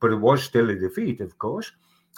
but 0.00 0.12
it 0.12 0.16
was 0.16 0.42
still 0.42 0.70
a 0.70 0.74
defeat, 0.74 1.20
of 1.20 1.38
course. 1.38 1.70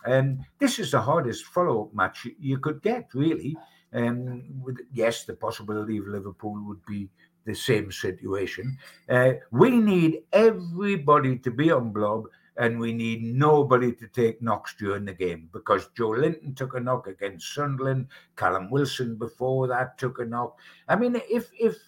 And 0.05 0.45
this 0.59 0.79
is 0.79 0.93
the 0.93 1.01
hardest 1.01 1.45
follow 1.47 1.83
up 1.85 1.95
match 1.95 2.27
you 2.39 2.59
could 2.59 2.83
get, 2.83 3.09
really. 3.15 3.57
Um, 3.93 4.63
with, 4.63 4.79
yes, 4.93 5.25
the 5.25 5.35
possibility 5.35 5.99
of 5.99 6.07
Liverpool 6.07 6.63
would 6.67 6.85
be 6.87 7.11
the 7.45 7.55
same 7.55 7.91
situation. 7.91 8.77
Uh, 9.09 9.33
we 9.51 9.71
need 9.71 10.23
everybody 10.33 11.39
to 11.39 11.51
be 11.51 11.71
on 11.71 11.91
blob 11.91 12.27
and 12.57 12.79
we 12.79 12.93
need 12.93 13.23
nobody 13.23 13.93
to 13.93 14.07
take 14.09 14.43
knocks 14.43 14.75
during 14.79 15.05
the 15.05 15.15
game 15.15 15.49
because 15.53 15.89
Joelinton 15.97 16.55
took 16.55 16.75
a 16.75 16.81
knock 16.81 17.07
against 17.07 17.55
Sunderland, 17.55 18.09
Callum 18.37 18.71
Wilson 18.71 19.17
before 19.17 19.67
that 19.69 19.97
took 19.97 20.19
a 20.19 20.25
knock. 20.25 20.59
I 20.89 20.97
mean, 20.97 21.21
if 21.31 21.51
if 21.59 21.79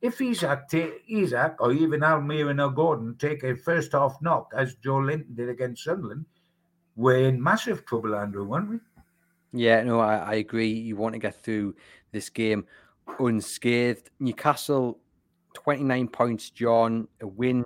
if 0.00 0.20
Isak, 0.20 0.68
take, 0.68 1.02
Isak 1.08 1.56
or 1.60 1.72
even 1.72 2.00
Almiron 2.00 2.64
or 2.64 2.70
Gordon 2.70 3.16
take 3.18 3.42
a 3.42 3.56
first 3.56 3.92
half 3.92 4.20
knock, 4.20 4.52
as 4.54 4.76
Joelinton 4.76 5.34
did 5.34 5.48
against 5.48 5.84
Sunderland, 5.84 6.26
we're 6.94 7.28
in 7.28 7.42
massive 7.42 7.84
trouble, 7.86 8.14
Andrew, 8.14 8.44
weren't 8.44 8.70
we? 8.70 8.78
Yeah, 9.52 9.82
no, 9.82 9.98
I, 9.98 10.16
I 10.16 10.34
agree. 10.34 10.70
You 10.70 10.96
want 10.96 11.14
to 11.14 11.18
get 11.18 11.42
through 11.42 11.74
this 12.12 12.28
game 12.28 12.66
unscathed. 13.18 14.10
Newcastle, 14.20 14.98
29 15.54 16.08
points, 16.08 16.50
John, 16.50 17.08
a 17.20 17.26
win 17.26 17.64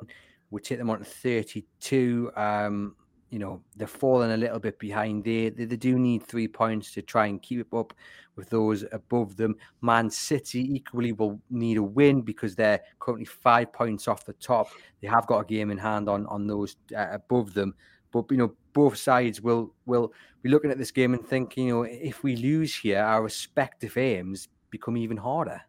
would 0.50 0.64
take 0.64 0.78
them 0.78 0.90
on 0.90 0.98
to 0.98 1.04
32. 1.04 2.30
Um, 2.36 2.96
you 3.30 3.38
know, 3.38 3.62
they're 3.76 3.86
falling 3.86 4.32
a 4.32 4.36
little 4.36 4.58
bit 4.58 4.78
behind. 4.78 5.24
They, 5.24 5.48
they, 5.48 5.64
they 5.64 5.76
do 5.76 5.98
need 5.98 6.22
three 6.22 6.46
points 6.46 6.92
to 6.92 7.02
try 7.02 7.26
and 7.26 7.40
keep 7.40 7.72
up 7.72 7.94
with 8.36 8.50
those 8.50 8.84
above 8.92 9.36
them. 9.36 9.56
Man 9.80 10.10
City 10.10 10.74
equally 10.74 11.12
will 11.12 11.40
need 11.50 11.78
a 11.78 11.82
win 11.82 12.20
because 12.20 12.54
they're 12.54 12.80
currently 12.98 13.24
five 13.24 13.72
points 13.72 14.06
off 14.06 14.26
the 14.26 14.34
top. 14.34 14.68
They 15.00 15.08
have 15.08 15.26
got 15.26 15.40
a 15.40 15.44
game 15.46 15.70
in 15.70 15.78
hand 15.78 16.10
on 16.10 16.26
on 16.26 16.46
those 16.46 16.76
uh, 16.94 17.08
above 17.10 17.54
them. 17.54 17.74
But 18.12 18.26
you 18.30 18.36
know, 18.36 18.54
both 18.74 18.98
sides 18.98 19.40
will 19.40 19.74
will 19.86 20.12
be 20.42 20.50
looking 20.50 20.70
at 20.70 20.78
this 20.78 20.90
game 20.90 21.14
and 21.14 21.26
think, 21.26 21.56
you 21.56 21.68
know, 21.68 21.82
if 21.82 22.22
we 22.22 22.36
lose 22.36 22.76
here, 22.76 23.02
our 23.02 23.22
respective 23.22 23.96
aims 23.96 24.48
become 24.72 24.96
even 24.96 25.16
harder. 25.16 25.60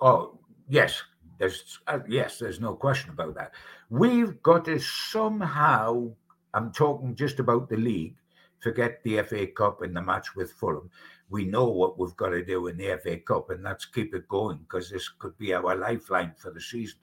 Oh 0.00 0.38
yes, 0.68 1.02
there's 1.38 1.80
uh, 1.88 1.98
yes, 2.06 2.38
there's 2.38 2.60
no 2.60 2.74
question 2.74 3.10
about 3.10 3.34
that. 3.34 3.52
We've 3.90 4.40
got 4.42 4.66
to 4.66 4.78
somehow. 4.78 6.12
I'm 6.54 6.72
talking 6.72 7.16
just 7.16 7.40
about 7.40 7.68
the 7.68 7.76
league. 7.76 8.16
Forget 8.62 9.02
the 9.02 9.22
FA 9.22 9.46
Cup 9.48 9.82
and 9.82 9.96
the 9.96 10.02
match 10.02 10.34
with 10.36 10.52
Fulham. 10.52 10.90
We 11.28 11.44
know 11.44 11.68
what 11.68 11.98
we've 11.98 12.16
got 12.16 12.30
to 12.30 12.44
do 12.44 12.68
in 12.68 12.76
the 12.76 12.98
FA 13.02 13.18
Cup, 13.18 13.50
and 13.50 13.64
that's 13.64 13.84
keep 13.84 14.14
it 14.14 14.28
going 14.28 14.58
because 14.58 14.88
this 14.88 15.08
could 15.08 15.36
be 15.38 15.52
our 15.52 15.74
lifeline 15.74 16.32
for 16.36 16.52
the 16.52 16.60
season. 16.60 16.98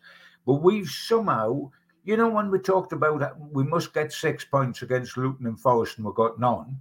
But 0.45 0.63
we've 0.63 0.89
somehow, 0.89 1.69
you 2.03 2.17
know, 2.17 2.29
when 2.29 2.49
we 2.49 2.59
talked 2.59 2.93
about 2.93 3.37
we 3.51 3.63
must 3.63 3.93
get 3.93 4.11
six 4.11 4.45
points 4.45 4.81
against 4.81 5.17
Luton 5.17 5.47
and 5.47 5.59
Forest, 5.59 5.97
and 5.97 6.05
we 6.05 6.13
got 6.15 6.39
none 6.39 6.79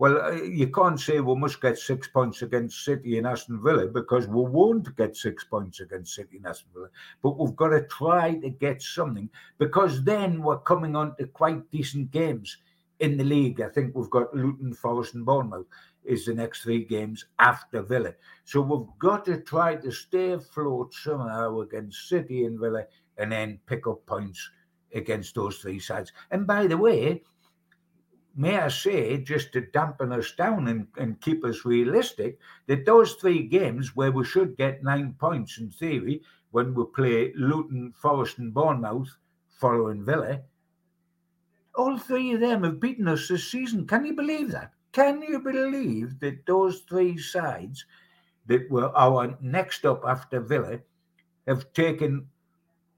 well, 0.00 0.18
uh, 0.18 0.32
you 0.32 0.68
can't 0.68 0.98
say 0.98 1.20
we 1.20 1.34
must 1.34 1.60
get 1.60 1.78
six 1.78 2.08
points 2.08 2.40
against 2.40 2.86
City 2.86 3.18
and 3.18 3.26
Aston 3.26 3.62
Villa 3.62 3.86
because 3.86 4.26
we 4.26 4.40
won't 4.40 4.96
get 4.96 5.14
six 5.14 5.44
points 5.44 5.80
against 5.80 6.14
City 6.14 6.38
and 6.38 6.46
Aston 6.46 6.70
Villa. 6.72 6.88
But 7.22 7.38
we've 7.38 7.54
got 7.54 7.68
to 7.68 7.82
try 7.82 8.36
to 8.36 8.48
get 8.48 8.80
something 8.80 9.28
because 9.58 10.02
then 10.02 10.42
we're 10.42 10.60
coming 10.60 10.96
on 10.96 11.16
to 11.16 11.26
quite 11.26 11.70
decent 11.70 12.12
games 12.12 12.56
in 13.00 13.18
the 13.18 13.24
league. 13.24 13.60
I 13.60 13.68
think 13.68 13.94
we've 13.94 14.08
got 14.08 14.34
Luton, 14.34 14.72
Forest, 14.72 15.12
and 15.16 15.26
Bournemouth 15.26 15.66
is 16.02 16.24
the 16.24 16.32
next 16.32 16.62
three 16.62 16.82
games 16.82 17.26
after 17.38 17.82
Villa. 17.82 18.14
So 18.46 18.62
we've 18.62 18.98
got 18.98 19.26
to 19.26 19.42
try 19.42 19.76
to 19.76 19.92
stay 19.92 20.32
afloat 20.32 20.94
somehow 20.94 21.60
against 21.60 22.08
City 22.08 22.46
and 22.46 22.58
Villa 22.58 22.84
and 23.18 23.30
then 23.30 23.60
pick 23.66 23.86
up 23.86 24.06
points 24.06 24.48
against 24.94 25.34
those 25.34 25.58
three 25.58 25.78
sides. 25.78 26.10
And 26.30 26.46
by 26.46 26.68
the 26.68 26.78
way, 26.78 27.22
may 28.36 28.58
I 28.58 28.68
say, 28.68 29.18
just 29.18 29.52
to 29.52 29.60
dampen 29.60 30.12
us 30.12 30.32
down 30.32 30.68
and, 30.68 30.86
and 30.96 31.20
keep 31.20 31.44
us 31.44 31.64
realistic, 31.64 32.38
that 32.66 32.86
those 32.86 33.14
three 33.14 33.42
games 33.42 33.96
where 33.96 34.12
we 34.12 34.24
should 34.24 34.56
get 34.56 34.84
nine 34.84 35.14
points 35.18 35.58
in 35.58 35.70
theory 35.70 36.22
when 36.50 36.74
we 36.74 36.84
play 36.94 37.32
Luton, 37.36 37.92
Forest, 37.92 38.38
and 38.38 38.52
Bournemouth 38.52 39.16
following 39.48 40.04
Villa, 40.04 40.40
all 41.74 41.98
three 41.98 42.32
of 42.32 42.40
them 42.40 42.64
have 42.64 42.80
beaten 42.80 43.08
us 43.08 43.28
this 43.28 43.50
season. 43.50 43.86
Can 43.86 44.04
you 44.04 44.14
believe 44.14 44.50
that? 44.52 44.72
Can 44.92 45.22
you 45.22 45.38
believe 45.38 46.18
that 46.20 46.44
those 46.46 46.80
three 46.88 47.16
sides 47.16 47.84
that 48.46 48.68
were 48.70 48.96
our 48.96 49.36
next 49.40 49.84
up 49.84 50.02
after 50.04 50.40
Villa 50.40 50.80
have 51.46 51.72
taken 51.72 52.26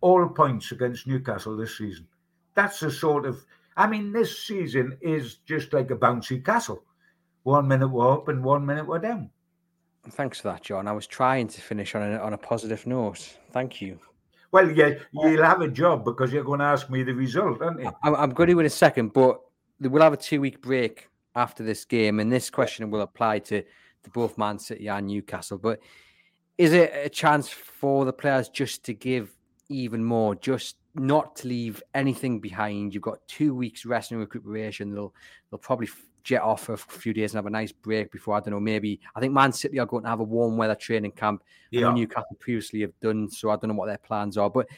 all 0.01 0.27
points 0.29 0.73
against 0.73 1.07
Newcastle 1.07 1.57
this 1.57 1.77
season? 1.77 2.07
That's 2.55 2.81
the 2.81 2.91
sort 2.91 3.27
of 3.27 3.45
I 3.77 3.87
mean, 3.87 4.13
this 4.13 4.47
season 4.47 4.99
is 5.01 5.37
just 5.47 5.73
like 5.73 5.91
a 5.91 5.97
bouncy 5.97 6.45
castle. 6.45 6.85
One 7.43 7.67
minute 7.69 7.89
we're 7.89 8.13
up 8.13 8.29
and 8.29 8.45
one 8.45 8.65
minute 8.65 8.87
we're 8.87 8.99
down. 8.99 9.31
Thanks 10.11 10.41
for 10.41 10.49
that, 10.49 10.63
John. 10.63 10.89
I 10.89 10.93
was 10.93 11.07
trying 11.07 11.49
to 11.49 11.61
finish 11.61 11.95
on 11.95 12.03
a, 12.03 12.19
on 12.19 12.33
a 12.33 12.39
positive 12.39 12.87
note. 12.87 13.37
Thank 13.53 13.81
you. 13.81 13.99
Well, 14.51 14.71
yeah, 14.71 14.95
you'll 15.13 15.43
have 15.43 15.63
a 15.63 15.69
job 15.69 16.05
because 16.05 16.33
you're 16.33 16.45
going 16.45 16.59
to 16.59 16.67
ask 16.67 16.91
me 16.91 17.03
the 17.03 17.15
result, 17.15 17.63
aren't 17.63 17.81
you? 17.81 17.91
I'm, 18.03 18.15
I'm 18.15 18.31
going 18.31 18.51
to 18.51 18.61
in 18.61 18.67
a 18.67 18.71
second, 18.71 19.13
but 19.13 19.41
we'll 19.81 20.03
have 20.03 20.13
a 20.13 20.17
two 20.17 20.41
week 20.41 20.61
break 20.61 21.09
after 21.35 21.63
this 21.63 21.85
game, 21.85 22.21
and 22.21 22.31
this 22.31 22.51
question 22.51 22.91
will 22.91 23.01
apply 23.01 23.39
to, 23.39 23.63
to 23.63 24.11
both 24.13 24.37
Man 24.37 24.59
City 24.59 24.89
and 24.89 25.07
Newcastle. 25.07 25.57
But 25.57 25.81
is 26.59 26.73
it 26.73 26.93
a 26.95 27.09
chance 27.09 27.49
for 27.49 28.05
the 28.05 28.13
players 28.13 28.49
just 28.49 28.85
to 28.85 28.95
give 28.95 29.35
even 29.69 30.05
more, 30.05 30.35
just 30.35 30.77
not 30.95 31.37
to 31.37 31.49
leave 31.49 31.83
anything 31.95 32.41
behind. 32.41 32.95
You've 32.95 33.03
got 33.03 33.27
two 33.27 33.55
weeks 33.55 33.85
rest 33.85 34.11
and 34.11 34.21
recuperation. 34.21 34.95
They'll 34.95 35.15
they'll 35.51 35.59
probably 35.59 35.89
jet 36.23 36.43
off 36.43 36.65
for 36.65 36.75
a 36.75 36.79
few 36.79 37.13
days 37.13 37.33
and 37.33 37.39
have 37.39 37.47
a 37.47 37.51
nice 37.51 37.73
break 37.73 38.13
before 38.13 38.37
I 38.37 38.41
don't 38.41 38.53
know. 38.53 38.61
Maybe 38.61 39.01
I 39.15 39.21
think 39.21 39.33
Man 39.33 39.53
City 39.53 39.79
are 39.79 39.87
going 39.87 40.05
to 40.05 40.11
have 40.11 40.21
a 40.21 40.25
warm 40.25 40.57
weather 40.57 40.75
training 40.75 41.13
camp. 41.13 41.43
Yeah. 41.71 41.93
Newcastle 41.93 42.37
previously 42.39 42.83
have 42.83 42.99
done 43.01 43.29
so. 43.31 43.51
I 43.51 43.57
don't 43.57 43.69
know 43.69 43.75
what 43.75 43.87
their 43.87 43.99
plans 43.99 44.37
are, 44.37 44.51
but 44.51 44.69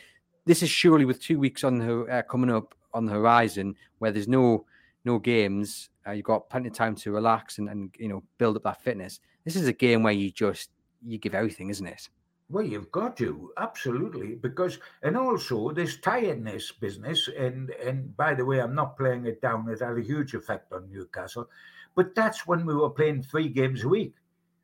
this 0.45 0.63
is 0.63 0.71
surely 0.71 1.05
with 1.05 1.21
two 1.21 1.39
weeks 1.39 1.65
on 1.65 1.79
the 1.79 2.03
uh, 2.05 2.23
coming 2.23 2.51
up 2.51 2.75
on 2.93 3.07
the 3.07 3.13
horizon 3.13 3.75
where 3.99 4.11
there's 4.11 4.29
no 4.29 4.67
no 5.05 5.19
games. 5.19 5.91
Uh, 6.07 6.13
you've 6.13 6.25
got 6.25 6.49
plenty 6.49 6.69
of 6.69 6.75
time 6.75 6.95
to 6.95 7.13
relax 7.13 7.59
and, 7.59 7.69
and 7.69 7.95
you 7.99 8.09
know 8.09 8.23
build 8.39 8.57
up 8.57 8.63
that 8.63 8.83
fitness. 8.83 9.21
This 9.45 9.57
is 9.57 9.67
a 9.67 9.73
game 9.73 10.03
where 10.03 10.13
you 10.13 10.31
just 10.31 10.71
you 11.05 11.19
give 11.19 11.35
everything, 11.35 11.71
isn't 11.71 11.87
it? 11.87 12.09
Well, 12.49 12.65
you've 12.65 12.91
got 12.93 13.17
to 13.19 13.53
absolutely 13.59 14.35
because, 14.35 14.79
and 15.03 15.17
also 15.17 15.71
this 15.73 15.97
tiredness 15.99 16.73
business. 16.73 17.29
And 17.29 17.71
and 17.71 18.17
by 18.17 18.35
the 18.35 18.45
way, 18.45 18.61
I'm 18.61 18.75
not 18.75 18.97
playing 18.97 19.27
it 19.27 19.41
down. 19.43 19.69
It 19.69 19.81
had 19.81 19.99
a 19.99 20.03
huge 20.03 20.35
effect 20.35 20.73
on 20.73 20.91
Newcastle, 20.91 21.49
but 21.95 22.15
that's 22.15 22.47
when 22.47 22.65
we 22.67 22.75
were 22.75 22.91
playing 22.91 23.23
three 23.23 23.49
games 23.49 23.85
a 23.85 23.89
week, 23.89 24.15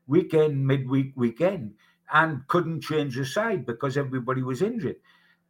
weekend, 0.06 0.66
midweek, 0.66 1.12
weekend, 1.16 1.74
and 2.12 2.46
couldn't 2.48 2.82
change 2.82 3.16
the 3.16 3.24
side 3.24 3.66
because 3.66 3.96
everybody 3.96 4.42
was 4.42 4.62
injured. 4.62 4.96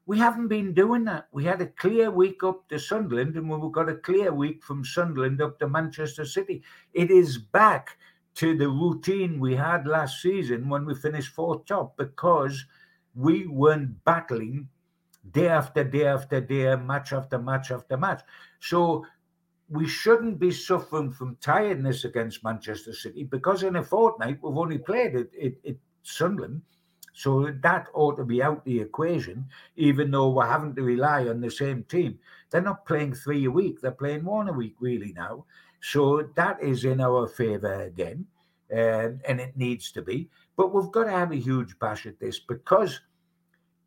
We 0.06 0.18
haven't 0.18 0.48
been 0.48 0.74
doing 0.74 1.04
that. 1.04 1.28
We 1.32 1.44
had 1.44 1.60
a 1.60 1.66
clear 1.66 2.10
week 2.10 2.42
up 2.42 2.68
to 2.68 2.78
Sunderland, 2.78 3.36
and 3.36 3.48
we've 3.48 3.72
got 3.72 3.88
a 3.88 3.96
clear 3.96 4.32
week 4.32 4.64
from 4.64 4.84
Sunderland 4.84 5.40
up 5.42 5.58
to 5.60 5.68
Manchester 5.68 6.24
City. 6.24 6.62
It 6.92 7.10
is 7.10 7.38
back 7.38 7.96
to 8.36 8.56
the 8.56 8.68
routine 8.68 9.40
we 9.40 9.54
had 9.54 9.86
last 9.86 10.22
season 10.22 10.68
when 10.68 10.84
we 10.84 10.94
finished 10.94 11.34
fourth 11.34 11.66
top 11.66 11.96
because 11.96 12.64
we 13.14 13.46
weren't 13.46 14.04
battling 14.04 14.68
day 15.32 15.48
after 15.48 15.84
day 15.84 16.06
after 16.06 16.40
day, 16.40 16.74
match 16.76 17.12
after 17.12 17.38
match 17.38 17.70
after 17.70 17.96
match. 17.96 18.22
So 18.60 19.04
we 19.68 19.86
shouldn't 19.86 20.38
be 20.38 20.50
suffering 20.50 21.12
from 21.12 21.36
tiredness 21.40 22.04
against 22.04 22.42
Manchester 22.42 22.92
City 22.92 23.24
because 23.24 23.62
in 23.62 23.76
a 23.76 23.82
fortnight 23.82 24.38
we've 24.42 24.56
only 24.56 24.78
played 24.78 25.14
it 25.14 25.58
at 25.66 25.76
Sunderland. 26.02 26.62
So 27.12 27.52
that 27.62 27.88
ought 27.92 28.16
to 28.16 28.24
be 28.24 28.42
out 28.42 28.64
the 28.64 28.80
equation, 28.80 29.46
even 29.76 30.10
though 30.10 30.30
we're 30.30 30.46
having 30.46 30.74
to 30.76 30.82
rely 30.82 31.28
on 31.28 31.40
the 31.40 31.50
same 31.50 31.84
team. 31.84 32.18
They're 32.50 32.62
not 32.62 32.86
playing 32.86 33.14
three 33.14 33.44
a 33.44 33.50
week, 33.50 33.80
they're 33.80 33.90
playing 33.90 34.24
one 34.24 34.48
a 34.48 34.52
week, 34.52 34.76
really, 34.80 35.12
now. 35.12 35.44
So 35.80 36.28
that 36.34 36.62
is 36.62 36.84
in 36.84 37.00
our 37.00 37.26
favour 37.26 37.82
again, 37.82 38.26
um, 38.72 39.20
and 39.26 39.40
it 39.40 39.56
needs 39.56 39.90
to 39.92 40.02
be. 40.02 40.28
But 40.56 40.74
we've 40.74 40.92
got 40.92 41.04
to 41.04 41.10
have 41.10 41.32
a 41.32 41.36
huge 41.36 41.78
bash 41.78 42.06
at 42.06 42.20
this 42.20 42.38
because 42.38 43.00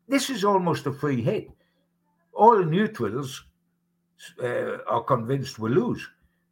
this 0.08 0.28
is 0.30 0.44
almost 0.44 0.86
a 0.86 0.92
free 0.92 1.22
hit. 1.22 1.50
All 2.32 2.64
neutrals 2.64 3.44
uh, 4.42 4.78
are 4.86 5.02
convinced 5.02 5.58
we 5.58 5.70
lose. 5.70 6.08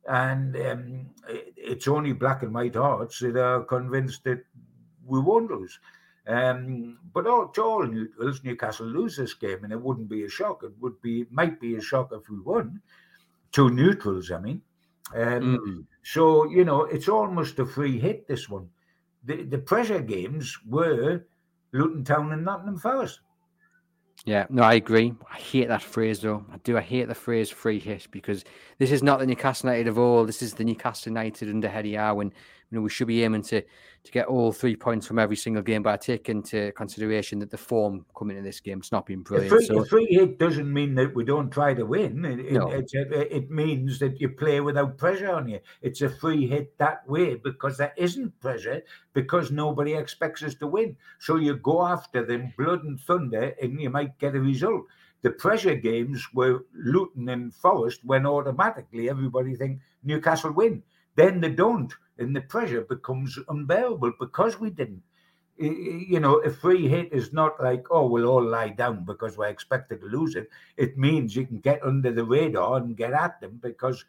And 0.09 0.57
um, 0.57 1.11
it's 1.57 1.87
only 1.87 2.13
black 2.13 2.43
and 2.43 2.55
white 2.55 2.75
hearts 2.75 3.21
that 3.21 3.37
are 3.37 3.63
convinced 3.63 4.25
that 4.25 4.45
we 5.05 5.21
won't 5.21 5.51
lose. 5.51 5.79
Um, 6.27 6.99
but 7.13 7.27
all, 7.27 7.49
to 7.49 7.63
all 7.63 7.87
neutrals, 7.87 8.43
Newcastle 8.45 8.87
lose 8.87 9.17
this 9.17 9.35
game, 9.35 9.65
and 9.65 9.73
it 9.73 9.81
wouldn't 9.81 10.09
be 10.09 10.25
a 10.25 10.29
shock. 10.29 10.63
It 10.63 10.73
would 10.81 11.01
be 11.03 11.27
might 11.31 11.61
be 11.61 11.77
a 11.77 11.81
shock 11.81 12.11
if 12.13 12.29
we 12.29 12.39
won. 12.41 12.81
To 13.53 13.71
neutrals, 13.71 14.31
I 14.31 14.39
mean. 14.39 14.63
Um, 15.15 15.59
mm. 15.59 15.87
So 16.03 16.49
you 16.51 16.65
know, 16.65 16.85
it's 16.85 17.09
almost 17.09 17.59
a 17.59 17.67
free 17.67 17.99
hit. 17.99 18.27
This 18.29 18.49
one, 18.49 18.69
the 19.25 19.43
the 19.43 19.59
pressure 19.59 20.01
games 20.01 20.59
were 20.67 21.25
Luton 21.73 22.05
Town 22.05 22.33
and 22.33 22.45
Nottingham 22.45 22.79
Forest. 22.79 23.21
Yeah, 24.25 24.47
no, 24.51 24.63
I 24.63 24.75
agree. 24.75 25.15
I 25.33 25.37
hate 25.37 25.69
that 25.69 25.83
phrase 25.83 26.21
though. 26.21 26.45
I 26.53 26.59
do. 26.59 26.77
I 26.77 26.81
hate 26.81 27.09
the 27.09 27.15
phrase 27.15 27.51
"free 27.51 27.81
hit" 27.81 28.07
because 28.11 28.45
this 28.79 28.93
is 28.93 29.03
not 29.03 29.19
the 29.19 29.27
Newcastle 29.27 29.71
United 29.71 29.89
of 29.89 29.99
all. 29.99 30.25
This 30.25 30.43
is 30.43 30.55
the 30.55 30.65
Newcastle 30.65 31.11
United 31.11 31.49
under 31.49 31.69
Eddie 31.69 31.95
Howe 31.95 32.15
when 32.15 32.33
you 32.73 32.79
know 32.79 32.83
we 32.83 32.89
should 32.91 33.07
be 33.07 33.23
aiming 33.23 33.43
to 33.43 33.61
to 33.61 34.11
get 34.11 34.27
all 34.27 34.51
three 34.51 34.75
points 34.75 35.07
from 35.07 35.19
every 35.19 35.37
single 35.37 35.63
game, 35.63 35.83
but 35.83 35.91
I 35.91 35.97
take 35.99 36.29
into 36.29 36.73
consideration 36.73 37.39
that 37.41 37.51
the 37.51 37.59
form 37.59 38.05
coming 38.17 38.37
in 38.37 38.43
this 38.43 38.61
game 38.61 38.79
it's 38.79 38.91
not 38.91 39.05
been 39.07 39.23
brilliant. 39.23 39.53
A 39.53 39.57
free, 39.57 39.67
so 39.67 39.83
a 39.83 39.85
free 39.85 40.07
hit 40.07 40.39
doesn't 40.39 40.73
mean 40.73 40.95
that 40.95 41.15
we 41.15 41.23
don't 41.23 41.51
try 41.51 41.75
to 41.75 41.85
win. 41.85 42.25
It, 42.25 42.53
No. 42.53 42.71
it, 42.73 42.91
it, 42.95 43.13
it 43.31 43.51
means 43.51 43.99
that 43.99 44.21
you 44.21 44.31
play 44.31 44.61
without 44.61 44.97
pressure 44.97 45.31
on 45.31 45.49
you. 45.49 45.61
It's 45.83 46.01
a 46.01 46.09
free 46.09 46.49
hit 46.49 46.77
that 46.79 47.07
way 47.07 47.35
because 47.35 47.77
there 47.77 47.93
isn't 47.97 48.41
pressure 48.41 48.83
because 49.13 49.51
nobody 49.53 49.93
expects 49.93 50.43
us 50.43 50.55
to 50.57 50.67
win. 50.67 50.97
So 51.21 51.37
you 51.37 51.57
go 51.57 51.87
after 51.87 52.25
them 52.25 52.55
blood 52.57 52.83
and 52.85 52.99
thunder 52.99 53.55
and 53.63 53.79
you 53.81 53.91
might 53.91 54.19
get 54.19 54.35
a 54.35 54.41
result. 54.41 54.87
The 55.21 55.31
pressure 55.31 55.77
games 55.77 56.27
were 56.35 56.65
Luton 56.75 57.29
and 57.29 57.55
Forest 57.55 58.01
when 58.03 58.27
automatically 58.27 59.09
everybody 59.09 59.55
think 59.55 59.79
Newcastle 60.03 60.51
win. 60.51 60.83
Then 61.15 61.41
they 61.41 61.51
don't, 61.51 61.93
and 62.19 62.35
the 62.35 62.41
pressure 62.41 62.83
becomes 62.83 63.39
unbearable 63.49 64.13
because 64.19 64.59
we 64.59 64.71
didn't. 64.71 65.03
You 65.59 66.19
know, 66.19 66.37
a 66.37 66.51
free 66.51 66.89
hit 66.89 67.13
is 67.13 67.33
not 67.33 67.63
like, 67.63 67.85
oh, 67.91 68.07
we'll 68.07 68.27
all 68.27 68.43
lie 68.43 68.71
down 68.71 69.05
because 69.05 69.37
we're 69.37 69.49
expected 69.49 70.01
to 70.01 70.07
lose 70.07 70.35
it. 70.35 70.49
It 70.77 70.97
means 70.97 71.37
you 71.37 71.47
can 71.47 71.61
get 71.61 71.85
under 71.85 72.11
the 72.11 72.25
radar 72.25 72.79
and 72.79 72.97
get 72.97 73.13
at 73.13 73.41
them 73.41 73.61
because 73.63 74.05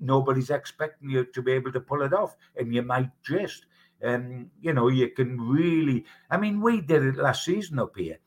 nobody's 0.00 0.50
expecting 0.50 1.08
you 1.10 1.24
to 1.24 1.42
be 1.42 1.52
able 1.52 1.72
to 1.72 1.80
pull 1.80 2.02
it 2.02 2.12
off, 2.12 2.36
and 2.56 2.74
you 2.74 2.82
might 2.82 3.10
just. 3.22 3.66
Um, 4.02 4.50
you 4.62 4.72
know, 4.72 4.88
you 4.88 5.10
can 5.10 5.38
really. 5.40 6.04
I 6.30 6.38
mean, 6.38 6.60
we 6.60 6.80
did 6.80 7.04
it 7.04 7.16
last 7.16 7.44
season 7.44 7.78
up 7.78 7.96
here. 7.96 8.18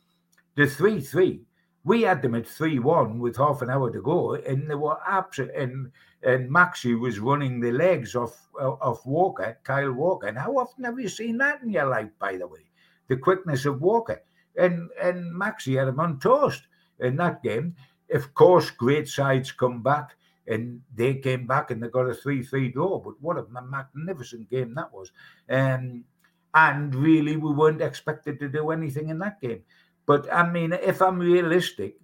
The 0.56 0.68
three-three, 0.68 1.42
we 1.86 2.04
had 2.04 2.22
them 2.22 2.36
at 2.36 2.48
three-one 2.48 3.20
with 3.20 3.38
half 3.38 3.62
an 3.62 3.70
hour 3.70 3.92
to 3.92 4.02
go, 4.02 4.36
and 4.36 4.70
they 4.70 4.76
were 4.76 4.98
absolute. 5.08 5.54
And 5.56 5.92
and 6.24 6.50
Maxi 6.50 6.98
was 6.98 7.20
running 7.20 7.60
the 7.60 7.72
legs 7.72 8.16
off 8.16 8.48
off 8.60 9.06
Walker, 9.06 9.58
Kyle 9.64 9.92
Walker. 9.92 10.28
And 10.28 10.38
how 10.38 10.58
often 10.58 10.86
have 10.86 11.00
you 11.00 11.10
seen 11.10 11.38
that 11.40 11.62
in 11.62 11.70
your 11.70 11.88
life, 11.88 12.10
by 12.20 12.38
the 12.38 12.48
way? 12.48 12.66
The 13.08 13.18
quickness 13.18 13.66
of 13.66 13.82
Walker. 13.82 14.22
And 14.56 14.90
and 15.02 15.34
Maxi 15.34 15.78
had 15.78 15.90
him 15.90 16.00
on 16.00 16.20
toast 16.20 16.64
in 17.00 17.18
that 17.18 17.44
game. 17.44 17.76
Of 18.12 18.34
course, 18.34 18.70
great 18.70 19.10
sides 19.10 19.52
come 19.52 19.84
back, 19.84 20.16
and 20.48 20.82
they 20.96 21.16
came 21.16 21.48
back 21.48 21.72
and 21.72 21.84
they 21.84 21.90
got 21.90 22.10
a 22.10 22.14
3 22.14 22.44
3 22.44 22.70
draw. 22.70 23.00
But 23.00 23.16
what 23.20 23.38
a 23.38 23.46
magnificent 23.50 24.50
game 24.50 24.74
that 24.76 24.94
was. 24.94 25.12
Um, 25.50 26.06
and 26.54 26.94
really, 26.94 27.36
we 27.36 27.52
weren't 27.52 27.82
expected 27.82 28.40
to 28.40 28.48
do 28.48 28.70
anything 28.70 29.10
in 29.10 29.18
that 29.20 29.42
game. 29.42 29.64
But 30.06 30.32
I 30.32 30.50
mean, 30.50 30.74
if 30.74 31.02
I'm 31.02 31.20
realistic, 31.20 31.96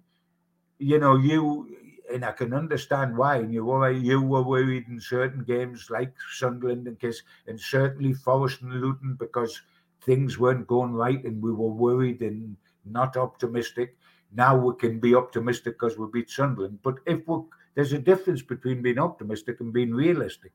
you 0.78 0.98
know, 0.98 1.16
you 1.16 1.76
and 2.12 2.24
I 2.24 2.32
can 2.32 2.52
understand 2.52 3.16
why. 3.16 3.36
And 3.36 3.52
you 3.52 3.64
were 3.64 3.90
you 3.90 4.22
were 4.22 4.42
worried 4.42 4.86
in 4.88 5.00
certain 5.00 5.44
games 5.44 5.88
like 5.90 6.12
Sunderland 6.32 6.86
and 6.86 6.98
Kiss, 6.98 7.22
and 7.46 7.60
certainly 7.60 8.12
Forest 8.12 8.62
and 8.62 8.72
Luton 8.72 9.16
because 9.18 9.60
things 10.02 10.38
weren't 10.38 10.66
going 10.66 10.92
right, 10.92 11.22
and 11.24 11.42
we 11.42 11.52
were 11.52 11.68
worried 11.68 12.22
and 12.22 12.56
not 12.84 13.16
optimistic. 13.16 13.96
Now 14.32 14.56
we 14.56 14.74
can 14.76 15.00
be 15.00 15.14
optimistic 15.14 15.74
because 15.78 15.98
we 15.98 16.06
beat 16.12 16.30
Sunderland. 16.30 16.78
But 16.82 16.96
if 17.06 17.26
we 17.26 17.42
there's 17.74 17.92
a 17.92 17.98
difference 17.98 18.42
between 18.42 18.82
being 18.82 18.98
optimistic 18.98 19.60
and 19.60 19.72
being 19.72 19.94
realistic. 19.94 20.52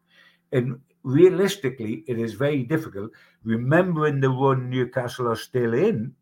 And 0.52 0.80
realistically, 1.04 2.04
it 2.08 2.20
is 2.20 2.34
very 2.34 2.64
difficult. 2.64 3.12
Remembering 3.44 4.20
the 4.20 4.30
run 4.30 4.70
Newcastle 4.70 5.28
are 5.30 5.36
still 5.36 5.74
in 5.74 6.14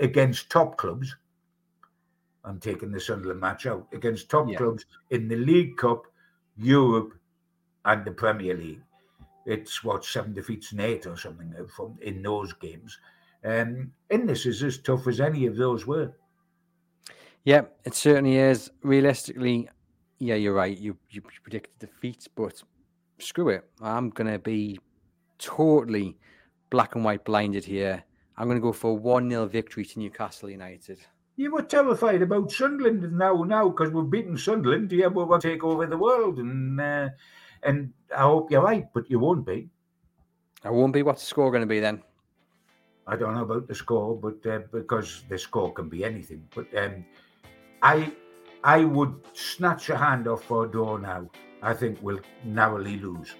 against 0.00 0.50
top 0.50 0.76
clubs, 0.76 1.16
I'm 2.44 2.60
taking 2.60 2.90
the 2.90 3.00
Sunderland 3.00 3.40
match 3.40 3.66
out 3.66 3.86
against 3.92 4.28
top 4.28 4.48
Yeah. 4.48 4.58
clubs 4.58 4.84
in 5.10 5.28
the 5.28 5.36
League 5.36 5.76
Cup, 5.76 6.06
Europe, 6.56 7.14
and 7.84 8.04
the 8.04 8.12
Premier 8.12 8.54
League. 8.56 8.82
It's 9.46 9.84
what 9.84 10.04
seven 10.04 10.32
defeats 10.34 10.72
and 10.72 10.80
eight 10.80 11.06
or 11.06 11.16
something 11.16 11.54
from 11.74 11.98
in 12.00 12.22
those 12.22 12.52
games. 12.54 12.98
Um, 13.44 13.92
and 14.10 14.28
this 14.28 14.46
is 14.46 14.62
as 14.62 14.78
tough 14.78 15.06
as 15.06 15.20
any 15.20 15.46
of 15.46 15.56
those 15.56 15.86
were. 15.86 16.12
Yeah, 17.44 17.66
it 17.84 17.94
certainly 17.94 18.36
is. 18.36 18.70
Realistically, 18.82 19.68
yeah, 20.18 20.34
you're 20.34 20.54
right. 20.54 20.76
You 20.76 20.96
you 21.10 21.20
predicted 21.20 21.78
defeat, 21.78 22.26
but 22.34 22.62
screw 23.18 23.50
it. 23.50 23.70
I'm 23.82 24.08
gonna 24.10 24.38
be 24.38 24.80
totally 25.38 26.16
black 26.70 26.94
and 26.94 27.04
white 27.04 27.24
blinded 27.24 27.66
here. 27.66 28.02
I'm 28.36 28.48
gonna 28.48 28.60
go 28.60 28.72
for 28.72 28.90
a 28.90 28.94
one 28.94 29.30
0 29.30 29.46
victory 29.46 29.84
to 29.84 29.98
Newcastle 29.98 30.50
United. 30.50 30.98
You 31.36 31.52
were 31.52 31.62
terrified 31.62 32.22
about 32.22 32.52
Sunderland 32.52 33.12
now, 33.12 33.42
now 33.42 33.68
because 33.68 33.90
we've 33.90 34.10
beaten 34.10 34.38
Sunderland. 34.38 34.92
Yeah, 34.92 35.08
we 35.08 35.24
will 35.24 35.38
take 35.38 35.64
over 35.64 35.86
the 35.86 35.98
world, 35.98 36.38
and 36.38 36.80
uh, 36.80 37.08
and 37.62 37.92
I 38.16 38.22
hope 38.22 38.50
you're 38.50 38.62
right, 38.62 38.86
but 38.92 39.10
you 39.10 39.18
won't 39.18 39.44
be. 39.44 39.68
I 40.64 40.70
won't 40.70 40.92
be. 40.92 41.02
What's 41.02 41.22
the 41.22 41.26
score 41.26 41.50
going 41.50 41.62
to 41.62 41.66
be 41.66 41.80
then? 41.80 42.02
I 43.06 43.16
don't 43.16 43.34
know 43.34 43.42
about 43.42 43.68
the 43.68 43.74
score, 43.74 44.16
but 44.16 44.46
uh, 44.46 44.60
because 44.72 45.24
the 45.28 45.38
score 45.38 45.72
can 45.72 45.88
be 45.88 46.04
anything. 46.04 46.46
But 46.54 46.66
um, 46.76 47.04
I 47.82 48.12
I 48.62 48.84
would 48.84 49.14
snatch 49.34 49.90
a 49.90 49.96
hand 49.96 50.26
off 50.26 50.44
for 50.44 50.64
a 50.64 50.70
draw 50.70 50.96
now. 50.96 51.30
I 51.62 51.74
think 51.74 51.98
we'll 52.00 52.20
narrowly 52.44 52.98
lose. 52.98 53.34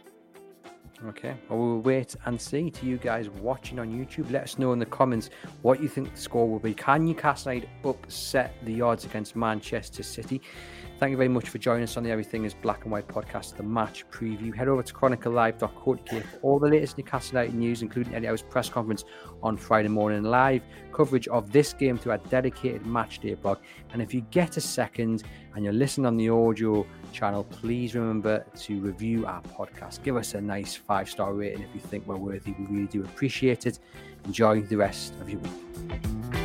Okay, 1.03 1.37
well, 1.49 1.59
we'll 1.59 1.81
wait 1.81 2.15
and 2.25 2.41
see. 2.41 2.71
To 2.71 2.87
you 2.87 2.97
guys 2.97 3.29
watching 3.29 3.79
on 3.79 3.93
YouTube, 3.93 4.31
let 4.31 4.45
us 4.45 4.59
know 4.59 4.73
in 4.73 4.79
the 4.79 4.87
comments 4.87 5.29
what 5.63 5.83
you 5.83 5.89
think 5.89 6.15
the 6.15 6.21
score 6.21 6.49
will 6.49 6.61
be. 6.61 6.73
Can 6.73 7.05
Newcastle 7.05 7.61
upset 7.85 8.55
the 8.63 8.81
odds 8.81 9.05
against 9.05 9.37
Manchester 9.37 10.03
City? 10.03 10.41
Thank 11.05 11.13
you 11.13 11.19
very 11.19 11.29
much 11.29 11.51
for 11.51 11.59
joining 11.59 11.83
us 11.83 11.99
on 11.99 12.03
the 12.03 12.11
Everything 12.11 12.47
is 12.47 12.55
Black 12.55 12.85
and 12.85 12.91
White 12.91 13.09
podcast, 13.09 13.59
the 13.59 13.63
match 13.63 14.09
preview. 14.11 14.57
Head 14.57 14.69
over 14.69 14.83
to 14.83 14.95
chroniclelive.co.uk 14.95 16.09
for 16.09 16.39
all 16.41 16.59
the 16.59 16.67
latest 16.67 16.97
Newcastle 16.97 17.37
United 17.37 17.55
news, 17.55 17.83
including 17.83 18.15
Eddie 18.15 18.27
Howe's 18.27 18.41
press 18.41 18.71
conference 18.71 19.05
on 19.43 19.59
Friday 19.59 19.91
morning, 19.91 20.23
live 20.23 20.63
coverage 20.95 21.29
of 21.29 21.53
this 21.53 21.75
game 21.75 21.99
through 21.99 22.13
our 22.13 22.19
dedicated 22.31 22.87
match 22.87 23.19
day 23.19 23.35
blog. 23.35 23.59
And 23.93 24.01
if 24.01 24.15
you 24.15 24.23
get 24.31 24.57
a 24.57 24.63
second 24.63 25.25
and 25.55 25.63
you're 25.63 25.75
listening 25.75 26.07
on 26.07 26.17
the 26.17 26.31
audio 26.31 26.87
channel, 27.13 27.45
please 27.45 27.95
remember 27.95 28.43
to 28.61 28.81
review 28.81 29.27
our 29.27 29.43
podcast. 29.43 30.03
Give 30.05 30.17
us 30.17 30.33
a 30.33 30.41
nice 30.41 30.75
five 30.75 31.11
star 31.11 31.35
rating 31.35 31.65
if 31.65 31.75
you 31.75 31.81
think 31.81 32.07
we're 32.07 32.17
worthy. 32.17 32.55
We 32.59 32.65
really 32.65 32.87
do 32.87 33.05
appreciate 33.05 33.67
it. 33.67 33.79
Enjoy 34.25 34.63
the 34.63 34.79
rest 34.79 35.13
of 35.21 35.29
your 35.29 35.41
week. 35.41 36.44